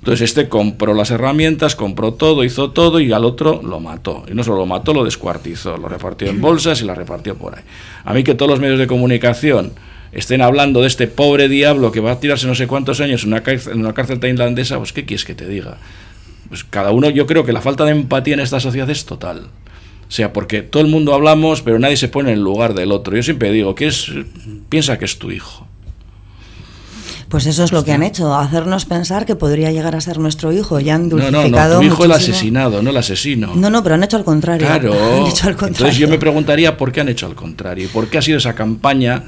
Entonces 0.00 0.28
este 0.28 0.50
compró 0.50 0.92
las 0.92 1.10
herramientas, 1.10 1.74
compró 1.76 2.12
todo, 2.12 2.44
hizo 2.44 2.70
todo 2.70 3.00
y 3.00 3.10
al 3.10 3.24
otro 3.24 3.62
lo 3.62 3.80
mató. 3.80 4.24
Y 4.30 4.34
no 4.34 4.44
solo 4.44 4.58
lo 4.58 4.66
mató, 4.66 4.92
lo 4.92 5.02
descuartizó, 5.02 5.78
lo 5.78 5.88
repartió 5.88 6.28
en 6.28 6.42
bolsas 6.42 6.82
y 6.82 6.84
la 6.84 6.94
repartió 6.94 7.36
por 7.36 7.54
ahí. 7.54 7.62
A 8.04 8.12
mí 8.12 8.22
que 8.22 8.34
todos 8.34 8.50
los 8.50 8.60
medios 8.60 8.78
de 8.78 8.86
comunicación 8.86 9.72
estén 10.12 10.42
hablando 10.42 10.82
de 10.82 10.88
este 10.88 11.06
pobre 11.06 11.48
diablo 11.48 11.90
que 11.90 12.00
va 12.00 12.12
a 12.12 12.20
tirarse 12.20 12.46
no 12.46 12.54
sé 12.54 12.66
cuántos 12.66 13.00
años 13.00 13.22
en 13.22 13.28
una 13.28 13.42
cárcel, 13.42 13.72
en 13.72 13.80
una 13.80 13.94
cárcel 13.94 14.20
tailandesa, 14.20 14.76
pues 14.76 14.92
¿qué 14.92 15.06
quieres 15.06 15.24
que 15.24 15.34
te 15.34 15.48
diga? 15.48 15.78
Pues 16.48 16.64
cada 16.64 16.90
uno, 16.90 17.08
yo 17.08 17.26
creo 17.26 17.46
que 17.46 17.52
la 17.54 17.62
falta 17.62 17.86
de 17.86 17.92
empatía 17.92 18.34
en 18.34 18.40
esta 18.40 18.60
sociedad 18.60 18.90
es 18.90 19.06
total. 19.06 19.46
O 20.12 20.14
sea, 20.14 20.30
porque 20.34 20.60
todo 20.60 20.82
el 20.82 20.90
mundo 20.90 21.14
hablamos, 21.14 21.62
pero 21.62 21.78
nadie 21.78 21.96
se 21.96 22.06
pone 22.06 22.32
en 22.32 22.36
el 22.36 22.44
lugar 22.44 22.74
del 22.74 22.92
otro. 22.92 23.16
Yo 23.16 23.22
siempre 23.22 23.50
digo, 23.50 23.74
que 23.74 23.86
es, 23.86 24.12
piensa 24.68 24.98
que 24.98 25.06
es 25.06 25.18
tu 25.18 25.30
hijo. 25.30 25.66
Pues 27.30 27.46
eso 27.46 27.64
es 27.64 27.72
lo 27.72 27.82
que 27.82 27.92
han 27.92 28.02
hecho, 28.02 28.34
hacernos 28.34 28.84
pensar 28.84 29.24
que 29.24 29.36
podría 29.36 29.72
llegar 29.72 29.96
a 29.96 30.02
ser 30.02 30.18
nuestro 30.18 30.52
hijo. 30.52 30.78
Ya 30.80 30.96
han 30.96 31.08
No, 31.08 31.16
no, 31.16 31.30
dulcificado 31.30 31.74
no, 31.76 31.80
tu 31.80 31.86
hijo 31.86 32.04
el 32.04 32.12
asesinado, 32.12 32.82
no 32.82 32.90
el 32.90 32.96
asesino. 32.98 33.54
No, 33.56 33.70
no, 33.70 33.82
pero 33.82 33.94
han 33.94 34.04
hecho 34.04 34.18
al 34.18 34.24
contrario. 34.24 34.66
Claro. 34.66 34.92
Han 35.16 35.26
hecho 35.28 35.48
al 35.48 35.56
contrario. 35.56 35.68
Entonces 35.68 35.96
yo 35.96 36.08
me 36.08 36.18
preguntaría 36.18 36.76
por 36.76 36.92
qué 36.92 37.00
han 37.00 37.08
hecho 37.08 37.24
al 37.24 37.34
contrario. 37.34 37.88
¿Por 37.90 38.08
qué 38.08 38.18
ha 38.18 38.22
sido 38.22 38.36
esa 38.36 38.54
campaña 38.54 39.24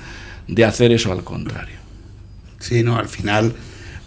de 0.46 0.66
hacer 0.66 0.92
eso 0.92 1.10
al 1.12 1.24
contrario? 1.24 1.76
Sí, 2.58 2.82
no, 2.82 2.98
al 2.98 3.08
final 3.08 3.54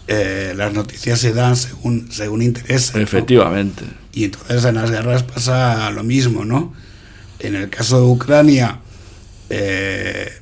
eh, 0.08 0.54
las 0.56 0.72
noticias 0.72 1.20
se 1.20 1.32
dan 1.32 1.54
según, 1.56 2.08
según 2.10 2.42
interés. 2.42 2.92
¿no? 2.94 3.00
Efectivamente. 3.00 3.84
Y 4.12 4.24
entonces 4.24 4.64
en 4.64 4.74
las 4.76 4.90
guerras 4.90 5.22
pasa 5.22 5.90
lo 5.90 6.02
mismo, 6.02 6.44
¿no? 6.44 6.72
En 7.38 7.54
el 7.54 7.68
caso 7.70 8.00
de 8.00 8.06
Ucrania 8.06 8.80
eh, 9.50 10.32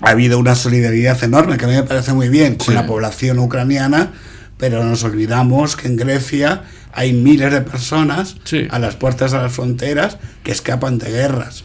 ha 0.00 0.10
habido 0.10 0.38
una 0.38 0.54
solidaridad 0.54 1.22
enorme 1.24 1.56
que 1.56 1.64
a 1.64 1.68
mí 1.68 1.74
me 1.74 1.82
parece 1.84 2.12
muy 2.12 2.28
bien 2.28 2.56
con 2.56 2.68
Sí. 2.68 2.74
la 2.74 2.86
población 2.86 3.38
ucraniana, 3.38 4.12
pero 4.58 4.84
nos 4.84 5.02
olvidamos 5.04 5.74
que 5.76 5.88
en 5.88 5.96
Grecia 5.96 6.62
hay 6.92 7.12
miles 7.12 7.50
de 7.52 7.60
personas 7.62 8.36
Sí. 8.44 8.66
a 8.70 8.78
las 8.78 8.96
puertas 8.96 9.32
de 9.32 9.38
las 9.38 9.52
fronteras 9.52 10.18
que 10.44 10.52
escapan 10.52 10.98
de 10.98 11.10
guerras. 11.10 11.64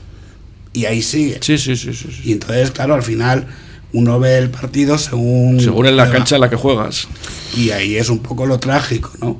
Y 0.73 0.85
ahí 0.85 1.01
sigue. 1.01 1.39
Sí, 1.41 1.57
sí, 1.57 1.75
sí, 1.75 1.93
sí. 1.93 2.09
sí. 2.11 2.21
Y 2.25 2.31
entonces, 2.33 2.71
claro, 2.71 2.93
al 2.93 3.03
final 3.03 3.47
uno 3.93 4.19
ve 4.19 4.37
el 4.37 4.49
partido 4.49 4.97
según... 4.97 5.59
Según 5.59 5.87
en 5.87 5.97
la 5.97 6.11
cancha 6.11 6.35
en 6.35 6.41
la 6.41 6.49
que 6.49 6.55
juegas. 6.55 7.07
Y 7.55 7.71
ahí 7.71 7.95
es 7.95 8.09
un 8.09 8.19
poco 8.19 8.45
lo 8.45 8.59
trágico, 8.59 9.11
¿no? 9.19 9.39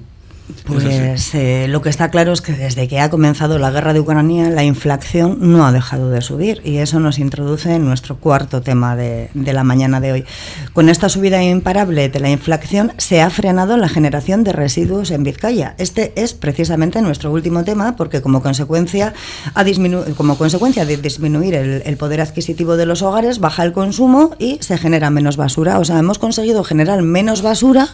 Pues 0.66 1.34
eh, 1.36 1.68
lo 1.68 1.82
que 1.82 1.90
está 1.90 2.10
claro 2.10 2.32
es 2.32 2.42
que 2.42 2.54
desde 2.54 2.88
que 2.88 3.00
ha 3.00 3.10
comenzado 3.10 3.60
la 3.60 3.70
guerra 3.70 3.92
de 3.94 4.00
Ucrania, 4.00 4.50
la 4.50 4.64
inflación 4.64 5.38
no 5.42 5.66
ha 5.66 5.72
dejado 5.74 6.10
de 6.10 6.22
subir 6.22 6.62
y 6.64 6.78
eso 6.78 7.00
nos 7.02 7.20
introduce 7.20 7.74
en 7.74 7.84
nuestro 7.84 8.18
cuarto 8.18 8.62
tema 8.62 8.96
de, 8.96 9.30
de 9.34 9.54
la 9.54 9.64
mañana 9.64 10.00
de 10.00 10.14
hoy. 10.14 10.26
Con 10.74 10.88
esta 10.88 11.10
subida 11.10 11.44
imparable 11.44 12.08
de 12.10 12.20
la 12.22 12.30
inflación 12.30 12.94
se 12.98 13.22
ha 13.22 13.30
frenado 13.30 13.76
la 13.76 13.90
generación 13.90 14.46
de 14.46 14.54
residuos 14.54 15.12
en 15.12 15.24
Vizcaya. 15.24 15.76
Este 15.78 16.14
es 16.16 16.34
precisamente 16.34 17.02
nuestro 17.02 17.32
último 17.32 17.66
tema 17.66 17.96
porque 17.98 18.22
como 18.22 18.42
consecuencia, 18.42 19.14
ha 19.54 19.64
disminu- 19.66 20.16
como 20.16 20.38
consecuencia 20.38 20.86
de 20.86 20.96
disminuir 20.98 21.56
el, 21.56 21.82
el 21.86 21.98
poder 21.98 22.22
adquisitivo 22.22 22.78
de 22.78 22.86
los 22.86 23.02
hogares, 23.02 23.40
baja 23.40 23.64
el 23.64 23.74
consumo 23.74 24.36
y 24.40 24.60
se 24.62 24.78
genera 24.78 25.10
menos 25.10 25.36
basura. 25.36 25.80
O 25.80 25.86
sea, 25.86 26.00
hemos 26.00 26.20
conseguido 26.20 26.64
generar 26.64 27.02
menos 27.02 27.42
basura, 27.42 27.90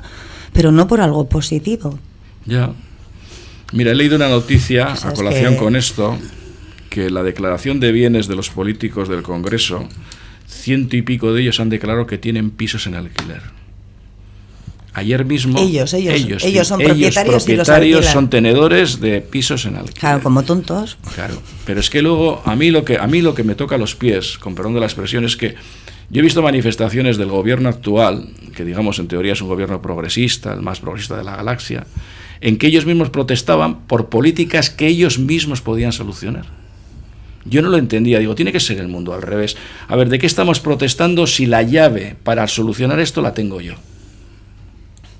pero 0.53 0.71
no 0.71 0.87
por 0.87 1.01
algo 1.01 1.25
positivo. 1.27 1.97
Ya. 2.45 2.71
Mira, 3.71 3.91
he 3.91 3.95
leído 3.95 4.15
una 4.15 4.29
noticia 4.29 4.93
a 4.93 5.13
colación 5.13 5.53
que- 5.53 5.59
con 5.59 5.75
esto, 5.75 6.17
que 6.89 7.09
la 7.09 7.23
declaración 7.23 7.79
de 7.79 7.91
bienes 7.91 8.27
de 8.27 8.35
los 8.35 8.49
políticos 8.49 9.09
del 9.09 9.23
Congreso, 9.23 9.87
ciento 10.47 10.95
y 10.95 11.01
pico 11.01 11.33
de 11.33 11.41
ellos 11.41 11.59
han 11.59 11.69
declarado 11.69 12.05
que 12.05 12.17
tienen 12.17 12.51
pisos 12.51 12.85
en 12.87 12.95
alquiler. 12.95 13.41
Ayer 14.95 15.25
mismo 15.25 15.57
Ellos, 15.59 15.91
ellos, 15.95 16.13
ellos, 16.13 16.43
ellos 16.43 16.67
son 16.67 16.79
ellos 16.81 16.91
propietarios 16.91 17.25
y 17.25 17.31
los 17.31 17.43
propietarios 17.45 18.05
son 18.05 18.29
tenedores 18.29 18.99
de 19.01 19.21
pisos 19.21 19.65
en 19.65 19.75
alquiler. 19.77 19.99
Claro, 19.99 20.21
como 20.21 20.43
tontos. 20.43 20.97
Claro, 21.15 21.41
pero 21.65 21.79
es 21.79 21.89
que 21.89 22.03
luego 22.03 22.43
a 22.45 22.55
mí 22.55 22.69
lo 22.69 22.85
que 22.85 22.97
a 22.99 23.07
mí 23.07 23.21
lo 23.23 23.33
que 23.33 23.43
me 23.43 23.55
toca 23.55 23.79
los 23.79 23.95
pies, 23.95 24.37
con 24.37 24.53
perdón 24.53 24.75
de 24.75 24.81
la 24.81 24.85
expresión, 24.85 25.25
es 25.25 25.35
que 25.35 25.55
yo 26.11 26.19
he 26.19 26.23
visto 26.23 26.43
manifestaciones 26.43 27.17
del 27.17 27.29
gobierno 27.29 27.69
actual, 27.69 28.29
que 28.55 28.63
digamos 28.65 28.99
en 28.99 29.07
teoría 29.07 29.33
es 29.33 29.41
un 29.41 29.47
gobierno 29.47 29.81
progresista, 29.81 30.53
el 30.53 30.61
más 30.61 30.79
progresista 30.79 31.17
de 31.17 31.23
la 31.23 31.37
galaxia, 31.37 31.87
en 32.43 32.57
que 32.57 32.67
ellos 32.67 32.85
mismos 32.85 33.09
protestaban 33.09 33.87
por 33.87 34.09
políticas 34.09 34.69
que 34.69 34.85
ellos 34.87 35.17
mismos 35.17 35.61
podían 35.61 35.93
solucionar. 35.93 36.45
Yo 37.45 37.61
no 37.61 37.69
lo 37.69 37.77
entendía, 37.77 38.19
digo, 38.19 38.35
tiene 38.35 38.51
que 38.51 38.59
ser 38.59 38.79
el 38.79 38.89
mundo 38.89 39.13
al 39.13 39.21
revés. 39.21 39.55
A 39.87 39.95
ver, 39.95 40.09
¿de 40.09 40.19
qué 40.19 40.25
estamos 40.25 40.59
protestando 40.59 41.25
si 41.25 41.45
la 41.45 41.61
llave 41.61 42.17
para 42.21 42.45
solucionar 42.49 42.99
esto 42.99 43.21
la 43.21 43.33
tengo 43.33 43.61
yo? 43.61 43.75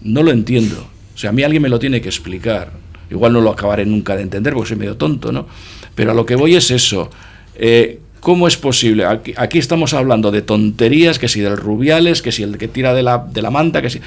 No 0.01 0.21
lo 0.21 0.31
entiendo. 0.31 0.85
O 1.15 1.17
sea, 1.17 1.29
a 1.29 1.33
mí 1.33 1.43
alguien 1.43 1.63
me 1.63 1.69
lo 1.69 1.79
tiene 1.79 2.01
que 2.01 2.09
explicar. 2.09 2.73
Igual 3.09 3.31
no 3.31 3.39
lo 3.39 3.51
acabaré 3.51 3.85
nunca 3.85 4.17
de 4.17 4.23
entender 4.23 4.53
porque 4.53 4.69
soy 4.69 4.77
medio 4.77 4.97
tonto, 4.97 5.31
¿no? 5.31 5.47
Pero 5.95 6.11
a 6.11 6.13
lo 6.13 6.25
que 6.25 6.35
voy 6.35 6.55
es 6.55 6.71
eso. 6.71 7.09
Eh, 7.55 8.01
¿Cómo 8.19 8.49
es 8.49 8.57
posible? 8.57 9.05
Aquí, 9.05 9.33
aquí 9.37 9.59
estamos 9.59 9.93
hablando 9.93 10.29
de 10.29 10.41
tonterías, 10.41 11.19
que 11.19 11.29
si 11.29 11.39
del 11.39 11.55
Rubiales, 11.55 12.21
que 12.21 12.33
si 12.33 12.43
el 12.43 12.57
que 12.57 12.67
tira 12.67 12.93
de 12.93 13.03
la, 13.03 13.17
de 13.17 13.41
la 13.41 13.49
manta, 13.49 13.81
que 13.81 13.89
si... 13.89 14.01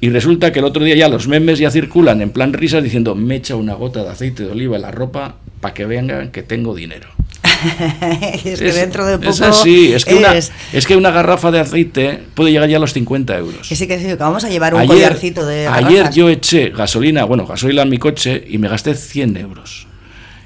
Y 0.00 0.10
resulta 0.10 0.52
que 0.52 0.58
el 0.58 0.64
otro 0.66 0.84
día 0.84 0.94
ya 0.94 1.08
los 1.08 1.26
memes 1.26 1.58
ya 1.58 1.70
circulan 1.70 2.20
en 2.20 2.30
plan 2.30 2.52
risas 2.52 2.84
diciendo, 2.84 3.14
me 3.14 3.36
echa 3.36 3.56
una 3.56 3.74
gota 3.74 4.02
de 4.04 4.10
aceite 4.10 4.44
de 4.44 4.52
oliva 4.52 4.76
en 4.76 4.82
la 4.82 4.90
ropa 4.90 5.36
para 5.60 5.72
que 5.74 5.86
vean 5.86 6.30
que 6.32 6.42
tengo 6.42 6.74
dinero. 6.74 7.08
es 8.44 8.58
que 8.60 8.72
dentro 8.72 9.06
de 9.06 9.16
poco. 9.18 9.30
es 9.30 9.40
así, 9.40 9.92
es 9.94 10.04
que, 10.04 10.14
Una, 10.14 10.36
es- 10.36 10.52
es 10.72 10.86
que 10.86 10.96
una 10.96 11.10
garrafa 11.10 11.50
de 11.50 11.60
aceite 11.60 12.20
puede 12.34 12.52
llegar 12.52 12.68
ya 12.68 12.76
a 12.76 12.80
los 12.80 12.92
50 12.92 13.36
euros. 13.38 13.68
que 13.68 13.74
sí, 13.74 13.86
que 13.86 13.98
sí, 13.98 14.04
que 14.04 14.14
vamos 14.16 14.44
a 14.44 14.50
llevar 14.50 14.74
un 14.74 14.80
Ayer, 14.80 14.94
collarcito 14.94 15.46
de. 15.46 15.66
ayer 15.66 16.10
yo 16.10 16.28
eché 16.28 16.68
gasolina, 16.70 17.24
bueno, 17.24 17.46
gasolina 17.46 17.82
en 17.82 17.88
mi 17.88 17.98
coche 17.98 18.44
y 18.46 18.58
me 18.58 18.68
gasté 18.68 18.94
100 18.94 19.36
euros. 19.38 19.86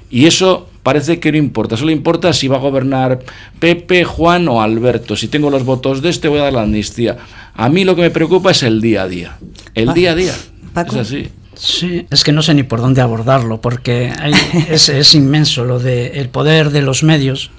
Y 0.09 0.25
eso 0.25 0.69
parece 0.83 1.19
que 1.19 1.31
no 1.31 1.37
importa, 1.37 1.77
solo 1.77 1.91
importa 1.91 2.33
si 2.33 2.47
va 2.47 2.57
a 2.57 2.59
gobernar 2.59 3.19
Pepe, 3.59 4.03
Juan 4.03 4.47
o 4.47 4.61
Alberto. 4.61 5.15
Si 5.15 5.27
tengo 5.27 5.49
los 5.49 5.63
votos 5.63 6.01
de 6.01 6.09
este, 6.09 6.27
voy 6.27 6.39
a 6.39 6.43
dar 6.43 6.53
la 6.53 6.63
amnistía. 6.63 7.17
A 7.53 7.69
mí 7.69 7.83
lo 7.83 7.95
que 7.95 8.01
me 8.01 8.09
preocupa 8.09 8.51
es 8.51 8.63
el 8.63 8.81
día 8.81 9.03
a 9.03 9.07
día. 9.07 9.37
El 9.75 9.93
día 9.93 10.11
a 10.11 10.15
día. 10.15 10.33
Es 10.75 10.95
así. 10.95 11.29
Sí, 11.53 12.07
es 12.09 12.23
que 12.23 12.31
no 12.31 12.41
sé 12.41 12.53
ni 12.55 12.63
por 12.63 12.81
dónde 12.81 13.01
abordarlo, 13.01 13.61
porque 13.61 14.11
es, 14.69 14.89
es, 14.89 15.13
inmenso 15.13 15.63
lo 15.63 15.79
de 15.79 16.19
el 16.19 16.29
poder 16.29 16.71
de 16.71 16.81
los 16.81 17.03
medios 17.03 17.51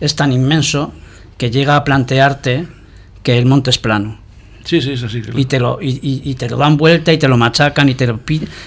es 0.00 0.16
tan 0.16 0.32
inmenso 0.32 0.92
que 1.38 1.50
llega 1.50 1.76
a 1.76 1.84
plantearte 1.84 2.66
que 3.22 3.38
el 3.38 3.46
monte 3.46 3.70
es 3.70 3.78
plano. 3.78 4.18
Sí, 4.66 4.80
sí, 4.82 4.96
sí. 4.96 5.22
Y, 5.36 5.44
te 5.44 5.60
lo, 5.60 5.78
y, 5.80 6.34
te 6.34 6.50
lo 6.50 6.56
dan 6.56 6.76
vuelta 6.76 7.12
y 7.12 7.18
te 7.18 7.28
lo 7.28 7.36
machacan 7.36 7.88
y 7.88 7.94
te 7.94 8.08
lo, 8.08 8.18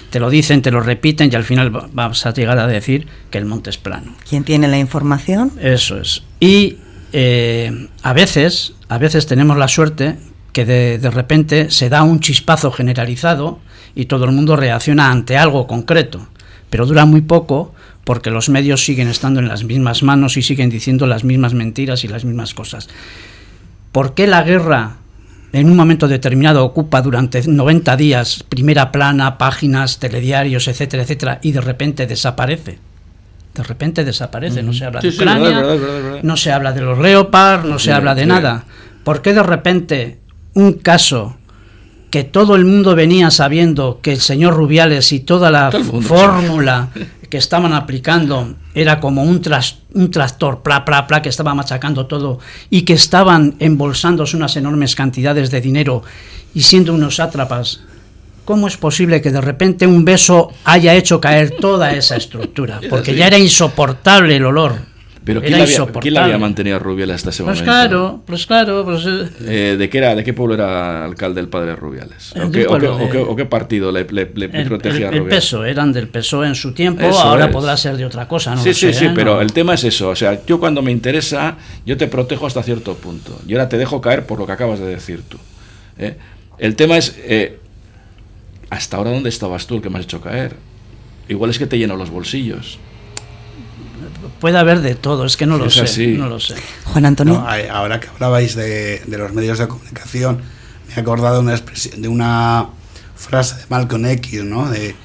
te 0.10 0.20
lo 0.20 0.30
dicen, 0.30 0.62
te 0.62 0.72
lo 0.72 0.80
repiten 0.80 1.30
y 1.32 1.36
al 1.36 1.44
final 1.44 1.70
vas 1.92 2.26
a 2.26 2.34
llegar 2.34 2.58
a 2.58 2.68
decir 2.68 3.06
que 3.30 3.38
el 3.38 3.46
monte 3.46 3.70
es 3.70 3.78
plano. 3.78 4.14
¿Quién 4.28 4.46
tiene 4.46 4.70
la 4.70 4.80
información? 4.80 5.52
Eso 5.62 6.00
es. 6.00 6.24
Y 6.40 6.78
eh, 7.12 7.90
a 8.02 8.14
veces, 8.14 8.76
a 8.88 8.98
veces 8.98 9.26
tenemos 9.26 9.58
la 9.58 9.68
suerte 9.68 10.16
que 10.54 10.64
de, 10.64 11.00
de 11.00 11.12
repente 11.12 11.70
se 11.70 11.90
da 11.90 12.04
un 12.04 12.22
chispazo 12.22 12.72
generalizado 12.72 13.60
y 13.94 14.06
todo 14.06 14.24
el 14.24 14.32
mundo 14.32 14.56
reacciona 14.56 15.12
ante 15.12 15.38
algo 15.38 15.68
concreto, 15.68 16.30
pero 16.70 16.86
dura 16.86 17.04
muy 17.04 17.22
poco 17.22 17.76
porque 18.06 18.32
los 18.32 18.48
medios 18.48 18.86
siguen 18.86 19.10
estando 19.10 19.42
en 19.42 19.50
las 19.50 19.66
mismas 19.66 20.02
manos 20.02 20.38
y 20.38 20.44
siguen 20.44 20.70
diciendo 20.70 21.08
las 21.08 21.26
mismas 21.26 21.54
mentiras 21.54 22.06
y 22.06 22.08
las 22.08 22.24
mismas 22.24 22.54
cosas. 22.54 22.88
¿Por 23.92 24.14
qué 24.14 24.28
la 24.28 24.44
guerra 24.44 24.99
en 25.52 25.70
un 25.70 25.76
momento 25.76 26.08
determinado 26.08 26.64
ocupa 26.64 27.02
durante 27.02 27.42
90 27.46 27.98
días 27.98 28.44
primera 28.48 28.92
plana, 28.92 29.38
páginas, 29.38 30.00
telediarios, 30.00 30.68
etcétera, 30.68 31.04
etcétera, 31.04 31.40
y 31.42 31.52
de 31.52 31.62
repente 31.62 32.08
desaparece? 32.08 32.80
De 33.54 33.64
repente 33.64 34.06
desaparece, 34.06 34.62
no 34.64 34.74
se 34.74 34.86
habla 34.86 35.02
de 35.02 35.10
Ucrania, 35.10 35.64
no 36.22 36.38
se 36.38 36.52
habla 36.52 36.72
de 36.72 36.82
los 36.82 37.00
Leopard, 37.00 37.66
no 37.66 37.80
se 37.80 37.92
habla 37.92 38.16
de 38.16 38.26
nada. 38.26 38.64
¿Por 39.04 39.22
qué 39.22 39.34
de 39.34 39.44
repente 39.44 40.20
un 40.54 40.74
caso 40.74 41.36
que 42.12 42.24
todo 42.24 42.56
el 42.56 42.66
mundo 42.66 42.96
venía 42.96 43.32
sabiendo 43.32 44.00
que 44.02 44.14
el 44.14 44.20
señor 44.20 44.56
Rubiales 44.56 45.12
y 45.12 45.20
toda 45.20 45.52
la 45.52 45.72
fórmula 45.72 46.90
que 47.30 47.38
estaban 47.38 47.74
aplicando 47.74 48.56
era 48.74 49.00
como 49.00 49.24
un, 49.24 49.42
un 49.94 50.12
tractor, 50.12 50.62
pla, 50.62 50.84
pla, 50.84 51.08
pla, 51.08 51.22
que 51.22 51.30
estaba 51.30 51.54
machacando 51.54 52.06
todo 52.08 52.40
y 52.70 52.82
que 52.82 52.94
estaban 52.94 53.56
embolsándose 53.60 54.36
unas 54.36 54.56
enormes 54.56 54.96
cantidades 54.96 55.52
de 55.52 55.62
dinero 55.62 56.04
y 56.54 56.62
siendo 56.62 56.94
unos 56.94 57.18
sátrapas. 57.18 57.82
¿Cómo 58.46 58.68
es 58.68 58.78
posible 58.78 59.22
que 59.22 59.32
de 59.32 59.42
repente 59.42 59.86
un 59.86 60.04
beso 60.04 60.52
haya 60.66 60.96
hecho 60.96 61.22
caer 61.22 61.52
toda 61.52 61.94
esa 61.94 62.16
estructura? 62.16 62.80
Porque 62.90 63.16
ya 63.16 63.28
era 63.28 63.38
insoportable 63.38 64.38
el 64.38 64.46
olor. 64.46 64.89
Pero 65.30 65.42
¿quién, 65.42 65.60
la 65.60 65.64
había, 65.64 65.86
¿quién 66.02 66.18
había, 66.18 66.38
mantenido 66.40 66.78
a 66.78 66.80
Rubiales 66.80 67.18
hasta 67.18 67.30
ese 67.30 67.44
pues 67.44 67.60
momento? 67.60 67.72
Claro, 67.72 68.24
pues 68.26 68.48
claro, 68.48 68.84
pues 68.84 69.06
eh. 69.06 69.30
Eh, 69.42 69.76
¿de, 69.78 69.88
qué 69.88 70.00
era, 70.00 70.16
¿De 70.16 70.24
qué 70.24 70.34
pueblo 70.34 70.56
era 70.56 71.06
alcalde 71.06 71.40
el 71.40 71.48
padre 71.48 71.76
Rubiales? 71.76 72.34
¿O 72.36 72.50
qué, 72.50 72.66
o, 72.66 73.36
qué, 73.36 73.46
partido 73.46 73.92
le, 73.92 74.08
le, 74.10 74.26
protegía 74.26 75.10
a 75.10 75.12
Rubiales? 75.12 75.14
El 75.14 75.30
peso, 75.30 75.66
eran 75.66 75.94
del 75.94 76.08
peso 76.08 76.44
en 76.44 76.56
su 76.56 76.74
tiempo, 76.74 77.06
ahora 77.06 77.52
podrá 77.52 77.78
ser 77.78 77.96
de 77.96 78.06
otra 78.06 78.28
cosa. 78.28 78.56
No 78.56 78.64
sí, 78.64 78.74
sí, 78.74 78.92
sí, 78.92 79.10
pero 79.14 79.40
el 79.40 79.54
tema 79.54 79.76
es 79.76 79.84
eso. 79.84 80.10
O 80.10 80.16
sea, 80.16 80.44
yo 80.48 80.60
cuando 80.60 80.82
me 80.82 80.92
interesa, 80.92 81.58
yo 81.86 81.96
te 81.96 82.08
protejo 82.08 82.48
hasta 82.48 82.64
cierto 82.64 82.96
punto. 82.96 83.40
Y 83.48 83.54
ahora 83.54 83.70
te 83.70 83.78
dejo 83.78 84.02
caer 84.02 84.26
por 84.26 84.40
lo 84.40 84.48
que 84.48 84.54
acabas 84.54 84.80
de 84.80 84.88
decir 84.88 85.22
tú. 85.30 85.38
¿eh? 86.00 86.18
El 86.58 86.76
tema 86.76 86.98
es, 86.98 87.16
¿hasta 88.72 88.98
ahora 88.98 89.12
dónde 89.12 89.30
estabas 89.30 89.68
tú 89.68 89.76
el 89.76 89.84
que 89.84 89.92
me 89.92 90.00
has 90.00 90.06
hecho 90.06 90.22
caer? 90.22 90.56
Igual 91.28 91.52
es 91.52 91.60
que 91.60 91.68
te 91.68 91.78
lleno 91.78 91.96
los 91.96 92.10
bolsillos 92.10 92.80
puede 94.40 94.58
haber 94.58 94.82
de 94.82 94.96
todo, 94.96 95.26
es 95.26 95.38
que 95.38 95.46
no 95.46 95.58
lo 95.58 95.70
sé. 95.70 96.08
No 96.08 96.28
lo 96.28 96.40
sé. 96.40 96.56
Juan 96.86 97.06
Antonio. 97.06 97.46
ahora 97.72 98.00
que 98.00 98.08
hablabais 98.08 98.56
de, 98.56 99.02
los 99.08 99.34
medios 99.34 99.60
de 99.60 99.68
comunicación, 99.68 100.42
me 100.88 100.94
he 100.96 101.00
acordado 101.00 101.36
de 101.36 101.42
una, 101.42 101.54
expresión, 101.54 102.02
de 102.02 102.08
una 102.08 102.70
frase 103.16 103.56
de 103.56 103.64
Malcolm 103.70 104.06
X, 104.06 104.44
¿no? 104.44 104.70
De, 104.70 104.96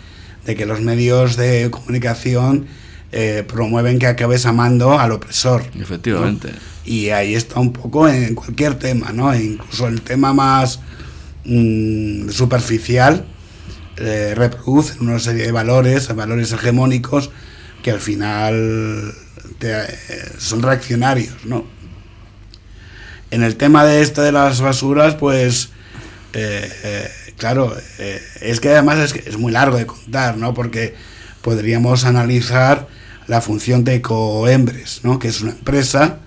que 0.45 0.67
los 0.67 0.81
medios 0.81 1.37
de 1.37 1.71
comunicación 1.71 2.67
eh, 3.13 3.45
promueven 3.47 3.99
que 3.99 4.07
acabes 4.07 4.45
amando 4.47 4.99
al 4.99 5.13
opresor. 5.13 5.65
Efectivamente. 5.79 6.51
Y 6.85 7.09
ahí 7.11 7.35
está 7.35 7.61
un 7.61 7.73
poco 7.73 8.09
en 8.09 8.35
cualquier 8.35 8.75
tema, 8.75 9.11
¿no? 9.13 9.33
E 9.33 9.43
incluso 9.43 9.89
el 9.89 10.03
tema 10.03 10.35
más 10.35 10.81
mm, 11.45 12.29
superficial 12.29 13.25
eh, 13.97 14.35
reproduce 14.37 14.99
una 15.01 15.19
serie 15.19 15.45
de 15.45 15.53
valores, 15.53 16.15
valores 16.15 16.53
hegemónicos 16.53 17.31
que 17.83 17.91
al 17.91 18.01
final 18.01 19.15
eh, 19.61 20.33
son 20.39 20.63
reaccionarios, 20.63 21.45
¿no? 21.45 21.65
En 23.31 23.43
el 23.43 23.57
tema 23.57 23.85
de 23.85 24.03
esto 24.03 24.23
de 24.23 24.33
las 24.33 24.61
basuras, 24.61 25.15
pues, 25.15 25.71
eh, 26.33 26.71
eh, 26.85 27.11
claro, 27.37 27.75
es 28.41 28.61
que 28.61 28.71
además 28.71 28.99
es, 28.99 29.27
es, 29.27 29.39
muy 29.39 29.53
largo 29.53 29.77
de 29.77 29.87
contar, 29.87 30.37
¿no? 30.37 30.55
Porque 30.55 30.95
podríamos 31.43 32.05
analizar 32.05 32.89
la 33.27 33.41
función 33.41 33.85
de 33.85 33.97
Ecoembres, 33.97 35.01
¿no? 35.03 35.19
Que 35.19 35.29
es 35.29 35.41
una 35.41 35.53
empresa 35.53 36.19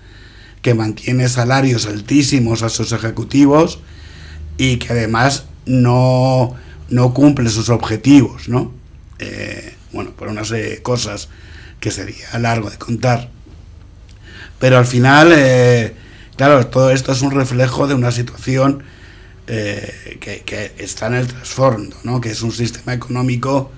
que 0.61 0.74
mantiene 0.74 1.30
salarios 1.30 1.86
altísimos 1.86 2.63
a 2.63 2.70
sus 2.70 2.91
ejecutivos 2.91 3.80
y 4.57 4.78
que 4.78 4.91
además 4.93 5.45
no, 5.65 6.55
no 6.89 7.13
cumple 7.13 7.49
sus 7.49 7.70
objetivos, 7.70 8.49
¿no? 8.49 8.76
bueno, 9.93 10.11
por 10.11 10.28
una 10.28 10.43
serie 10.43 10.70
de 10.70 10.82
cosas 10.84 11.30
que 11.80 11.91
sería 11.91 12.38
largo 12.39 12.69
de 12.69 12.78
contar. 12.78 13.30
Pero 14.59 14.78
al 14.78 14.86
final, 14.86 15.32
eh, 15.36 15.95
claro, 16.36 16.67
todo 16.67 16.91
esto 16.91 17.11
es 17.11 17.21
un 17.21 17.32
reflejo 17.32 17.88
de 17.88 17.93
una 17.93 18.11
situación 18.11 18.84
eh, 19.47 20.17
que, 20.19 20.73
está 20.78 21.07
en 21.07 21.13
el 21.15 21.28
trasfondo, 21.28 21.95
¿no? 22.03 22.19
que 22.19 22.32
es 22.32 22.41
un 22.41 22.51
sistema 22.51 22.93
económico 22.93 23.71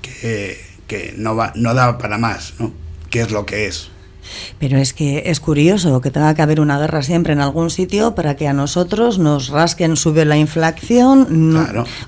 que, 0.00 1.14
no, 1.16 1.34
va, 1.34 1.52
no 1.56 1.74
da 1.74 1.98
para 1.98 2.18
más, 2.18 2.54
¿no? 2.58 2.72
que 3.10 3.22
es 3.22 3.30
lo 3.30 3.44
que 3.44 3.66
es. 3.66 3.90
Pero 4.58 4.78
es 4.78 4.92
que 4.92 5.24
es 5.26 5.40
curioso 5.40 6.00
que 6.00 6.10
tenga 6.10 6.34
que 6.34 6.42
haber 6.42 6.60
una 6.60 6.78
guerra 6.78 7.02
siempre 7.02 7.32
en 7.32 7.40
algún 7.40 7.70
sitio 7.70 8.14
para 8.14 8.36
que 8.36 8.48
a 8.48 8.52
nosotros 8.52 9.18
nos 9.18 9.48
rasquen, 9.48 9.96
sube 9.96 10.24
la 10.24 10.36
inflación. 10.36 11.56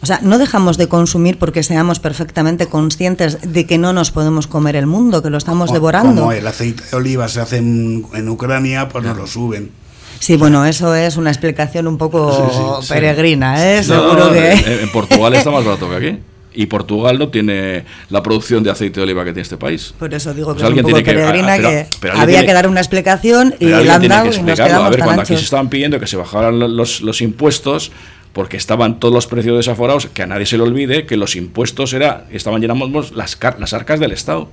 O 0.00 0.06
sea, 0.06 0.20
no 0.22 0.38
dejamos 0.38 0.76
de 0.76 0.88
consumir 0.88 1.38
porque 1.38 1.62
seamos 1.62 2.00
perfectamente 2.00 2.66
conscientes 2.66 3.38
de 3.42 3.66
que 3.66 3.78
no 3.78 3.92
nos 3.92 4.10
podemos 4.10 4.46
comer 4.46 4.76
el 4.76 4.86
mundo, 4.86 5.22
que 5.22 5.30
lo 5.30 5.38
estamos 5.38 5.72
devorando. 5.72 6.22
Como 6.22 6.32
el 6.32 6.46
aceite 6.46 6.82
de 6.90 6.96
oliva 6.96 7.28
se 7.28 7.40
hace 7.40 7.58
en, 7.58 8.28
Ucrania, 8.28 8.88
pues 8.88 9.04
nos 9.04 9.16
lo 9.16 9.26
suben. 9.26 9.70
Sí, 10.18 10.36
bueno, 10.36 10.64
eso 10.64 10.94
es 10.94 11.16
una 11.16 11.30
explicación 11.30 11.86
un 11.86 11.98
poco 11.98 12.80
peregrina, 12.88 13.74
¿eh? 13.74 13.84
Seguro 13.84 14.32
que... 14.32 14.52
En 14.82 14.90
Portugal 14.90 15.34
está 15.34 15.50
más 15.50 15.64
barato 15.64 15.88
que 15.90 15.96
aquí 15.96 16.18
y 16.56 16.66
Portugal 16.66 17.18
no 17.18 17.28
tiene 17.28 17.84
la 18.10 18.22
producción 18.22 18.64
de 18.64 18.70
aceite 18.70 19.00
de 19.00 19.04
oliva 19.04 19.24
que 19.24 19.30
tiene 19.30 19.42
este 19.42 19.56
país. 19.56 19.94
Por 19.98 20.12
eso 20.12 20.34
digo 20.34 20.56
que 20.56 20.62
es 20.62 20.68
un 20.68 20.76
poco 20.76 21.02
peregrina 21.02 21.58
que, 21.58 21.86
había 22.14 22.44
que 22.44 22.52
dar 22.52 22.66
una 22.66 22.80
explicación 22.80 23.54
y 23.60 23.66
la 23.66 23.94
han 23.94 24.08
dado 24.08 24.32
y 24.32 24.42
nos 24.42 24.58
A 24.58 24.88
ver, 24.88 25.00
cuando 25.00 25.22
aquí 25.22 25.36
se 25.36 25.44
estaban 25.44 25.68
pidiendo 25.68 26.00
que 26.00 26.06
se 26.06 26.16
bajaran 26.16 26.76
los, 26.76 27.02
los 27.02 27.20
impuestos 27.20 27.92
porque 28.32 28.56
estaban 28.56 28.98
todos 29.00 29.14
los 29.14 29.26
precios 29.26 29.56
desaforados, 29.56 30.08
que 30.12 30.22
a 30.22 30.26
nadie 30.26 30.44
se 30.44 30.56
le 30.56 30.62
olvide 30.62 31.06
que 31.06 31.16
los 31.16 31.36
impuestos 31.36 31.92
era 31.92 32.26
estaban 32.30 32.60
llenando 32.60 33.02
las, 33.14 33.38
las 33.58 33.72
arcas 33.72 34.00
del 34.00 34.12
Estado. 34.12 34.50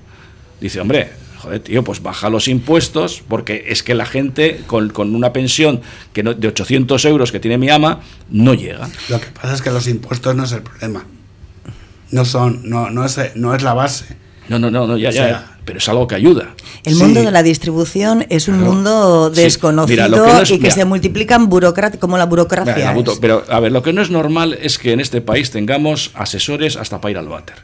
Dice, 0.61 0.79
hombre, 0.79 1.09
joder, 1.39 1.59
tío, 1.59 1.83
pues 1.83 2.01
baja 2.01 2.29
los 2.29 2.47
impuestos, 2.47 3.23
porque 3.27 3.65
es 3.67 3.83
que 3.83 3.93
la 3.93 4.05
gente 4.05 4.61
con, 4.67 4.89
con 4.89 5.15
una 5.15 5.33
pensión 5.33 5.81
que 6.13 6.23
no, 6.23 6.33
de 6.33 6.47
800 6.47 7.03
euros 7.05 7.33
que 7.33 7.41
tiene 7.41 7.57
mi 7.57 7.69
ama 7.69 7.99
no 8.29 8.53
llega. 8.53 8.89
Lo 9.09 9.19
que 9.19 9.27
pasa 9.27 9.53
es 9.53 9.61
que 9.61 9.71
los 9.71 9.87
impuestos 9.87 10.33
no 10.33 10.45
es 10.45 10.53
el 10.53 10.61
problema 10.61 11.05
no 12.13 12.25
son, 12.25 12.61
no, 12.63 12.89
no, 12.91 13.05
es, 13.05 13.19
no 13.35 13.55
es 13.55 13.63
la 13.63 13.73
base. 13.73 14.05
No, 14.47 14.59
no, 14.59 14.69
no, 14.69 14.97
ya, 14.97 15.09
ya, 15.09 15.57
pero 15.65 15.79
es 15.79 15.89
algo 15.89 16.07
que 16.07 16.15
ayuda. 16.15 16.53
El 16.83 16.95
mundo 16.95 17.21
de 17.21 17.31
la 17.31 17.43
distribución 17.43 18.25
es 18.29 18.47
un 18.47 18.59
mundo 18.59 19.29
desconocido 19.29 20.43
y 20.49 20.59
que 20.59 20.69
se 20.69 20.85
multiplican 20.85 21.49
como 21.99 22.17
la 22.17 22.25
burocracia. 22.25 22.93
pero, 23.19 23.43
a 23.49 23.59
ver, 23.59 23.71
lo 23.71 23.81
que 23.81 23.93
no 23.93 24.01
es 24.01 24.09
normal 24.09 24.57
es 24.61 24.77
que 24.77 24.91
en 24.91 24.99
este 24.99 25.21
país 25.21 25.49
tengamos 25.51 26.11
asesores 26.13 26.75
hasta 26.75 27.01
para 27.01 27.11
ir 27.11 27.17
al 27.17 27.29
váter. 27.29 27.55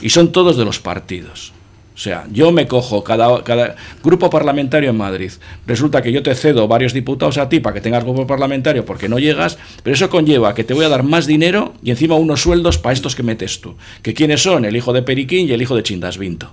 Y 0.00 0.10
son 0.10 0.30
todos 0.30 0.56
de 0.56 0.64
los 0.64 0.78
partidos. 0.78 1.52
O 1.94 1.98
sea, 1.98 2.26
yo 2.32 2.50
me 2.50 2.66
cojo 2.66 3.04
cada, 3.04 3.76
grupo 4.02 4.30
parlamentario 4.30 4.90
en 4.90 4.96
Madrid. 4.96 5.32
Resulta 5.66 6.00
que 6.00 6.12
yo 6.12 6.22
te 6.22 6.34
cedo 6.34 6.66
varios 6.66 6.92
diputados 6.92 7.36
a 7.38 7.48
ti 7.48 7.60
para 7.60 7.74
que 7.74 7.80
tengas 7.80 8.04
grupo 8.04 8.26
parlamentario 8.26 8.84
porque 8.84 9.08
no 9.08 9.18
llegas, 9.18 9.58
pero 9.82 9.94
eso 9.94 10.08
conlleva 10.08 10.54
que 10.54 10.64
te 10.64 10.72
voy 10.72 10.84
a 10.84 10.88
dar 10.88 11.02
más 11.02 11.26
dinero 11.26 11.74
y 11.82 11.90
encima 11.90 12.14
unos 12.14 12.40
sueldos 12.40 12.78
para 12.78 12.92
estos 12.92 13.14
que 13.14 13.22
metes 13.22 13.60
tú. 13.60 13.76
¿Que 14.02 14.14
quiénes 14.14 14.42
son? 14.42 14.64
El 14.64 14.76
hijo 14.76 14.92
de 14.92 15.02
Periquín 15.02 15.48
y 15.48 15.52
el 15.52 15.62
hijo 15.62 15.76
de 15.76 15.82
Chindas 15.82 16.16
Vinto. 16.16 16.50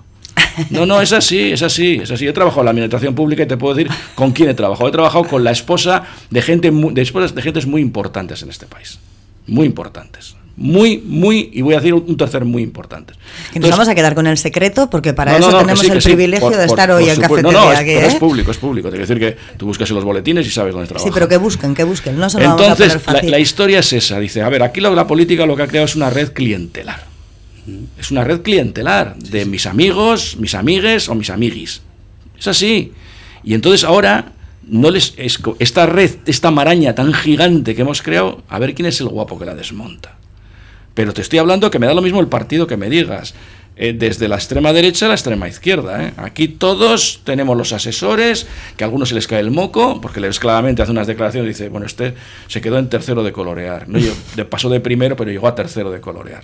No, 0.70 0.86
no, 0.86 1.00
es 1.00 1.12
así, 1.12 1.52
es 1.52 1.62
así, 1.62 2.00
es 2.02 2.10
así. 2.10 2.24
Yo 2.24 2.30
he 2.30 2.34
trabajado 2.34 2.62
en 2.62 2.64
la 2.66 2.70
administración 2.72 3.14
pública 3.14 3.44
y 3.44 3.46
te 3.46 3.56
puedo 3.56 3.74
decir 3.74 3.92
con 4.16 4.32
quién 4.32 4.50
he 4.50 4.54
trabajado. 4.54 4.88
He 4.88 4.92
trabajado 4.92 5.24
con 5.24 5.44
la 5.44 5.52
esposa 5.52 6.04
de 6.30 6.42
gente 6.42 6.70
de 6.70 7.00
esposas 7.02 7.34
de 7.34 7.66
muy 7.66 7.80
importantes 7.80 8.42
en 8.42 8.50
este 8.50 8.66
país. 8.66 8.98
Muy 9.46 9.66
importantes 9.66 10.36
muy, 10.58 10.98
muy, 10.98 11.50
y 11.52 11.62
voy 11.62 11.74
a 11.74 11.76
decir 11.76 11.94
un 11.94 12.16
tercer 12.16 12.44
muy 12.44 12.64
importante. 12.64 13.14
Que 13.52 13.60
nos 13.60 13.70
vamos 13.70 13.86
a 13.86 13.94
quedar 13.94 14.16
con 14.16 14.26
el 14.26 14.36
secreto 14.36 14.90
porque 14.90 15.14
para 15.14 15.36
eso 15.36 15.56
tenemos 15.56 15.84
el 15.84 16.02
privilegio 16.02 16.50
de 16.50 16.64
estar 16.64 16.90
hoy 16.90 17.08
en 17.08 17.20
cafetería. 17.20 17.52
No, 17.52 17.64
no, 17.66 17.72
es, 17.72 17.80
es 17.80 18.14
¿eh? 18.14 18.16
público, 18.18 18.50
es 18.50 18.56
público. 18.56 18.90
Te 18.90 18.98
decir 18.98 19.20
que 19.20 19.36
tú 19.56 19.66
buscas 19.66 19.88
en 19.88 19.96
los 19.96 20.04
boletines 20.04 20.44
y 20.46 20.50
sabes 20.50 20.74
dónde 20.74 20.88
trabajas. 20.88 21.08
Sí, 21.08 21.14
pero 21.14 21.28
que 21.28 21.36
busquen, 21.36 21.76
que 21.76 21.84
busquen. 21.84 22.18
No 22.18 22.28
se 22.28 22.38
Entonces, 22.38 22.58
vamos 22.58 22.72
a 22.72 22.84
poner 22.84 23.00
fácil. 23.00 23.30
La, 23.30 23.36
la, 23.36 23.40
historia 23.40 23.78
es 23.78 23.92
esa. 23.92 24.18
Dice, 24.18 24.42
a 24.42 24.48
ver, 24.48 24.64
aquí 24.64 24.80
la, 24.80 24.90
la 24.90 25.06
política 25.06 25.46
lo 25.46 25.54
que 25.54 25.62
ha 25.62 25.68
creado 25.68 25.86
es 25.86 25.94
una 25.94 26.10
red 26.10 26.32
clientelar. 26.32 27.06
Es 27.96 28.10
una 28.10 28.24
red 28.24 28.40
clientelar 28.40 29.16
de 29.16 29.44
mis 29.44 29.66
amigos, 29.66 30.36
mis 30.38 30.54
amigues 30.54 31.08
o 31.08 31.14
mis 31.14 31.30
amiguis. 31.30 31.82
Es 32.36 32.48
así. 32.48 32.92
Y 33.44 33.54
entonces 33.54 33.84
ahora 33.84 34.32
no 34.66 34.90
les 34.90 35.14
esta 35.16 35.86
red, 35.86 36.16
esta 36.26 36.50
maraña 36.50 36.94
tan 36.94 37.12
gigante 37.12 37.74
que 37.76 37.82
hemos 37.82 38.02
creado, 38.02 38.42
a 38.48 38.58
ver 38.58 38.74
quién 38.74 38.86
es 38.86 39.00
el 39.00 39.08
guapo 39.08 39.38
que 39.38 39.44
la 39.44 39.54
desmonta. 39.54 40.16
Pero 40.98 41.14
te 41.14 41.22
estoy 41.22 41.38
hablando 41.38 41.70
que 41.70 41.78
me 41.78 41.86
da 41.86 41.94
lo 41.94 42.02
mismo 42.02 42.18
el 42.18 42.26
partido 42.26 42.66
que 42.66 42.76
me 42.76 42.90
digas. 42.90 43.32
Eh, 43.76 43.92
desde 43.92 44.26
la 44.26 44.34
extrema 44.34 44.72
derecha 44.72 45.06
a 45.06 45.10
la 45.10 45.14
extrema 45.14 45.46
izquierda. 45.46 46.04
¿eh? 46.04 46.12
Aquí 46.16 46.48
todos 46.48 47.20
tenemos 47.22 47.56
los 47.56 47.72
asesores, 47.72 48.48
que 48.76 48.82
a 48.82 48.86
algunos 48.88 49.10
se 49.10 49.14
les 49.14 49.28
cae 49.28 49.38
el 49.38 49.52
moco, 49.52 50.00
porque 50.00 50.18
les 50.18 50.40
claramente 50.40 50.82
hace 50.82 50.90
unas 50.90 51.06
declaraciones 51.06 51.46
y 51.46 51.50
dice, 51.50 51.68
bueno, 51.68 51.86
este 51.86 52.14
se 52.48 52.60
quedó 52.60 52.80
en 52.80 52.88
tercero 52.88 53.22
de 53.22 53.30
colorear. 53.30 53.88
No, 53.88 54.00
de, 54.34 54.44
pasó 54.44 54.68
de 54.70 54.80
primero, 54.80 55.14
pero 55.14 55.30
llegó 55.30 55.46
a 55.46 55.54
tercero 55.54 55.92
de 55.92 56.00
colorear. 56.00 56.42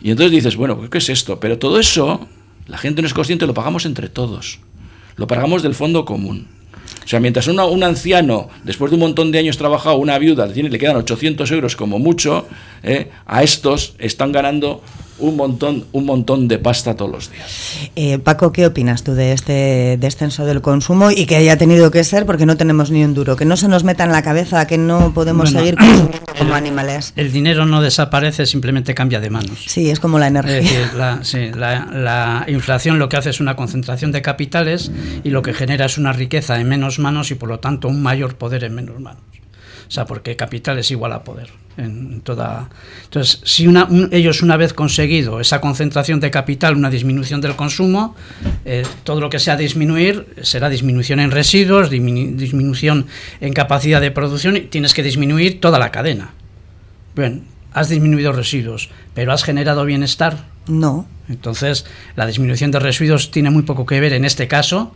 Y 0.00 0.12
entonces 0.12 0.30
dices, 0.30 0.54
bueno, 0.54 0.88
¿qué 0.88 0.98
es 0.98 1.08
esto? 1.08 1.40
Pero 1.40 1.58
todo 1.58 1.80
eso, 1.80 2.28
la 2.68 2.78
gente 2.78 3.02
no 3.02 3.08
es 3.08 3.14
consciente, 3.14 3.44
lo 3.44 3.54
pagamos 3.54 3.86
entre 3.86 4.08
todos. 4.08 4.60
Lo 5.16 5.26
pagamos 5.26 5.64
del 5.64 5.74
fondo 5.74 6.04
común. 6.04 6.46
O 7.10 7.16
sea, 7.18 7.18
mientras 7.18 7.48
un 7.48 7.82
anciano, 7.82 8.48
después 8.62 8.92
de 8.92 8.94
un 8.94 9.00
montón 9.00 9.32
de 9.32 9.40
años 9.40 9.58
trabajado, 9.58 9.96
una 9.96 10.16
viuda, 10.16 10.46
le 10.46 10.78
quedan 10.78 10.94
800 10.94 11.50
euros 11.50 11.74
como 11.74 11.98
mucho, 11.98 12.46
¿eh? 12.84 13.08
a 13.26 13.42
estos 13.42 13.94
están 13.98 14.30
ganando 14.30 14.80
un 15.20 15.36
montón, 15.36 15.84
un 15.92 16.06
montón 16.06 16.48
de 16.48 16.58
pasta 16.58 16.96
todos 16.96 17.10
los 17.10 17.30
días. 17.30 17.90
Eh, 17.96 18.18
Paco, 18.18 18.52
¿qué 18.52 18.66
opinas 18.66 19.02
tú 19.02 19.14
de 19.14 19.32
este 19.32 19.96
descenso 19.98 20.44
del 20.44 20.60
consumo 20.60 21.10
y 21.10 21.26
que 21.26 21.36
haya 21.36 21.56
tenido 21.56 21.90
que 21.90 22.04
ser 22.04 22.26
porque 22.26 22.46
no 22.46 22.56
tenemos 22.56 22.90
ni 22.90 23.04
un 23.04 23.14
duro? 23.14 23.36
Que 23.36 23.44
no 23.44 23.56
se 23.56 23.68
nos 23.68 23.84
meta 23.84 24.04
en 24.04 24.12
la 24.12 24.22
cabeza 24.22 24.66
que 24.66 24.78
no 24.78 25.12
podemos 25.14 25.50
seguir 25.50 25.76
consumiendo 25.76 26.18
como 26.38 26.54
animales. 26.54 27.12
El 27.16 27.32
dinero 27.32 27.66
no 27.66 27.80
desaparece, 27.80 28.46
simplemente 28.46 28.94
cambia 28.94 29.20
de 29.20 29.30
manos. 29.30 29.64
Sí, 29.66 29.90
es 29.90 30.00
como 30.00 30.18
la 30.18 30.26
energía. 30.26 30.92
la, 30.96 31.24
sí, 31.24 31.50
la, 31.54 32.44
inflación 32.48 32.98
lo 32.98 33.08
que 33.08 33.16
hace 33.16 33.30
es 33.30 33.40
una 33.40 33.56
concentración 33.56 34.12
de 34.12 34.22
capitales 34.22 34.90
y 35.24 35.30
lo 35.30 35.42
que 35.42 35.54
genera 35.54 35.86
es 35.86 35.98
una 35.98 36.12
riqueza 36.12 36.60
en 36.60 36.68
menos 36.68 36.98
manos 36.98 37.30
y 37.30 37.34
por 37.34 37.48
lo 37.48 37.60
tanto 37.60 37.88
un 37.88 38.02
mayor 38.02 38.36
poder 38.36 38.64
en 38.64 38.74
menos 38.74 39.00
manos. 39.00 39.22
O 39.88 39.92
sea, 39.92 40.06
porque 40.06 40.36
capital 40.36 40.78
es 40.78 40.90
igual 40.90 41.12
a 41.12 41.24
poder. 41.24 41.50
En 41.80 42.20
toda... 42.20 42.68
Entonces, 43.04 43.40
si 43.44 43.66
una, 43.66 43.88
ellos 44.12 44.42
una 44.42 44.56
vez 44.56 44.74
conseguido 44.74 45.40
esa 45.40 45.60
concentración 45.60 46.20
de 46.20 46.30
capital, 46.30 46.76
una 46.76 46.90
disminución 46.90 47.40
del 47.40 47.56
consumo, 47.56 48.14
eh, 48.64 48.84
todo 49.02 49.20
lo 49.20 49.30
que 49.30 49.38
sea 49.38 49.56
disminuir 49.56 50.26
será 50.42 50.68
disminución 50.68 51.20
en 51.20 51.30
residuos, 51.30 51.88
disminución 51.90 53.06
en 53.40 53.52
capacidad 53.54 54.00
de 54.00 54.10
producción 54.10 54.56
y 54.56 54.60
tienes 54.60 54.92
que 54.92 55.02
disminuir 55.02 55.60
toda 55.60 55.78
la 55.78 55.90
cadena. 55.90 56.34
Bien, 57.16 57.44
has 57.72 57.88
disminuido 57.88 58.32
residuos, 58.32 58.90
pero 59.14 59.32
has 59.32 59.42
generado 59.42 59.84
bienestar. 59.84 60.44
No. 60.66 61.08
Entonces, 61.28 61.86
la 62.16 62.26
disminución 62.26 62.70
de 62.70 62.80
residuos 62.80 63.30
tiene 63.30 63.50
muy 63.50 63.62
poco 63.62 63.86
que 63.86 64.00
ver 64.00 64.12
en 64.12 64.24
este 64.24 64.48
caso 64.48 64.94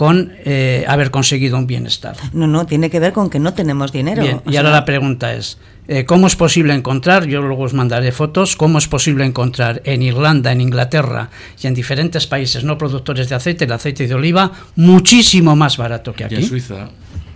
con 0.00 0.32
eh, 0.46 0.86
haber 0.88 1.10
conseguido 1.10 1.58
un 1.58 1.66
bienestar. 1.66 2.16
No, 2.32 2.46
no, 2.46 2.64
tiene 2.64 2.88
que 2.88 2.98
ver 2.98 3.12
con 3.12 3.28
que 3.28 3.38
no 3.38 3.52
tenemos 3.52 3.92
dinero. 3.92 4.22
Bien, 4.22 4.40
y 4.46 4.56
ahora 4.56 4.70
la 4.70 4.86
pregunta 4.86 5.34
es, 5.34 5.58
eh, 5.88 6.06
¿cómo 6.06 6.26
es 6.26 6.36
posible 6.36 6.72
encontrar, 6.72 7.26
yo 7.26 7.42
luego 7.42 7.64
os 7.64 7.74
mandaré 7.74 8.10
fotos, 8.10 8.56
cómo 8.56 8.78
es 8.78 8.88
posible 8.88 9.26
encontrar 9.26 9.82
en 9.84 10.00
Irlanda, 10.00 10.52
en 10.52 10.62
Inglaterra 10.62 11.28
y 11.62 11.66
en 11.66 11.74
diferentes 11.74 12.26
países 12.26 12.64
no 12.64 12.78
productores 12.78 13.28
de 13.28 13.34
aceite, 13.34 13.66
el 13.66 13.72
aceite 13.72 14.08
de 14.08 14.14
oliva, 14.14 14.52
muchísimo 14.74 15.54
más 15.54 15.76
barato 15.76 16.14
que 16.14 16.24
aquí? 16.24 16.36
en 16.36 16.46
Suiza. 16.46 16.88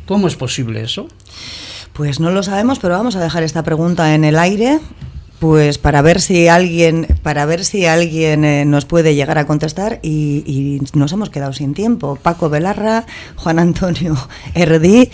¿Cómo 0.07 0.27
es 0.27 0.35
posible 0.35 0.81
eso? 0.81 1.07
Pues 1.93 2.19
no 2.19 2.31
lo 2.31 2.43
sabemos, 2.43 2.79
pero 2.79 2.97
vamos 2.97 3.15
a 3.15 3.21
dejar 3.21 3.43
esta 3.43 3.63
pregunta 3.63 4.15
en 4.15 4.25
el 4.25 4.39
aire 4.39 4.81
pues 5.39 5.79
para 5.79 6.03
ver 6.03 6.21
si 6.21 6.49
alguien, 6.49 7.07
para 7.23 7.47
ver 7.47 7.65
si 7.65 7.87
alguien 7.87 8.45
eh, 8.45 8.65
nos 8.65 8.85
puede 8.85 9.15
llegar 9.15 9.39
a 9.39 9.47
contestar 9.47 10.01
y, 10.03 10.81
nos 10.95 11.13
hemos 11.13 11.31
quedado 11.31 11.53
sin 11.53 11.75
tiempo. 11.75 12.17
Paco 12.21 12.49
Belarra, 12.49 13.05
Juan 13.37 13.59
Antonio 13.59 14.17
Erdí 14.55 15.11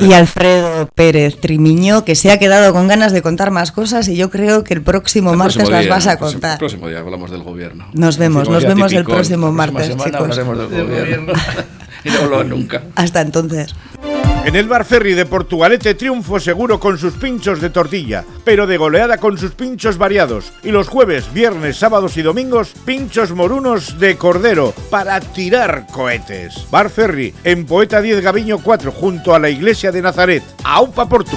y 0.00 0.12
Alfredo 0.12 0.88
Pérez 0.94 1.40
Trimiño, 1.40 2.04
que 2.04 2.14
se 2.14 2.30
ha 2.30 2.38
quedado 2.38 2.72
con 2.72 2.88
ganas 2.88 3.12
de 3.12 3.22
contar 3.22 3.50
más 3.50 3.72
cosas 3.72 4.08
y 4.08 4.16
yo 4.16 4.30
creo 4.30 4.64
que 4.64 4.74
el 4.74 4.82
próximo 4.82 5.34
martes 5.34 5.68
las 5.68 5.88
vas 5.88 6.06
a 6.06 6.18
contar. 6.18 6.52
El 6.52 6.58
próximo 6.58 6.88
día 6.88 7.00
hablamos 7.00 7.30
del 7.30 7.42
gobierno. 7.42 7.86
Nos 7.92 8.18
vemos, 8.18 8.48
nos 8.48 8.64
vemos 8.64 8.92
el 8.92 9.04
próximo 9.04 9.52
martes, 9.52 9.96
chicos. 9.96 10.36
del 10.36 10.44
gobierno. 10.44 11.32
y 12.04 12.10
no 12.10 12.44
nunca. 12.44 12.82
Hasta 12.96 13.20
entonces. 13.20 13.74
En 14.48 14.56
el 14.56 14.66
Bar 14.66 14.86
Ferry 14.86 15.12
de 15.12 15.26
Portugalete 15.26 15.92
triunfo 15.92 16.40
seguro 16.40 16.80
con 16.80 16.96
sus 16.96 17.12
pinchos 17.12 17.60
de 17.60 17.68
tortilla, 17.68 18.24
pero 18.44 18.66
de 18.66 18.78
goleada 18.78 19.18
con 19.18 19.36
sus 19.36 19.50
pinchos 19.50 19.98
variados. 19.98 20.54
Y 20.62 20.70
los 20.70 20.88
jueves, 20.88 21.30
viernes, 21.34 21.76
sábados 21.76 22.16
y 22.16 22.22
domingos, 22.22 22.72
pinchos 22.86 23.32
morunos 23.32 23.98
de 23.98 24.16
cordero 24.16 24.72
para 24.88 25.20
tirar 25.20 25.86
cohetes. 25.92 26.66
Bar 26.70 26.88
Ferry, 26.88 27.34
en 27.44 27.66
Poeta 27.66 28.00
10 28.00 28.22
Gaviño 28.22 28.60
4, 28.62 28.90
junto 28.90 29.34
a 29.34 29.38
la 29.38 29.50
iglesia 29.50 29.92
de 29.92 30.00
Nazaret. 30.00 30.42
¡Aupa 30.64 31.06
Portu! 31.06 31.36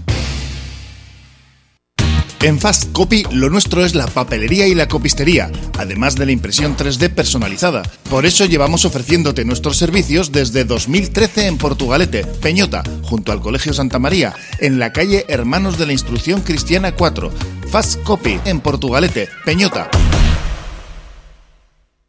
En 2.43 2.59
Fast 2.59 2.91
Copy 2.91 3.23
lo 3.31 3.51
nuestro 3.51 3.85
es 3.85 3.93
la 3.93 4.07
papelería 4.07 4.65
y 4.65 4.73
la 4.73 4.87
copistería, 4.87 5.51
además 5.77 6.15
de 6.15 6.25
la 6.25 6.31
impresión 6.31 6.75
3D 6.75 7.13
personalizada. 7.13 7.83
Por 8.09 8.25
eso 8.25 8.45
llevamos 8.45 8.83
ofreciéndote 8.83 9.45
nuestros 9.45 9.77
servicios 9.77 10.31
desde 10.31 10.65
2013 10.65 11.45
en 11.45 11.59
Portugalete, 11.59 12.25
Peñota, 12.25 12.81
junto 13.03 13.31
al 13.31 13.41
Colegio 13.41 13.73
Santa 13.73 13.99
María, 13.99 14.33
en 14.57 14.79
la 14.79 14.91
calle 14.91 15.25
Hermanos 15.27 15.77
de 15.77 15.85
la 15.85 15.93
Instrucción 15.93 16.41
Cristiana 16.41 16.95
4. 16.95 17.31
Fast 17.69 18.01
Copy 18.01 18.39
en 18.45 18.59
Portugalete, 18.59 19.29
Peñota. 19.45 19.91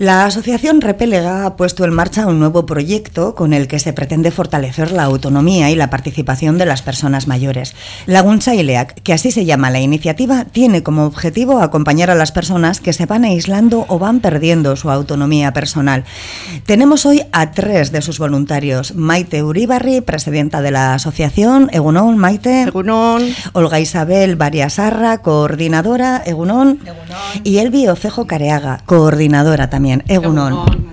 La 0.03 0.27
asociación 0.27 0.81
Repelega 0.81 1.47
ha 1.47 1.55
puesto 1.55 1.85
en 1.85 1.93
marcha 1.93 2.27
un 2.27 2.41
nuevo 2.41 2.67
proyecto 2.67 3.37
con 3.37 3.53
el 3.53 3.69
que 3.69 3.79
se 3.79 3.93
pretende 3.93 4.33
fortalecer 4.33 4.91
la 4.91 5.05
autonomía 5.05 5.71
y 5.71 5.77
la 5.77 5.91
participación 5.91 6.59
de 6.59 6.67
las 6.67 6.83
personas 6.83 7.29
mayores. 7.29 7.77
Laguncha 8.07 8.53
Ileac, 8.53 9.01
que 9.03 9.13
así 9.13 9.31
se 9.31 9.45
llama 9.45 9.71
la 9.71 9.79
iniciativa, 9.79 10.45
tiene 10.45 10.83
como 10.83 11.05
objetivo 11.05 11.61
acompañar 11.61 12.11
a 12.11 12.17
las 12.17 12.33
personas 12.33 12.81
que 12.81 12.93
se 12.93 13.07
van 13.07 13.23
aislando 13.23 13.87
o 13.87 14.01
van 14.01 14.19
perdiendo 14.19 14.75
su 14.75 14.91
autonomía 14.91 15.53
personal. 15.53 16.03
Tenemos 16.67 17.07
hoy 17.07 17.23
a 17.31 17.53
tres 17.53 17.93
de 17.93 18.03
sus 18.03 18.19
voluntarios. 18.19 18.97
Maite 18.97 19.45
Uribarri, 19.45 20.01
presidenta 20.01 20.63
de 20.63 20.73
la 20.73 20.95
asociación, 20.95 21.71
Egunon, 21.73 22.19
Maite. 22.19 22.63
Egunon. 22.63 23.23
Olga 23.53 23.79
Isabel 23.79 24.35
Bariasarra, 24.35 25.19
coordinadora, 25.19 26.25
Egunon. 26.27 26.81
Y 27.45 27.59
Elvi 27.59 27.87
Ocejo 27.87 28.27
Careaga, 28.27 28.83
coordinadora 28.85 29.71
también. 29.71 29.92
Egunon. 30.09 30.91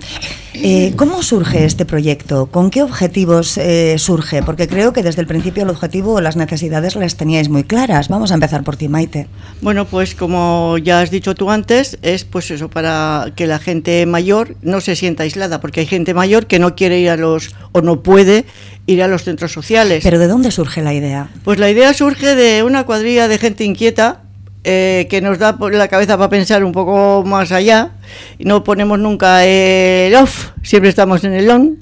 Eh, 0.62 0.92
¿Cómo 0.96 1.22
surge 1.22 1.64
este 1.64 1.86
proyecto? 1.86 2.46
¿Con 2.46 2.70
qué 2.70 2.82
objetivos 2.82 3.56
eh, 3.56 3.96
surge? 3.98 4.42
Porque 4.42 4.68
creo 4.68 4.92
que 4.92 5.02
desde 5.02 5.22
el 5.22 5.26
principio 5.26 5.62
el 5.62 5.70
objetivo 5.70 6.14
o 6.14 6.20
las 6.20 6.36
necesidades 6.36 6.96
las 6.96 7.16
teníais 7.16 7.48
muy 7.48 7.64
claras. 7.64 8.08
Vamos 8.08 8.30
a 8.30 8.34
empezar 8.34 8.62
por 8.62 8.76
ti, 8.76 8.88
Maite. 8.88 9.26
Bueno, 9.62 9.86
pues 9.86 10.14
como 10.14 10.76
ya 10.76 11.00
has 11.00 11.10
dicho 11.10 11.34
tú 11.34 11.50
antes, 11.50 11.98
es 12.02 12.24
pues 12.24 12.50
eso, 12.50 12.68
para 12.68 13.32
que 13.36 13.46
la 13.46 13.58
gente 13.58 14.04
mayor 14.04 14.56
no 14.60 14.82
se 14.82 14.96
sienta 14.96 15.22
aislada, 15.22 15.60
porque 15.60 15.80
hay 15.80 15.86
gente 15.86 16.12
mayor 16.12 16.46
que 16.46 16.58
no 16.58 16.74
quiere 16.74 17.00
ir 17.00 17.08
a 17.08 17.16
los, 17.16 17.54
o 17.72 17.80
no 17.80 18.02
puede 18.02 18.44
ir 18.86 19.02
a 19.02 19.08
los 19.08 19.24
centros 19.24 19.52
sociales. 19.52 20.02
¿Pero 20.02 20.18
de 20.18 20.26
dónde 20.26 20.50
surge 20.50 20.82
la 20.82 20.92
idea? 20.92 21.30
Pues 21.42 21.58
la 21.58 21.70
idea 21.70 21.94
surge 21.94 22.34
de 22.34 22.64
una 22.64 22.84
cuadrilla 22.84 23.28
de 23.28 23.38
gente 23.38 23.64
inquieta 23.64 24.24
eh, 24.64 25.06
que 25.08 25.20
nos 25.20 25.38
da 25.38 25.56
por 25.56 25.74
la 25.74 25.88
cabeza 25.88 26.16
para 26.18 26.28
pensar 26.28 26.64
un 26.64 26.72
poco 26.72 27.24
más 27.26 27.52
allá. 27.52 27.92
No 28.38 28.62
ponemos 28.64 28.98
nunca 28.98 29.44
el 29.44 30.14
off, 30.14 30.50
siempre 30.62 30.90
estamos 30.90 31.24
en 31.24 31.34
el 31.34 31.50
on. 31.50 31.78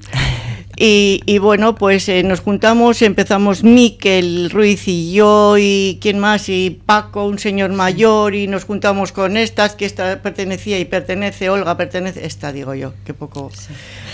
Y, 0.81 1.39
bueno, 1.39 1.75
pues 1.75 2.07
eh, 2.07 2.23
nos 2.23 2.39
juntamos, 2.39 3.01
empezamos 3.01 3.65
Miquel 3.65 4.49
Ruiz 4.49 4.87
y 4.87 5.11
yo 5.11 5.57
y 5.57 5.97
quién 5.99 6.19
más, 6.19 6.47
y 6.47 6.79
Paco, 6.85 7.25
un 7.25 7.37
señor 7.37 7.71
mayor, 7.71 8.33
y 8.33 8.47
nos 8.47 8.63
juntamos 8.63 9.11
con 9.11 9.35
estas, 9.35 9.75
que 9.75 9.83
esta 9.83 10.21
pertenecía 10.21 10.79
y 10.79 10.85
pertenece, 10.85 11.49
Olga 11.49 11.75
pertenece, 11.75 12.25
esta 12.25 12.53
digo 12.53 12.75
yo, 12.75 12.93
que 13.03 13.13
poco, 13.13 13.51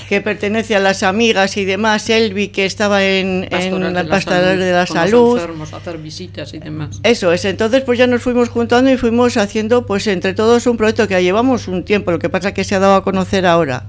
que 0.10 0.22
pertenece 0.22 0.76
a 0.76 0.80
las 0.80 1.04
amigas 1.04 1.56
y 1.58 1.66
demás, 1.66 2.10
Elvi, 2.10 2.48
que 2.48 2.66
estaba 2.66 3.04
en, 3.04 3.48
en 3.52 3.94
la 3.94 4.04
pastoral 4.08 4.58
de 4.58 4.72
la 4.72 4.88
salud. 4.88 5.40
hacer 5.72 6.00
visitas 6.00 6.52
y 6.56 6.58
demás. 6.58 7.00
Eso 7.04 7.32
es, 7.32 7.46
entonces 7.46 7.84
pues 7.84 8.00
ya 8.00 8.08
nos 8.08 8.24
fuimos 8.24 8.50
juntando 8.50 8.90
y 8.90 8.98
fuimos 8.98 9.38
haciendo 9.38 9.86
pues 9.86 10.08
entre 10.08 10.34
todos 10.34 10.66
un 10.66 10.78
proyecto 10.78 11.08
que 11.08 11.14
ya 11.14 11.22
llevamos 11.22 11.68
un 11.68 11.84
tiempo, 11.84 12.10
lo 12.10 12.18
que 12.18 12.30
pasa 12.30 12.56
que 12.56 12.64
se 12.64 12.74
ha 12.74 12.80
dado 12.80 12.96
a 12.96 13.04
conocer 13.04 13.46
ahora. 13.46 13.86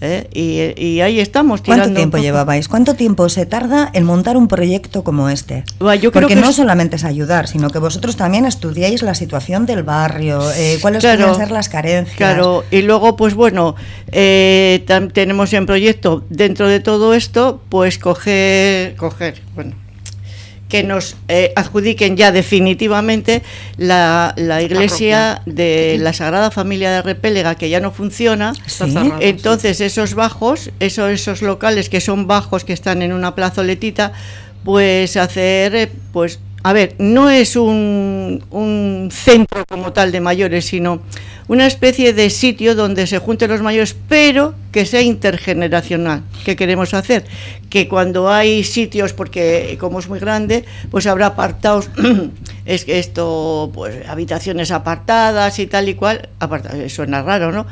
¿Eh? 0.00 0.28
Y, 0.32 1.00
ahí 1.00 1.20
estamos 1.20 1.62
tirando 1.62 1.84
¿Cuánto 1.84 1.96
tiempo 1.96 2.18
llevabais? 2.18 2.68
¿Cuánto 2.68 2.94
tiempo 2.94 3.28
se 3.28 3.46
tarda 3.46 3.90
en 3.92 4.04
montar 4.04 4.36
un 4.36 4.48
proyecto 4.48 5.04
como 5.04 5.28
este? 5.28 5.64
Porque 6.12 6.36
no 6.36 6.52
solamente 6.52 6.96
es 6.96 7.04
ayudar, 7.04 7.48
sino 7.48 7.70
que 7.70 7.78
vosotros 7.78 8.16
también 8.16 8.46
estudiáis 8.46 9.02
la 9.02 9.14
situación 9.14 9.66
del 9.66 9.82
barrio, 9.82 10.40
eh, 10.52 10.78
cuáles 10.80 11.02
pueden 11.04 11.34
ser 11.34 11.50
las 11.50 11.68
carencias. 11.68 12.16
Claro, 12.16 12.64
y 12.70 12.82
luego, 12.82 13.16
pues 13.16 13.34
bueno, 13.34 13.74
eh, 14.12 14.84
tenemos 15.12 15.52
en 15.52 15.66
proyecto, 15.66 16.24
dentro 16.28 16.68
de 16.68 16.80
todo 16.80 17.14
esto, 17.14 17.60
pues 17.68 17.98
coger, 17.98 18.96
coger, 18.96 19.42
bueno, 19.54 19.74
que 20.68 20.82
nos 20.82 21.16
eh, 21.28 21.52
adjudiquen 21.56 22.16
ya 22.16 22.30
definitivamente 22.30 23.42
la, 23.76 24.34
la 24.36 24.62
iglesia 24.62 25.42
de 25.46 25.96
la 26.00 26.12
Sagrada 26.12 26.50
Familia 26.50 26.90
de 26.90 27.02
Repélega, 27.02 27.54
que 27.54 27.70
ya 27.70 27.80
no 27.80 27.90
funciona. 27.90 28.52
Entonces, 29.20 29.80
esos 29.80 30.14
bajos, 30.14 30.70
esos, 30.80 31.10
esos 31.10 31.42
locales 31.42 31.88
que 31.88 32.00
son 32.00 32.26
bajos, 32.26 32.64
que 32.64 32.72
están 32.72 33.02
en 33.02 33.12
una 33.12 33.34
plazoletita, 33.34 34.12
pues 34.64 35.16
hacer 35.16 35.74
eh, 35.74 35.90
pues 36.12 36.40
a 36.64 36.72
ver, 36.72 36.96
no 36.98 37.30
es 37.30 37.54
un, 37.56 38.44
un, 38.50 39.10
centro 39.12 39.64
como 39.66 39.92
tal 39.92 40.10
de 40.10 40.20
mayores, 40.20 40.66
sino 40.66 41.00
una 41.48 41.66
especie 41.66 42.12
de 42.12 42.30
sitio 42.30 42.74
donde 42.74 43.06
se 43.06 43.18
junten 43.18 43.50
los 43.50 43.62
mayores, 43.62 43.96
pero 44.08 44.54
que 44.70 44.84
sea 44.84 45.00
intergeneracional. 45.00 46.22
¿Qué 46.44 46.54
queremos 46.56 46.94
hacer? 46.94 47.24
Que 47.70 47.88
cuando 47.88 48.30
hay 48.30 48.64
sitios, 48.64 49.14
porque 49.14 49.76
como 49.80 49.98
es 49.98 50.08
muy 50.08 50.20
grande, 50.20 50.64
pues 50.90 51.06
habrá 51.06 51.26
apartados, 51.26 51.90
es 52.66 52.84
que 52.84 52.98
esto, 52.98 53.70
pues 53.74 54.06
habitaciones 54.08 54.70
apartadas 54.70 55.58
y 55.58 55.66
tal 55.66 55.88
y 55.88 55.94
cual, 55.94 56.28
suena 56.88 57.22
raro, 57.22 57.50
¿no? 57.50 57.66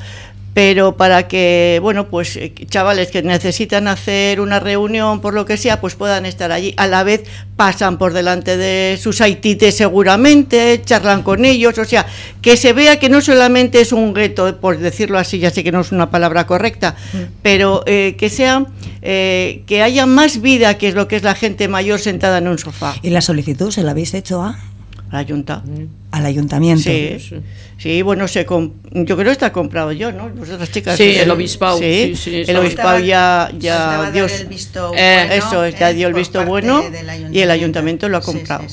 Pero 0.57 0.97
para 0.97 1.29
que, 1.29 1.81
bueno, 1.83 2.09
pues 2.09 2.35
eh, 2.37 2.55
chavales 2.71 3.11
que 3.11 3.23
necesitan 3.23 3.89
hacer 3.89 4.41
una 4.41 4.59
reunión 4.59 5.21
por 5.21 5.35
lo 5.35 5.45
que 5.45 5.59
sea, 5.59 5.83
pues 5.83 5.97
puedan 5.97 6.25
estar 6.25 6.51
allí. 6.51 6.73
A 6.79 6.87
la 6.87 7.05
vez 7.05 7.25
pasan 7.57 7.99
por 7.99 8.15
delante 8.15 8.57
de 8.57 8.99
sus 8.99 9.21
haitites 9.21 9.77
seguramente, 9.77 10.81
charlan 10.83 11.23
con 11.23 11.45
ellos, 11.45 11.77
o 11.77 11.85
sea, 11.85 12.07
que 12.41 12.57
se 12.57 12.73
vea 12.73 12.99
que 12.99 13.11
no 13.11 13.21
solamente 13.21 13.83
es 13.83 13.93
un 13.93 14.15
gueto, 14.15 14.57
por 14.59 14.79
decirlo 14.79 15.19
así, 15.19 15.41
ya 15.41 15.51
sé 15.51 15.63
que 15.63 15.73
no 15.73 15.83
es 15.83 15.93
una 15.93 16.11
palabra 16.11 16.47
correcta, 16.47 16.97
mm. 17.13 17.19
pero 17.43 17.83
eh, 17.85 18.17
que 18.19 18.31
sea, 18.31 18.65
eh, 19.03 19.63
que 19.67 19.83
haya 19.83 20.07
más 20.07 20.41
vida 20.41 20.79
que 20.79 20.89
es 20.89 20.95
lo 20.95 21.07
que 21.07 21.17
es 21.17 21.23
la 21.23 21.35
gente 21.35 21.69
mayor 21.69 21.99
sentada 21.99 22.39
en 22.39 22.49
un 22.49 22.57
sofá. 22.57 22.95
¿Y 23.03 23.11
la 23.11 23.21
solicitud 23.21 23.71
se 23.71 23.83
la 23.83 23.91
habéis 23.91 24.15
hecho 24.15 24.41
a? 24.41 24.59
La 25.11 25.25
Junta. 25.25 25.63
Al 26.11 26.27
ayuntamiento. 26.27 26.83
Sí, 26.83 27.19
sí. 27.79 28.03
bueno, 28.03 28.27
se 28.27 28.45
yo 28.45 29.17
creo 29.17 29.17
que 29.17 29.31
está 29.31 29.53
comprado 29.53 29.93
yo, 29.93 30.11
¿no? 30.13 30.31
Vosotras 30.31 30.71
chicas. 30.71 30.97
Sí, 30.97 31.17
el 31.17 31.31
obispado. 31.31 31.79
Sí, 31.79 32.15
el 32.47 32.57
obispado 32.57 32.99
ya, 33.01 33.51
ya 33.59 34.11
Dios, 34.11 34.47
eh, 34.97 35.29
eso, 35.33 35.69
ya 35.69 35.93
dio 35.93 36.09
el 36.09 36.15
visto 36.15 36.45
bueno 36.45 36.83
y 37.31 37.41
el 37.41 37.51
ayuntamiento 37.51 38.09
lo 38.09 38.17
ha 38.19 38.23
comprado. 38.23 38.65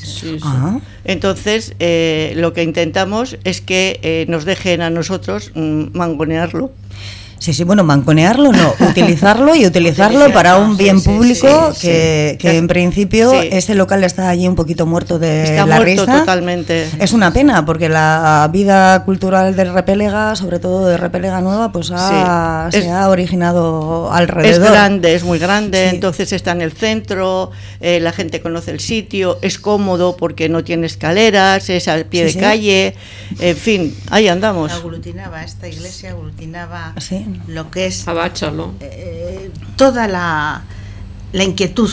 Ah. 0.42 0.80
Entonces, 1.06 1.74
eh, 1.80 2.34
lo 2.38 2.54
que 2.54 2.64
intentamos 2.64 3.38
es 3.44 3.62
que 3.62 4.00
eh, 4.04 4.26
nos 4.30 4.46
dejen 4.46 4.82
a 4.82 4.90
nosotros 4.90 5.52
mm, 5.54 5.88
mangonearlo. 5.94 6.72
Sí, 7.44 7.52
sí, 7.52 7.66
bueno, 7.66 7.84
manconearlo 7.84 8.54
no, 8.54 8.74
utilizarlo 8.90 9.54
y 9.54 9.66
utilizarlo 9.66 10.32
para 10.32 10.56
un 10.56 10.78
bien 10.78 11.04
público 11.04 11.74
que, 11.82 12.38
en 12.42 12.70
principio 12.70 13.34
ese 13.34 13.76
local 13.76 14.06
está 14.06 14.30
allí 14.30 14.48
un 14.48 14.56
poquito 14.56 14.86
muerto 14.86 15.20
de 15.20 15.44
está 15.44 15.66
la 15.66 15.76
muerto 15.76 16.06
totalmente. 16.06 16.88
Es 17.00 17.12
una 17.12 17.34
pena 17.34 17.66
porque 17.66 17.90
la 17.90 18.50
vida 18.50 19.04
cultural 19.04 19.58
del 19.58 19.74
Repelega, 19.74 20.38
sobre 20.38 20.60
todo 20.60 20.88
de 20.88 20.96
Repelega 20.96 21.42
Nueva, 21.42 21.74
pues 21.74 21.92
ha, 21.94 22.70
se 22.72 22.90
ha 22.90 23.10
originado 23.10 24.10
alrededor. 24.14 24.66
Es 24.66 24.72
grande, 24.72 25.14
es 25.14 25.26
muy 25.26 25.38
grande, 25.38 25.90
entonces 25.90 26.32
está 26.32 26.54
en 26.54 26.62
el 26.62 26.72
centro, 26.72 27.52
eh, 27.82 28.00
la 28.00 28.14
gente 28.14 28.40
conoce 28.42 28.72
el 28.72 28.80
sitio, 28.80 29.40
es 29.42 29.60
cómodo 29.60 30.16
porque 30.16 30.48
no 30.48 30.64
tiene 30.64 30.86
escaleras, 30.86 31.70
es 31.70 31.90
al 31.90 32.06
pie 32.06 32.24
de 32.24 32.36
calle, 32.36 32.96
en 33.38 33.58
fin, 33.58 33.98
ahí 34.12 34.30
andamos. 34.30 34.72
Aglutinaba, 34.72 35.44
esta 35.44 35.68
iglesia 35.68 36.12
aglutinaba 36.12 36.94
lo 37.48 37.72
que 37.72 37.88
es 37.88 38.06
eh, 38.80 39.52
toda 39.76 40.08
la, 40.08 40.64
la, 41.32 41.44
inquietud 41.44 41.90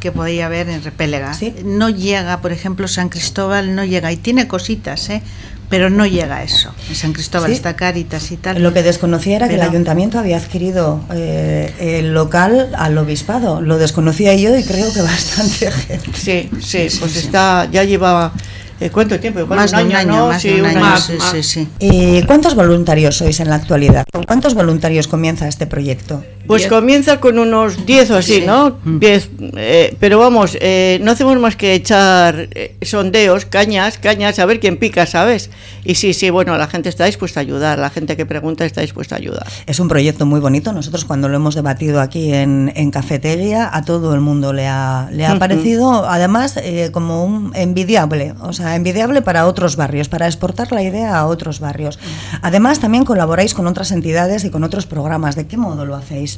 que 0.00 0.12
podía 0.12 0.46
haber 0.46 0.68
en 0.68 0.82
Repélega. 0.82 1.32
No 1.64 1.88
llega, 1.90 2.40
por 2.40 2.52
ejemplo, 2.52 2.88
San 2.88 3.08
Cristóbal 3.08 3.74
no 3.74 3.84
llega, 3.84 4.12
y 4.12 4.16
tiene 4.16 4.48
cositas, 4.48 5.10
¿eh? 5.10 5.22
pero 5.68 5.90
no 5.90 6.06
llega 6.06 6.36
a 6.36 6.42
eso. 6.42 6.72
En 6.88 6.94
San 6.94 7.12
Cristóbal 7.12 7.52
está 7.52 7.76
Caritas 7.76 8.30
y 8.30 8.36
tal. 8.36 8.62
Lo 8.62 8.72
que 8.72 8.82
desconocía 8.82 9.36
era 9.36 9.48
que 9.48 9.56
el 9.56 9.62
ayuntamiento 9.62 10.18
había 10.18 10.38
adquirido 10.38 11.04
eh, 11.12 11.98
el 11.98 12.14
local 12.14 12.70
al 12.76 12.96
obispado. 12.96 13.60
Lo 13.60 13.78
desconocía 13.78 14.34
yo 14.34 14.56
y 14.56 14.64
creo 14.64 14.92
que 14.92 15.02
bastante 15.02 15.70
gente. 15.70 16.10
Sí, 16.14 16.50
sí, 16.60 16.88
pues 16.98 17.16
está, 17.16 17.68
ya 17.70 17.84
llevaba 17.84 18.32
eh, 18.36 18.57
¿Cuánto 18.92 19.18
tiempo? 19.18 19.44
Más 19.46 19.72
un 19.72 19.92
año, 19.92 20.28
más 20.28 20.42
de 20.42 20.62
un 20.62 20.66
año, 20.66 20.96
sí, 20.98 21.42
sí, 21.42 21.68
¿Y 21.80 22.22
cuántos 22.22 22.54
voluntarios 22.54 23.16
sois 23.16 23.40
en 23.40 23.48
la 23.48 23.56
actualidad? 23.56 24.04
¿Con 24.12 24.22
cuántos 24.22 24.54
voluntarios 24.54 25.08
comienza 25.08 25.48
este 25.48 25.66
proyecto? 25.66 26.22
Pues 26.48 26.66
comienza 26.66 27.20
con 27.20 27.38
unos 27.38 27.84
10 27.84 28.10
o 28.10 28.16
así, 28.16 28.40
¿no? 28.40 28.78
10, 28.84 29.30
mm. 29.30 29.44
eh, 29.56 29.96
pero 30.00 30.18
vamos, 30.18 30.56
eh, 30.60 30.98
no 31.02 31.12
hacemos 31.12 31.38
más 31.38 31.56
que 31.56 31.74
echar 31.74 32.48
sondeos, 32.82 33.44
cañas, 33.44 33.98
cañas, 33.98 34.38
a 34.38 34.46
ver 34.46 34.58
quién 34.58 34.78
pica, 34.78 35.04
¿sabes? 35.06 35.50
Y 35.84 35.94
sí, 35.96 36.14
sí, 36.14 36.30
bueno, 36.30 36.56
la 36.56 36.66
gente 36.66 36.88
está 36.88 37.04
dispuesta 37.04 37.40
a 37.40 37.42
ayudar, 37.42 37.78
la 37.78 37.90
gente 37.90 38.16
que 38.16 38.26
pregunta 38.26 38.64
está 38.64 38.80
dispuesta 38.80 39.16
a 39.16 39.18
ayudar. 39.18 39.46
Es 39.66 39.78
un 39.78 39.88
proyecto 39.88 40.24
muy 40.24 40.40
bonito, 40.40 40.72
nosotros 40.72 41.04
cuando 41.04 41.28
lo 41.28 41.36
hemos 41.36 41.54
debatido 41.54 42.00
aquí 42.00 42.32
en, 42.32 42.72
en 42.74 42.90
Cafetería, 42.90 43.68
a 43.70 43.84
todo 43.84 44.14
el 44.14 44.20
mundo 44.20 44.52
le 44.52 44.66
ha, 44.66 45.08
le 45.12 45.26
ha 45.26 45.38
parecido, 45.38 46.08
además, 46.08 46.58
como 46.92 47.24
un 47.24 47.52
envidiable, 47.54 48.34
o 48.40 48.54
sea, 48.54 48.74
envidiable 48.74 49.20
para 49.20 49.46
otros 49.46 49.76
barrios, 49.76 50.08
para 50.08 50.26
exportar 50.26 50.72
la 50.72 50.82
idea 50.82 51.18
a 51.18 51.26
otros 51.26 51.60
barrios. 51.60 51.98
Además, 52.40 52.80
también 52.80 53.04
colaboráis 53.04 53.52
con 53.52 53.66
otras 53.66 53.92
entidades 53.92 54.44
y 54.44 54.50
con 54.50 54.64
otros 54.64 54.86
programas. 54.86 55.36
¿De 55.36 55.46
qué 55.46 55.56
modo 55.56 55.84
lo 55.84 55.94
hacéis? 55.94 56.37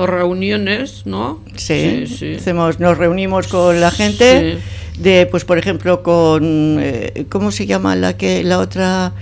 Por 0.00 0.14
reuniones, 0.14 1.02
¿no? 1.04 1.40
Sí, 1.56 2.06
Hacemos, 2.38 2.80
nos 2.80 2.96
reunimos 2.96 3.48
con 3.48 3.82
la 3.82 3.90
gente, 3.90 4.56
de, 4.98 5.26
pues 5.26 5.44
por 5.44 5.58
ejemplo, 5.58 6.02
con, 6.02 6.78
eh, 6.80 7.26
¿cómo 7.28 7.52
se 7.52 7.66
llama 7.66 7.94
la 7.96 8.16
que 8.16 8.42
la 8.42 8.60
otra? 8.60 9.12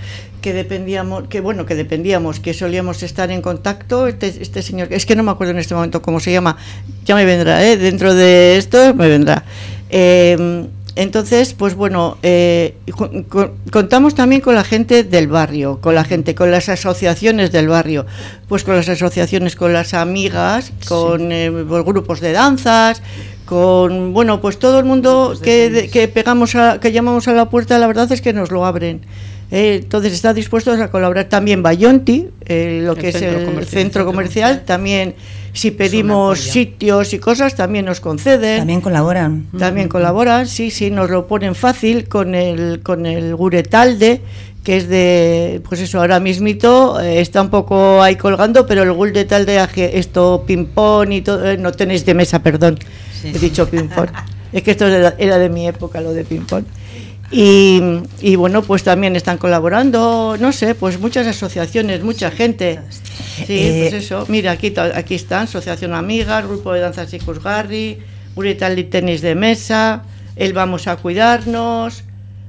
que 0.41 0.53
dependíamos, 0.53 1.27
que 1.27 1.41
bueno, 1.41 1.65
que 1.65 1.75
dependíamos, 1.75 2.39
que 2.39 2.53
solíamos 2.53 3.03
estar 3.03 3.29
en 3.29 3.41
contacto, 3.41 4.07
este, 4.07 4.27
este 4.27 4.61
señor, 4.61 4.87
es 4.91 5.05
que 5.05 5.17
no 5.17 5.23
me 5.23 5.31
acuerdo 5.31 5.51
en 5.51 5.59
este 5.59 5.75
momento 5.75 6.01
cómo 6.01 6.21
se 6.21 6.31
llama, 6.31 6.55
ya 7.03 7.13
me 7.13 7.25
vendrá, 7.25 7.61
¿eh? 7.65 7.75
dentro 7.75 8.13
de 8.13 8.55
esto 8.55 8.93
me 8.93 9.09
vendrá. 9.09 9.43
Eh, 9.89 10.65
entonces, 10.99 11.53
pues 11.53 11.75
bueno, 11.75 12.17
eh, 12.23 12.75
contamos 13.71 14.15
también 14.15 14.41
con 14.41 14.53
la 14.53 14.65
gente 14.65 15.05
del 15.05 15.29
barrio, 15.29 15.79
con 15.79 15.95
la 15.95 16.03
gente, 16.03 16.35
con 16.35 16.51
las 16.51 16.67
asociaciones 16.67 17.53
del 17.53 17.69
barrio, 17.69 18.05
pues 18.49 18.65
con 18.65 18.75
las 18.75 18.89
asociaciones, 18.89 19.55
con 19.55 19.71
las 19.71 19.93
amigas, 19.93 20.73
con 20.89 21.31
eh, 21.31 21.49
grupos 21.49 22.19
de 22.19 22.33
danzas, 22.33 23.01
con 23.45 24.11
bueno, 24.11 24.41
pues 24.41 24.59
todo 24.59 24.77
el 24.77 24.83
mundo 24.83 25.39
que, 25.41 25.89
que, 25.89 26.09
pegamos, 26.09 26.55
a, 26.55 26.81
que 26.81 26.91
llamamos 26.91 27.29
a 27.29 27.33
la 27.33 27.49
puerta, 27.49 27.79
la 27.79 27.87
verdad 27.87 28.11
es 28.11 28.21
que 28.21 28.33
nos 28.33 28.51
lo 28.51 28.65
abren. 28.65 28.99
Eh, 29.51 29.79
entonces 29.81 30.11
está 30.11 30.33
dispuesto 30.33 30.73
a 30.73 30.91
colaborar. 30.91 31.29
También 31.29 31.63
Bayonti, 31.63 32.27
lo 32.45 32.95
que 32.97 33.07
es 33.07 33.21
el 33.21 33.65
centro 33.65 34.05
comercial, 34.05 34.63
también 34.65 35.15
si 35.53 35.71
pedimos 35.71 36.39
sitios 36.39 37.13
y 37.13 37.19
cosas, 37.19 37.55
también 37.55 37.85
nos 37.85 37.99
conceden. 37.99 38.59
También 38.59 38.81
colaboran. 38.81 39.47
También 39.57 39.87
colaboran, 39.89 40.47
sí, 40.47 40.71
sí, 40.71 40.91
nos 40.91 41.09
lo 41.09 41.27
ponen 41.27 41.55
fácil 41.55 42.07
con 42.07 42.35
el, 42.35 42.81
con 42.81 43.05
el 43.05 43.35
Guretalde, 43.35 44.21
que 44.63 44.77
es 44.77 44.87
de, 44.89 45.61
pues 45.67 45.79
eso, 45.81 45.99
ahora 45.99 46.19
mismito 46.19 46.99
eh, 46.99 47.21
está 47.21 47.41
un 47.41 47.49
poco 47.49 48.01
ahí 48.03 48.15
colgando, 48.15 48.65
pero 48.67 48.83
el 48.83 48.91
gul 48.91 49.13
de 49.13 49.25
tal 49.25 49.45
de 49.45 49.59
aje- 49.59 49.91
esto 49.93 50.43
ping-pong 50.45 51.11
y 51.13 51.21
todo, 51.21 51.49
eh, 51.49 51.57
no 51.57 51.71
tenéis 51.71 52.05
de 52.05 52.13
mesa, 52.13 52.43
perdón, 52.43 52.77
Sí. 53.21 53.31
he 53.33 53.39
dicho 53.39 53.67
ping-pong. 53.69 54.09
es 54.53 54.61
que 54.63 54.71
esto 54.71 54.85
era, 54.87 55.15
era 55.17 55.37
de 55.37 55.49
mi 55.49 55.67
época, 55.67 56.01
lo 56.01 56.13
de 56.13 56.23
ping-pong. 56.25 56.63
Y, 57.31 57.79
y 58.21 58.35
bueno, 58.35 58.63
pues 58.63 58.83
también 58.83 59.15
están 59.15 59.37
colaborando, 59.37 60.35
no 60.39 60.51
sé, 60.51 60.73
pues 60.75 60.99
muchas 60.99 61.27
asociaciones, 61.27 62.03
mucha 62.03 62.31
gente. 62.31 62.79
Sí, 63.45 63.45
Eh, 63.59 63.87
pues 63.91 64.03
eso. 64.03 64.25
Mira, 64.27 64.51
aquí, 64.51 64.73
aquí 64.95 65.15
están, 65.15 65.43
Asociación 65.43 65.93
Amigas, 65.93 66.45
Grupo 66.47 66.73
de 66.73 66.79
Danzas 66.81 67.13
y 67.13 67.19
Garri, 67.43 67.99
Urital 68.35 68.77
y 68.79 68.83
Tenis 68.85 69.21
de 69.21 69.35
Mesa, 69.35 70.03
El 70.35 70.53
Vamos 70.53 70.87
a 70.87 70.95
Cuidarnos, 70.97 72.03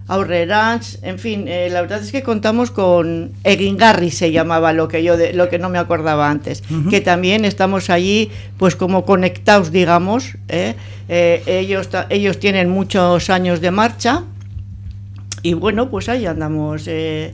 Aurrerans, 0.09 0.99
en 1.03 1.19
fin, 1.21 1.45
eh, 1.47 1.69
la 1.71 1.83
verdad 1.83 2.03
es 2.03 2.11
que 2.11 2.23
contamos 2.25 2.73
con 2.73 3.31
Egingarri 3.45 4.11
se 4.11 4.33
llamaba 4.33 4.73
lo 4.73 4.89
que 4.89 5.05
yo 5.05 5.17
de- 5.17 5.33
lo 5.35 5.49
que 5.49 5.59
no 5.61 5.69
me 5.69 5.79
acordaba 5.79 6.29
antes, 6.29 6.65
que 6.91 7.01
también 7.01 7.45
estamos 7.45 7.91
allí 7.91 8.29
pues 8.59 8.75
como 8.75 9.05
conectados, 9.05 9.71
digamos, 9.71 10.37
¿eh? 10.49 10.75
Eh, 11.09 11.43
ellos 11.47 11.89
ellos 12.09 12.41
tienen 12.41 12.71
muchos 12.71 13.31
años 13.31 13.61
de 13.61 13.71
marcha 13.71 14.25
y 15.43 15.55
bueno, 15.55 15.91
pues 15.91 16.09
ahí 16.09 16.27
andamos 16.27 16.85
eh, 16.87 17.33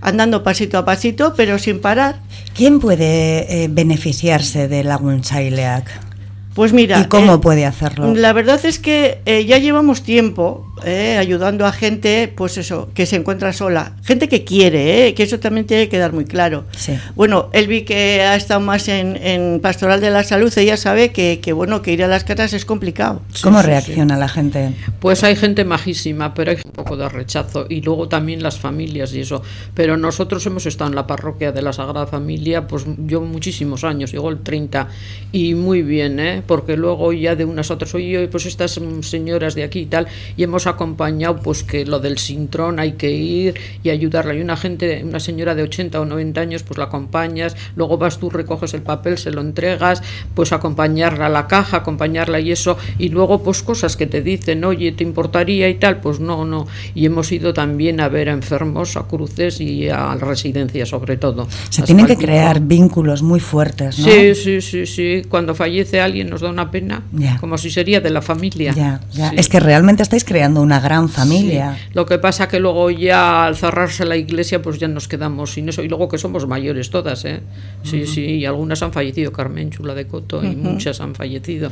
andando 0.00 0.42
pasito 0.42 0.78
a 0.78 0.84
pasito, 0.84 1.34
pero 1.36 1.58
sin 1.58 1.80
parar. 1.80 2.20
¿Quién 2.54 2.80
puede 2.80 3.64
eh, 3.64 3.68
beneficiarse 3.68 4.68
del 4.68 4.88
Laguntzaileak? 4.88 6.11
Pues 6.54 6.72
mira, 6.72 7.00
¿Y 7.00 7.04
cómo 7.04 7.34
eh, 7.34 7.38
puede 7.38 7.64
hacerlo? 7.64 8.14
La 8.14 8.32
verdad 8.32 8.60
es 8.64 8.78
que 8.78 9.20
eh, 9.24 9.44
ya 9.46 9.58
llevamos 9.58 10.02
tiempo 10.02 10.66
eh, 10.84 11.16
ayudando 11.16 11.64
a 11.64 11.72
gente, 11.72 12.32
pues 12.34 12.58
eso, 12.58 12.90
que 12.94 13.06
se 13.06 13.16
encuentra 13.16 13.52
sola, 13.52 13.92
gente 14.02 14.28
que 14.28 14.44
quiere, 14.44 15.08
eh, 15.08 15.14
que 15.14 15.22
eso 15.22 15.38
también 15.38 15.66
tiene 15.66 15.84
que 15.84 15.90
quedar 15.90 16.12
muy 16.12 16.24
claro. 16.24 16.64
Sí. 16.76 16.98
Bueno, 17.14 17.50
Elvi 17.52 17.82
que 17.82 18.22
ha 18.22 18.34
estado 18.34 18.60
más 18.60 18.88
en, 18.88 19.16
en 19.16 19.60
Pastoral 19.60 20.00
de 20.00 20.10
la 20.10 20.24
Salud, 20.24 20.52
ella 20.56 20.76
sabe 20.76 21.12
que, 21.12 21.40
que, 21.40 21.52
bueno 21.52 21.82
que 21.82 21.92
ir 21.92 22.02
a 22.02 22.08
las 22.08 22.24
casas 22.24 22.52
es 22.52 22.64
complicado. 22.64 23.22
¿Cómo 23.42 23.62
reacciona 23.62 24.16
la 24.16 24.28
gente? 24.28 24.74
Pues 24.98 25.22
hay 25.24 25.36
gente 25.36 25.64
majísima, 25.64 26.34
pero 26.34 26.50
hay 26.50 26.58
un 26.64 26.72
poco 26.72 26.96
de 26.96 27.08
rechazo. 27.08 27.66
Y 27.68 27.80
luego 27.80 28.08
también 28.08 28.42
las 28.42 28.58
familias 28.58 29.14
y 29.14 29.20
eso. 29.20 29.42
Pero 29.74 29.96
nosotros 29.96 30.44
hemos 30.46 30.66
estado 30.66 30.90
en 30.90 30.96
la 30.96 31.06
parroquia 31.06 31.52
de 31.52 31.62
la 31.62 31.72
Sagrada 31.72 32.06
Familia, 32.06 32.66
pues 32.66 32.84
yo 33.06 33.20
muchísimos 33.20 33.84
años, 33.84 34.12
igual 34.14 34.40
30. 34.42 34.88
Y 35.30 35.54
muy 35.54 35.82
bien, 35.82 36.18
¿eh? 36.18 36.41
Porque 36.46 36.76
luego 36.76 37.12
ya 37.12 37.36
de 37.36 37.44
unas 37.44 37.70
a 37.70 37.74
otras, 37.74 37.94
oye, 37.94 38.28
pues 38.28 38.46
estas 38.46 38.80
señoras 39.00 39.54
de 39.54 39.64
aquí 39.64 39.80
y 39.80 39.86
tal, 39.86 40.06
y 40.36 40.42
hemos 40.42 40.66
acompañado, 40.66 41.40
pues 41.40 41.62
que 41.62 41.84
lo 41.84 42.00
del 42.00 42.18
sintrón 42.18 42.78
hay 42.78 42.92
que 42.92 43.10
ir 43.10 43.54
y 43.82 43.90
ayudarla. 43.90 44.34
Y 44.34 44.40
una 44.40 44.56
gente, 44.56 45.02
una 45.04 45.20
señora 45.20 45.54
de 45.54 45.62
80 45.62 46.00
o 46.00 46.04
90 46.04 46.40
años, 46.40 46.62
pues 46.62 46.78
la 46.78 46.84
acompañas, 46.84 47.56
luego 47.76 47.98
vas 47.98 48.18
tú, 48.18 48.30
recoges 48.30 48.74
el 48.74 48.82
papel, 48.82 49.18
se 49.18 49.30
lo 49.30 49.40
entregas, 49.40 50.02
pues 50.34 50.52
acompañarla 50.52 51.26
a 51.26 51.28
la 51.28 51.46
caja, 51.46 51.78
acompañarla 51.78 52.40
y 52.40 52.52
eso, 52.52 52.76
y 52.98 53.08
luego 53.08 53.42
pues 53.42 53.62
cosas 53.62 53.96
que 53.96 54.06
te 54.06 54.22
dicen, 54.22 54.64
oye, 54.64 54.92
¿te 54.92 55.04
importaría 55.04 55.68
y 55.68 55.74
tal? 55.74 56.00
Pues 56.00 56.20
no, 56.20 56.44
no. 56.44 56.66
Y 56.94 57.06
hemos 57.06 57.30
ido 57.32 57.52
también 57.52 58.00
a 58.00 58.08
ver 58.08 58.28
a 58.28 58.32
enfermos, 58.32 58.96
a 58.96 59.04
cruces 59.04 59.60
y 59.60 59.88
a 59.88 60.14
residencias 60.14 60.88
sobre 60.88 61.16
todo. 61.16 61.48
Se 61.70 61.82
tienen 61.82 62.06
que 62.06 62.16
crear 62.16 62.60
vínculos 62.60 63.22
muy 63.22 63.40
fuertes, 63.40 63.98
¿no? 63.98 64.04
Sí, 64.04 64.34
sí, 64.34 64.60
sí, 64.60 64.86
sí. 64.86 65.22
Cuando 65.28 65.54
fallece 65.54 66.00
alguien 66.00 66.31
nos 66.32 66.40
da 66.40 66.48
una 66.48 66.70
pena, 66.70 67.02
Ya. 67.12 67.36
como 67.38 67.58
si 67.58 67.70
sería 67.70 68.00
de 68.00 68.08
la 68.08 68.22
familia. 68.22 68.72
Ya, 68.72 69.00
ya. 69.12 69.28
Sí. 69.30 69.36
Es 69.38 69.48
que 69.50 69.60
realmente 69.60 70.02
estáis 70.02 70.24
creando 70.24 70.62
una 70.62 70.80
gran 70.80 71.10
familia. 71.10 71.76
Sí. 71.76 71.90
Lo 71.92 72.06
que 72.06 72.18
pasa 72.18 72.48
que 72.48 72.58
luego 72.58 72.90
ya 72.90 73.44
al 73.44 73.54
cerrarse 73.54 74.06
la 74.06 74.16
iglesia 74.16 74.62
pues 74.62 74.78
ya 74.78 74.88
nos 74.88 75.08
quedamos 75.08 75.52
sin 75.52 75.68
eso 75.68 75.82
y 75.82 75.88
luego 75.88 76.08
que 76.08 76.16
somos 76.16 76.46
mayores 76.48 76.88
todas, 76.88 77.24
¿eh? 77.26 77.40
Sí, 77.82 78.06
sí, 78.06 78.22
y 78.22 78.46
algunas 78.46 78.82
han 78.82 78.92
fallecido, 78.94 79.30
Carmen 79.30 79.68
Chula 79.70 79.94
de 79.94 80.06
Coto 80.06 80.42
y 80.42 80.56
muchas 80.56 81.02
han 81.02 81.14
fallecido. 81.14 81.70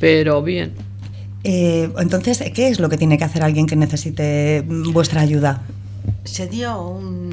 Pero 0.00 0.42
bien. 0.42 0.72
Eh, 1.44 1.90
entonces, 1.98 2.42
¿qué 2.54 2.68
es 2.68 2.80
lo 2.80 2.88
que 2.88 2.96
tiene 2.96 3.18
que 3.18 3.24
hacer 3.24 3.42
alguien 3.42 3.66
que 3.66 3.76
necesite 3.76 4.64
vuestra 4.66 5.20
ayuda? 5.20 5.62
se 6.24 6.46
dio 6.46 6.80
un 6.82 7.30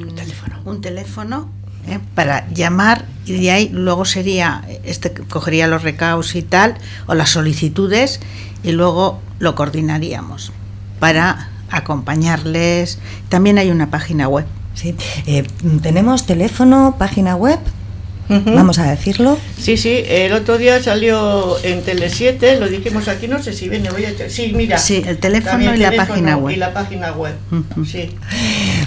un 0.64 0.80
teléfono, 0.80 1.50
¿eh? 1.88 2.00
para 2.14 2.48
llamar 2.50 3.06
y 3.24 3.40
de 3.40 3.50
ahí 3.50 3.68
luego 3.72 4.04
sería 4.04 4.64
este 4.84 5.12
cogería 5.12 5.66
los 5.66 5.82
recaos 5.82 6.34
y 6.34 6.42
tal 6.42 6.76
o 7.06 7.14
las 7.14 7.30
solicitudes 7.30 8.20
y 8.62 8.72
luego 8.72 9.20
lo 9.38 9.54
coordinaríamos 9.54 10.52
para 10.98 11.50
acompañarles. 11.70 12.98
También 13.28 13.58
hay 13.58 13.70
una 13.70 13.90
página 13.90 14.28
web. 14.28 14.46
Sí. 14.74 14.94
Eh, 15.26 15.46
tenemos 15.82 16.26
teléfono, 16.26 16.96
página 16.98 17.34
web, 17.34 17.58
vamos 18.28 18.78
a 18.78 18.90
decirlo. 18.90 19.38
Sí, 19.60 19.76
sí, 19.76 20.02
el 20.06 20.32
otro 20.32 20.58
día 20.58 20.82
salió 20.82 21.56
en 21.64 21.82
Tele 21.82 22.10
7, 22.10 22.58
lo 22.60 22.68
dijimos 22.68 23.08
aquí, 23.08 23.26
no 23.28 23.42
sé 23.42 23.52
si 23.52 23.68
viene, 23.68 23.90
voy 23.90 24.04
a... 24.04 24.12
Sí, 24.28 24.52
mira. 24.54 24.78
Sí, 24.78 25.02
el 25.06 25.18
teléfono 25.18 25.74
y 25.74 25.78
la 25.78 25.90
teléfono 25.90 26.08
página 26.08 26.36
web. 26.36 26.54
Y 26.54 26.58
la 26.58 26.72
página 26.74 27.12
web, 27.12 27.34
sí. 27.90 28.10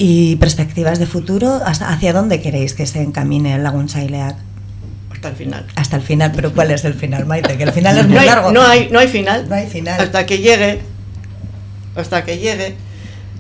¿Y 0.01 0.37
perspectivas 0.37 1.01
de 1.01 1.07
futuro? 1.07 1.61
¿Hasta 1.65 1.91
¿Hacia 1.91 2.13
dónde 2.13 2.41
queréis 2.41 2.73
que 2.73 2.87
se 2.87 3.03
encamine 3.03 3.57
el 3.57 3.65
Laguntzaileak? 3.65 4.37
Hasta 5.11 5.29
el 5.29 5.35
final. 5.35 5.67
Hasta 5.75 5.97
el 5.97 6.03
final, 6.03 6.33
pero 6.35 6.55
¿cuál 6.55 6.71
es 6.71 6.85
el 6.85 6.95
final, 6.95 7.27
Maite? 7.27 7.59
Que 7.59 7.65
el 7.65 7.73
final 7.73 7.99
es 7.99 8.07
muy 8.07 8.15
no, 8.15 8.21
hay, 8.21 8.27
largo. 8.27 8.53
no, 8.53 8.63
hay, 8.63 8.89
no 8.93 9.01
hay 9.01 9.09
final. 9.09 9.49
No 9.49 9.57
hay 9.57 9.67
final. 9.67 10.01
Hasta 10.01 10.25
que 10.25 10.39
llegue. 10.39 10.81
Hasta 11.97 12.25
que 12.25 12.39
llegue. 12.39 12.77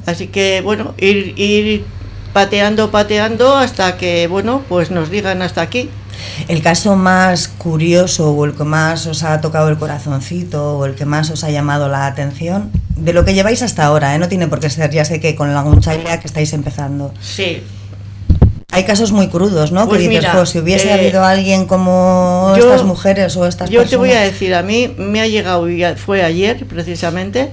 Así 0.04 0.26
que, 0.26 0.60
bueno, 0.60 0.94
ir, 0.98 1.38
ir 1.38 1.84
pateando, 2.32 2.90
pateando 2.90 3.56
hasta 3.56 3.96
que, 3.96 4.26
bueno, 4.26 4.64
pues 4.68 4.90
nos 4.90 5.10
digan 5.10 5.42
hasta 5.42 5.62
aquí. 5.62 5.88
El 6.48 6.60
caso 6.60 6.96
más 6.96 7.46
curioso 7.46 8.32
o 8.32 8.44
el 8.44 8.54
que 8.54 8.64
más 8.64 9.06
os 9.06 9.22
ha 9.22 9.40
tocado 9.40 9.68
el 9.68 9.78
corazoncito 9.78 10.76
o 10.78 10.86
el 10.86 10.96
que 10.96 11.04
más 11.04 11.30
os 11.30 11.44
ha 11.44 11.50
llamado 11.50 11.88
la 11.88 12.06
atención 12.06 12.72
de 12.98 13.12
lo 13.12 13.24
que 13.24 13.34
lleváis 13.34 13.62
hasta 13.62 13.84
ahora, 13.84 14.14
¿eh? 14.14 14.18
no 14.18 14.28
tiene 14.28 14.48
por 14.48 14.60
qué 14.60 14.70
ser, 14.70 14.90
ya 14.90 15.04
sé 15.04 15.20
que 15.20 15.34
con 15.34 15.52
la 15.54 15.62
Gunchailea 15.62 16.20
que 16.20 16.26
estáis 16.26 16.52
empezando. 16.52 17.12
Sí. 17.20 17.62
Hay 18.70 18.84
casos 18.84 19.12
muy 19.12 19.28
crudos, 19.28 19.72
¿no? 19.72 19.88
Pues 19.88 20.02
que 20.02 20.08
dices, 20.08 20.22
mira, 20.24 20.34
"Jo, 20.34 20.44
si 20.46 20.58
hubiese 20.58 20.88
eh, 20.88 20.92
habido 20.92 21.24
alguien 21.24 21.66
como 21.66 22.54
yo- 22.56 22.64
estas 22.64 22.84
mujeres 22.84 23.36
o 23.36 23.46
estas 23.46 23.70
Yo 23.70 23.80
personas. 23.80 23.90
te 23.90 23.96
voy 23.96 24.10
a 24.12 24.20
decir, 24.20 24.54
a 24.54 24.62
mí 24.62 24.94
me 24.98 25.20
ha 25.20 25.26
llegado, 25.26 25.66
fue 25.96 26.22
ayer 26.22 26.64
precisamente, 26.66 27.48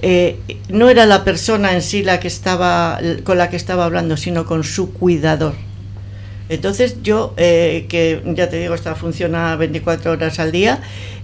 eh, 0.00 0.38
no 0.68 0.88
era 0.90 1.06
la 1.06 1.24
persona 1.24 1.72
en 1.72 1.82
sí 1.82 2.02
la 2.02 2.20
que 2.20 2.28
estaba, 2.28 3.00
con 3.24 3.36
la 3.38 3.50
que 3.50 3.56
estaba 3.56 3.84
hablando, 3.84 4.16
sino 4.16 4.44
con 4.46 4.62
su 4.64 4.92
cuidador. 4.92 5.54
Entonces 6.48 6.96
yo, 7.02 7.34
eh, 7.36 7.86
que 7.88 8.22
ya 8.36 8.48
te 8.48 8.58
digo, 8.58 8.74
esta 8.74 8.94
funciona 8.94 9.56
24 9.56 10.12
horas 10.12 10.38
al 10.38 10.52
día, 10.52 10.80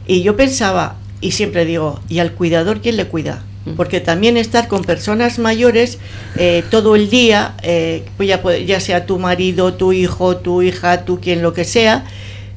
y 0.06 0.22
yo 0.22 0.34
pensaba, 0.36 0.96
y 1.20 1.32
siempre 1.32 1.64
digo, 1.66 2.00
¿y 2.08 2.18
al 2.18 2.32
cuidador 2.32 2.80
quién 2.80 2.96
le 2.96 3.06
cuida? 3.06 3.42
Porque 3.76 4.00
también 4.00 4.36
estar 4.38 4.68
con 4.68 4.82
personas 4.84 5.38
mayores 5.38 5.98
eh, 6.36 6.64
todo 6.70 6.96
el 6.96 7.10
día, 7.10 7.54
eh, 7.62 8.04
pues 8.16 8.28
ya, 8.28 8.40
puede- 8.40 8.64
ya 8.64 8.80
sea 8.80 9.04
tu 9.06 9.18
marido, 9.18 9.74
tu 9.74 9.92
hijo, 9.92 10.38
tu 10.38 10.62
hija, 10.62 11.04
tú 11.04 11.20
quien 11.20 11.42
lo 11.42 11.52
que 11.52 11.64
sea, 11.64 12.04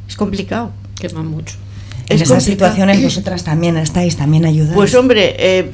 es 0.07 0.15
complicado. 0.15 0.71
Quema 0.99 1.21
mucho. 1.23 1.55
En 2.09 2.15
es 2.17 2.21
esas 2.23 2.37
complicado. 2.37 2.71
situaciones 2.71 3.03
vosotras 3.03 3.43
también 3.43 3.77
estáis, 3.77 4.15
también 4.17 4.45
ayudáis. 4.45 4.73
Pues 4.75 4.93
hombre, 4.95 5.35
eh, 5.39 5.71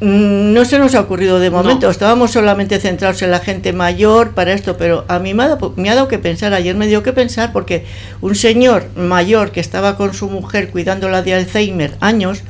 mm, 0.00 0.52
no 0.52 0.64
se 0.64 0.78
nos 0.78 0.94
ha 0.94 1.00
ocurrido 1.00 1.38
de 1.40 1.50
momento. 1.50 1.88
Estábamos 1.90 2.32
solamente 2.32 2.78
centrados 2.80 3.22
en 3.22 3.30
la 3.30 3.38
gente 3.40 3.72
mayor 3.72 4.30
para 4.32 4.52
esto, 4.52 4.76
pero 4.76 5.04
a 5.08 5.18
mí 5.20 5.32
me 5.34 5.44
ha, 5.44 5.48
dado, 5.48 5.74
me 5.76 5.90
ha 5.90 5.94
dado 5.94 6.08
que 6.08 6.18
pensar. 6.18 6.54
Ayer 6.54 6.74
me 6.76 6.86
dio 6.88 7.02
que 7.02 7.12
pensar 7.12 7.52
porque 7.52 7.84
un 8.20 8.34
señor 8.34 8.88
mayor 8.96 9.50
que 9.52 9.60
estaba 9.60 9.96
con 9.96 10.12
su 10.14 10.28
mujer 10.28 10.70
cuidándola 10.70 11.22
de 11.22 11.34
Alzheimer 11.34 11.96
años 12.00 12.42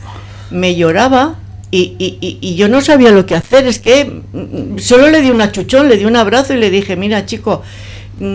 me 0.51 0.75
lloraba. 0.77 1.37
Y, 1.75 1.95
y- 1.99 2.39
y- 2.41 2.55
yo 2.55 2.69
no 2.69 2.83
sabía 2.83 3.11
lo 3.13 3.25
que 3.25 3.35
hacer, 3.35 3.67
es 3.67 3.79
que 3.79 4.05
mm, 4.05 4.79
solo 4.79 5.09
le 5.09 5.23
di 5.23 5.31
un 5.31 5.41
achuchón, 5.41 5.89
le 5.89 5.97
di 5.97 6.05
un 6.05 6.17
abrazo 6.17 6.53
y 6.53 6.59
le 6.59 6.69
dije, 6.69 6.97
mira 6.97 7.25
chico, 7.25 7.63
mm, 7.63 7.92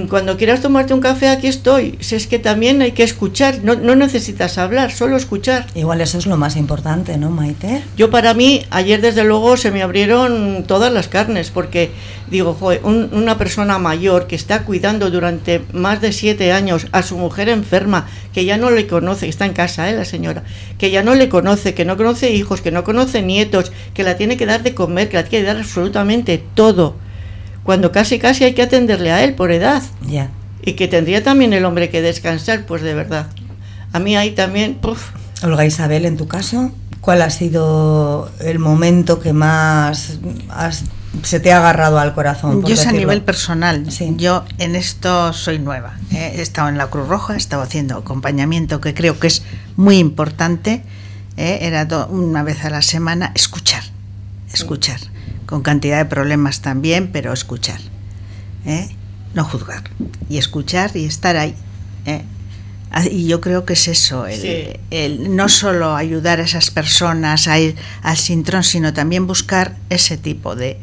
cuando 0.09 0.38
quieras 0.38 0.61
tomarte 0.61 0.93
un 0.93 0.99
café, 0.99 1.30
aquí 1.30 1.47
estoy. 1.47 1.97
Si 2.01 2.15
es 2.15 2.28
que 2.28 2.39
también 2.39 2.82
hay 2.82 2.91
que 2.91 3.03
escuchar, 3.03 3.59
no, 3.63 3.75
no, 3.75 3.95
necesitas 3.95 4.57
hablar, 4.57 4.91
solo 4.91 5.15
escuchar. 5.15 5.67
Igual 5.75 6.01
eso 6.01 6.17
es 6.17 6.25
lo 6.25 6.36
más 6.36 6.55
importante, 6.57 7.17
¿no, 7.17 7.30
Maite? 7.30 7.84
Yo 7.95 8.09
para 8.09 8.34
mí, 8.34 8.63
ayer 8.69 9.01
desde 9.01 9.23
luego 9.23 9.55
se 9.55 9.71
me 9.71 9.84
abrieron 9.84 10.65
todas 10.67 10.91
las 10.91 11.07
carnes, 11.07 11.51
porque 11.51 11.91
digo, 12.30 12.53
joder, 12.59 12.82
una 12.84 13.38
persona 13.38 13.78
mayor 13.78 14.28
que 14.28 14.36
está 14.36 14.63
cuidando 14.63 15.09
durante 15.09 15.61
más 15.71 16.01
de 16.01 16.11
siete 16.11 16.51
años 16.51 16.88
a 16.91 17.03
su 17.03 17.17
mujer 17.17 17.47
enferma, 17.47 18.07
que 18.34 18.45
ya 18.45 18.57
no 18.57 18.71
le 18.71 18.88
conoce, 18.88 19.30
está 19.30 19.45
en 19.45 19.53
casa, 19.53 19.89
¿eh, 19.89 19.93
la 19.93 20.05
señora, 20.05 20.43
que 20.78 20.91
ya 20.91 21.03
no 21.03 21.15
le 21.15 21.30
conoce, 21.30 21.73
que 21.73 21.86
no 21.86 21.95
conoce 21.95 22.32
hijos, 22.32 22.61
que 22.61 22.71
no 22.71 22.84
conoce 22.84 23.21
nietos, 23.21 23.71
que 23.93 24.03
la 24.03 24.17
tiene 24.17 24.38
que 24.38 24.45
dar 24.45 24.63
de 24.63 24.73
comer, 24.73 25.07
que 25.07 25.17
la 25.17 25.23
tiene 25.23 25.45
que 25.45 25.53
dar 25.53 25.57
absolutamente 25.57 26.43
todo 26.55 27.07
cuando 27.68 27.91
casi 27.91 28.18
casi 28.18 28.45
hay 28.45 28.53
que 28.53 28.61
atenderle 28.61 29.11
a 29.11 29.26
él 29.26 29.34
por 29.34 29.51
edad. 29.51 29.84
Ya. 30.07 30.30
Y 30.61 30.76
que 30.76 30.88
tendría 30.88 31.22
también 31.22 31.51
el 31.51 31.65
hombre 31.65 31.89
que 31.89 32.01
descansar, 32.01 32.65
pues 32.65 32.82
de 32.82 32.93
verdad. 32.93 33.28
A 33.91 33.99
mí 33.99 34.15
ahí 34.15 34.32
también, 34.32 34.76
puf. 34.76 35.09
Olga 35.43 35.65
Isabel, 35.65 36.05
en 36.05 36.15
tu 36.15 36.30
caso, 36.30 36.72
¿cuál 37.01 37.22
ha 37.22 37.30
sido 37.30 38.32
el 38.39 38.59
momento 38.59 39.20
que 39.20 39.34
más 39.34 40.18
se 41.24 41.41
te 41.41 41.51
ha 41.51 41.57
agarrado 41.57 41.99
al 41.99 42.13
corazón? 42.13 42.63
Yo 42.63 42.74
es 42.74 42.88
a 42.88 42.93
nivel 42.93 43.22
personal. 43.22 43.86
Yo 44.15 44.45
en 44.59 44.78
esto 44.78 45.34
soy 45.34 45.59
nueva. 45.59 45.97
¿eh? 46.13 46.36
He 46.38 46.41
estado 46.41 46.70
en 46.70 46.78
la 46.78 46.88
Cruz 46.88 47.09
Roja, 47.09 47.34
he 47.34 47.38
estado 47.38 47.63
haciendo 47.63 47.97
acompañamiento 47.97 48.80
que 48.80 48.93
creo 48.93 49.20
que 49.20 49.28
es 49.28 49.43
muy 49.76 49.97
importante. 49.97 50.84
¿eh? 51.36 51.59
Era 51.63 51.86
una 52.11 52.43
vez 52.43 52.63
a 52.63 52.70
la 52.70 52.82
semana 52.82 53.34
escuchar, 53.36 53.84
escuchar 54.53 55.01
con 55.47 55.61
cantidad 55.63 55.97
de 55.97 56.05
problemas 56.05 56.61
también, 56.61 57.09
pero 57.11 57.33
escuchar, 57.33 57.79
¿eh? 58.65 58.89
no 59.33 59.43
juzgar, 59.43 59.83
y 60.29 60.37
escuchar 60.37 60.95
y 60.95 61.05
estar 61.05 61.37
ahí. 61.37 61.55
¿eh? 62.05 62.21
Ah, 62.91 63.05
y 63.05 63.27
yo 63.27 63.41
creo 63.41 63.65
que 63.65 63.73
es 63.73 63.87
eso, 63.87 64.25
el, 64.27 65.35
no 65.35 65.49
solo 65.49 65.95
ayudar 65.95 66.39
a 66.39 66.43
esas 66.43 66.69
personas 66.69 67.47
a 67.47 67.59
ir 67.59 67.75
al 68.03 68.17
sintrón, 68.17 68.63
sino 68.63 68.93
también 68.93 69.25
buscar 69.25 69.77
ese 69.89 70.17
tipo 70.17 70.55
de... 70.55 70.79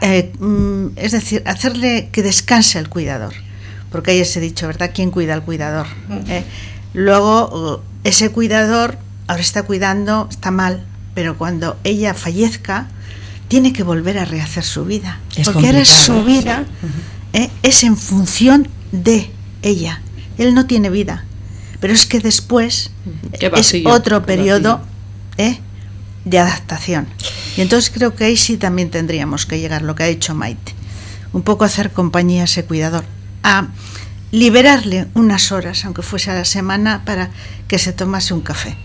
Eh, 0.00 0.32
mm, 0.38 0.88
es 0.96 1.12
decir, 1.12 1.42
hacerle 1.46 2.08
que 2.10 2.22
descanse 2.22 2.78
el 2.78 2.88
cuidador, 2.88 3.34
porque 3.90 4.12
hay 4.12 4.20
ese 4.20 4.40
dicho, 4.40 4.66
¿verdad? 4.66 4.90
¿Quién 4.94 5.10
cuida 5.10 5.34
al 5.34 5.44
cuidador? 5.44 5.86
Luego, 6.94 7.82
ese 8.02 8.30
cuidador 8.30 8.96
ahora 9.26 9.42
está 9.42 9.62
cuidando, 9.62 10.28
está 10.30 10.50
mal, 10.50 10.84
pero 11.14 11.36
cuando 11.36 11.78
ella 11.84 12.14
fallezca, 12.14 12.88
tiene 13.48 13.72
que 13.72 13.82
volver 13.82 14.18
a 14.18 14.24
rehacer 14.24 14.64
su 14.64 14.84
vida. 14.84 15.20
porque 15.44 15.66
ahora 15.66 15.84
su 15.84 16.24
vida 16.24 16.64
¿eh? 17.32 17.50
es 17.62 17.84
en 17.84 17.96
función 17.96 18.68
de 18.92 19.30
ella. 19.62 20.00
Él 20.38 20.54
no 20.54 20.66
tiene 20.66 20.90
vida. 20.90 21.24
Pero 21.80 21.92
es 21.92 22.06
que 22.06 22.20
después 22.20 22.90
es 23.32 23.74
otro 23.84 24.24
periodo 24.24 24.80
¿eh? 25.36 25.58
de 26.24 26.38
adaptación. 26.38 27.06
Y 27.56 27.60
entonces 27.60 27.90
creo 27.90 28.14
que 28.14 28.24
ahí 28.24 28.36
sí 28.36 28.56
también 28.56 28.90
tendríamos 28.90 29.46
que 29.46 29.58
llegar, 29.60 29.82
lo 29.82 29.94
que 29.94 30.04
ha 30.04 30.06
dicho 30.06 30.34
Maite. 30.34 30.72
Un 31.32 31.42
poco 31.42 31.64
hacer 31.64 31.92
compañía 31.92 32.42
a 32.42 32.44
ese 32.44 32.64
cuidador. 32.64 33.04
A 33.42 33.68
liberarle 34.30 35.06
unas 35.14 35.52
horas, 35.52 35.84
aunque 35.84 36.02
fuese 36.02 36.30
a 36.30 36.34
la 36.34 36.44
semana, 36.44 37.04
para 37.04 37.30
que 37.68 37.78
se 37.78 37.92
tomase 37.92 38.34
un 38.34 38.40
café. 38.40 38.76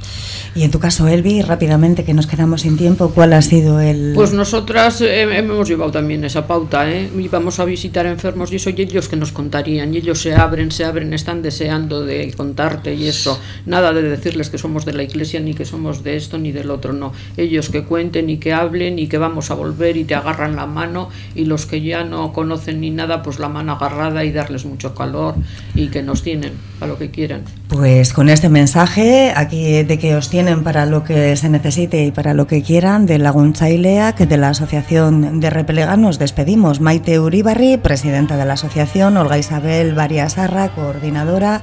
Y 0.55 0.63
en 0.63 0.71
tu 0.71 0.79
caso, 0.79 1.07
Elvi, 1.07 1.41
rápidamente 1.41 2.03
que 2.03 2.13
nos 2.13 2.27
quedamos 2.27 2.61
sin 2.61 2.77
tiempo, 2.77 3.11
¿cuál 3.13 3.33
ha 3.33 3.41
sido 3.41 3.79
el...? 3.79 4.13
Pues 4.15 4.33
nosotras 4.33 4.99
eh, 5.01 5.21
hemos 5.21 5.67
llevado 5.67 5.91
también 5.91 6.23
esa 6.23 6.47
pauta, 6.47 6.89
¿eh? 6.89 7.09
Íbamos 7.17 7.59
a 7.59 7.65
visitar 7.65 8.05
enfermos 8.05 8.51
y 8.51 8.55
eso, 8.55 8.69
y 8.71 8.81
ellos 8.81 9.07
que 9.07 9.15
nos 9.15 9.31
contarían, 9.31 9.93
y 9.93 9.97
ellos 9.97 10.21
se 10.21 10.33
abren, 10.33 10.71
se 10.71 10.85
abren, 10.85 11.13
están 11.13 11.41
deseando 11.41 12.03
de 12.03 12.33
contarte 12.35 12.93
y 12.95 13.07
eso, 13.07 13.39
nada 13.65 13.93
de 13.93 14.01
decirles 14.01 14.49
que 14.49 14.57
somos 14.57 14.85
de 14.85 14.93
la 14.93 15.03
iglesia, 15.03 15.39
ni 15.39 15.53
que 15.53 15.65
somos 15.65 16.03
de 16.03 16.15
esto, 16.15 16.37
ni 16.37 16.51
del 16.51 16.71
otro, 16.71 16.93
no. 16.93 17.13
Ellos 17.37 17.69
que 17.69 17.83
cuenten 17.83 18.29
y 18.29 18.37
que 18.37 18.53
hablen 18.53 18.99
y 18.99 19.07
que 19.07 19.17
vamos 19.17 19.51
a 19.51 19.53
volver 19.53 19.97
y 19.97 20.03
te 20.03 20.15
agarran 20.15 20.55
la 20.55 20.65
mano, 20.65 21.09
y 21.35 21.45
los 21.45 21.65
que 21.65 21.81
ya 21.81 22.03
no 22.03 22.33
conocen 22.33 22.81
ni 22.81 22.89
nada, 22.89 23.21
pues 23.21 23.39
la 23.39 23.49
mano 23.49 23.73
agarrada 23.73 24.25
y 24.25 24.31
darles 24.31 24.65
mucho 24.65 24.95
calor 24.95 25.35
y 25.75 25.87
que 25.87 26.01
nos 26.01 26.23
tienen 26.23 26.53
a 26.81 26.87
lo 26.87 26.97
que 26.97 27.11
quieran. 27.11 27.43
Pues 27.69 28.13
con 28.13 28.29
este 28.29 28.49
mensaje 28.49 29.31
aquí 29.35 29.83
de 29.83 29.99
que 29.99 30.15
os 30.15 30.29
tienen 30.29 30.63
para 30.63 30.87
lo 30.87 31.03
que 31.03 31.35
se 31.37 31.49
necesite 31.49 32.03
y 32.03 32.09
para 32.09 32.33
lo 32.33 32.47
que 32.47 32.63
quieran 32.63 33.05
de 33.05 33.19
Lagunchailea, 33.19 34.15
que 34.15 34.25
de 34.25 34.37
la 34.37 34.49
Asociación 34.49 35.39
de 35.39 35.51
Repelega 35.51 35.95
nos 35.95 36.17
despedimos. 36.17 36.81
Maite 36.81 37.19
Uribarri, 37.19 37.77
presidenta 37.77 38.37
de 38.37 38.45
la 38.45 38.53
asociación, 38.53 39.17
Olga 39.17 39.37
Isabel 39.37 39.93
Variasarra, 39.93 40.69
coordinadora, 40.69 41.61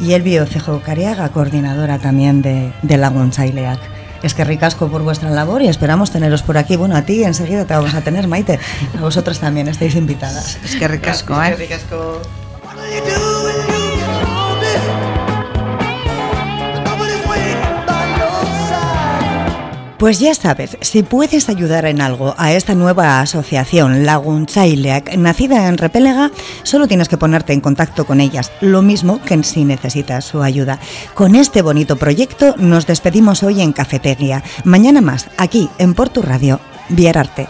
y 0.00 0.14
Elvio 0.14 0.46
Cejo 0.46 0.80
Cariaga, 0.80 1.28
coordinadora 1.28 1.98
también 1.98 2.40
de, 2.40 2.72
de 2.80 2.96
Lagunchaileac. 2.96 3.80
Es 4.22 4.32
que 4.32 4.44
ricasco 4.44 4.88
por 4.88 5.02
vuestra 5.02 5.28
labor 5.28 5.60
y 5.60 5.68
esperamos 5.68 6.10
teneros 6.10 6.42
por 6.42 6.56
aquí. 6.56 6.76
Bueno, 6.76 6.96
a 6.96 7.02
ti 7.02 7.22
enseguida 7.22 7.66
te 7.66 7.74
vamos 7.74 7.94
a 7.94 8.00
tener, 8.00 8.28
Maite. 8.28 8.58
A 8.96 9.02
vosotros 9.02 9.38
también 9.40 9.68
estáis 9.68 9.94
invitadas. 9.94 10.58
Es 10.64 10.74
que 10.76 10.88
ricasco, 10.88 11.34
¿eh? 11.34 11.50
Es 11.50 11.56
que 11.56 11.62
ricasco. 11.64 12.22
Pues 20.04 20.20
ya 20.20 20.34
sabes, 20.34 20.76
si 20.82 21.02
puedes 21.02 21.48
ayudar 21.48 21.86
en 21.86 22.02
algo 22.02 22.34
a 22.36 22.52
esta 22.52 22.74
nueva 22.74 23.22
asociación, 23.22 24.04
Lagunchaileac, 24.04 25.16
nacida 25.16 25.66
en 25.66 25.78
Repelega, 25.78 26.30
solo 26.62 26.86
tienes 26.86 27.08
que 27.08 27.16
ponerte 27.16 27.54
en 27.54 27.62
contacto 27.62 28.04
con 28.04 28.20
ellas, 28.20 28.52
lo 28.60 28.82
mismo 28.82 29.22
que 29.22 29.42
si 29.42 29.64
necesitas 29.64 30.26
su 30.26 30.42
ayuda. 30.42 30.78
Con 31.14 31.34
este 31.34 31.62
bonito 31.62 31.96
proyecto 31.96 32.54
nos 32.58 32.86
despedimos 32.86 33.42
hoy 33.42 33.62
en 33.62 33.72
Cafetería. 33.72 34.42
Mañana 34.64 35.00
más, 35.00 35.30
aquí 35.38 35.70
en 35.78 35.94
Portu 35.94 36.20
Radio, 36.20 36.60
Vierarte. 36.90 37.46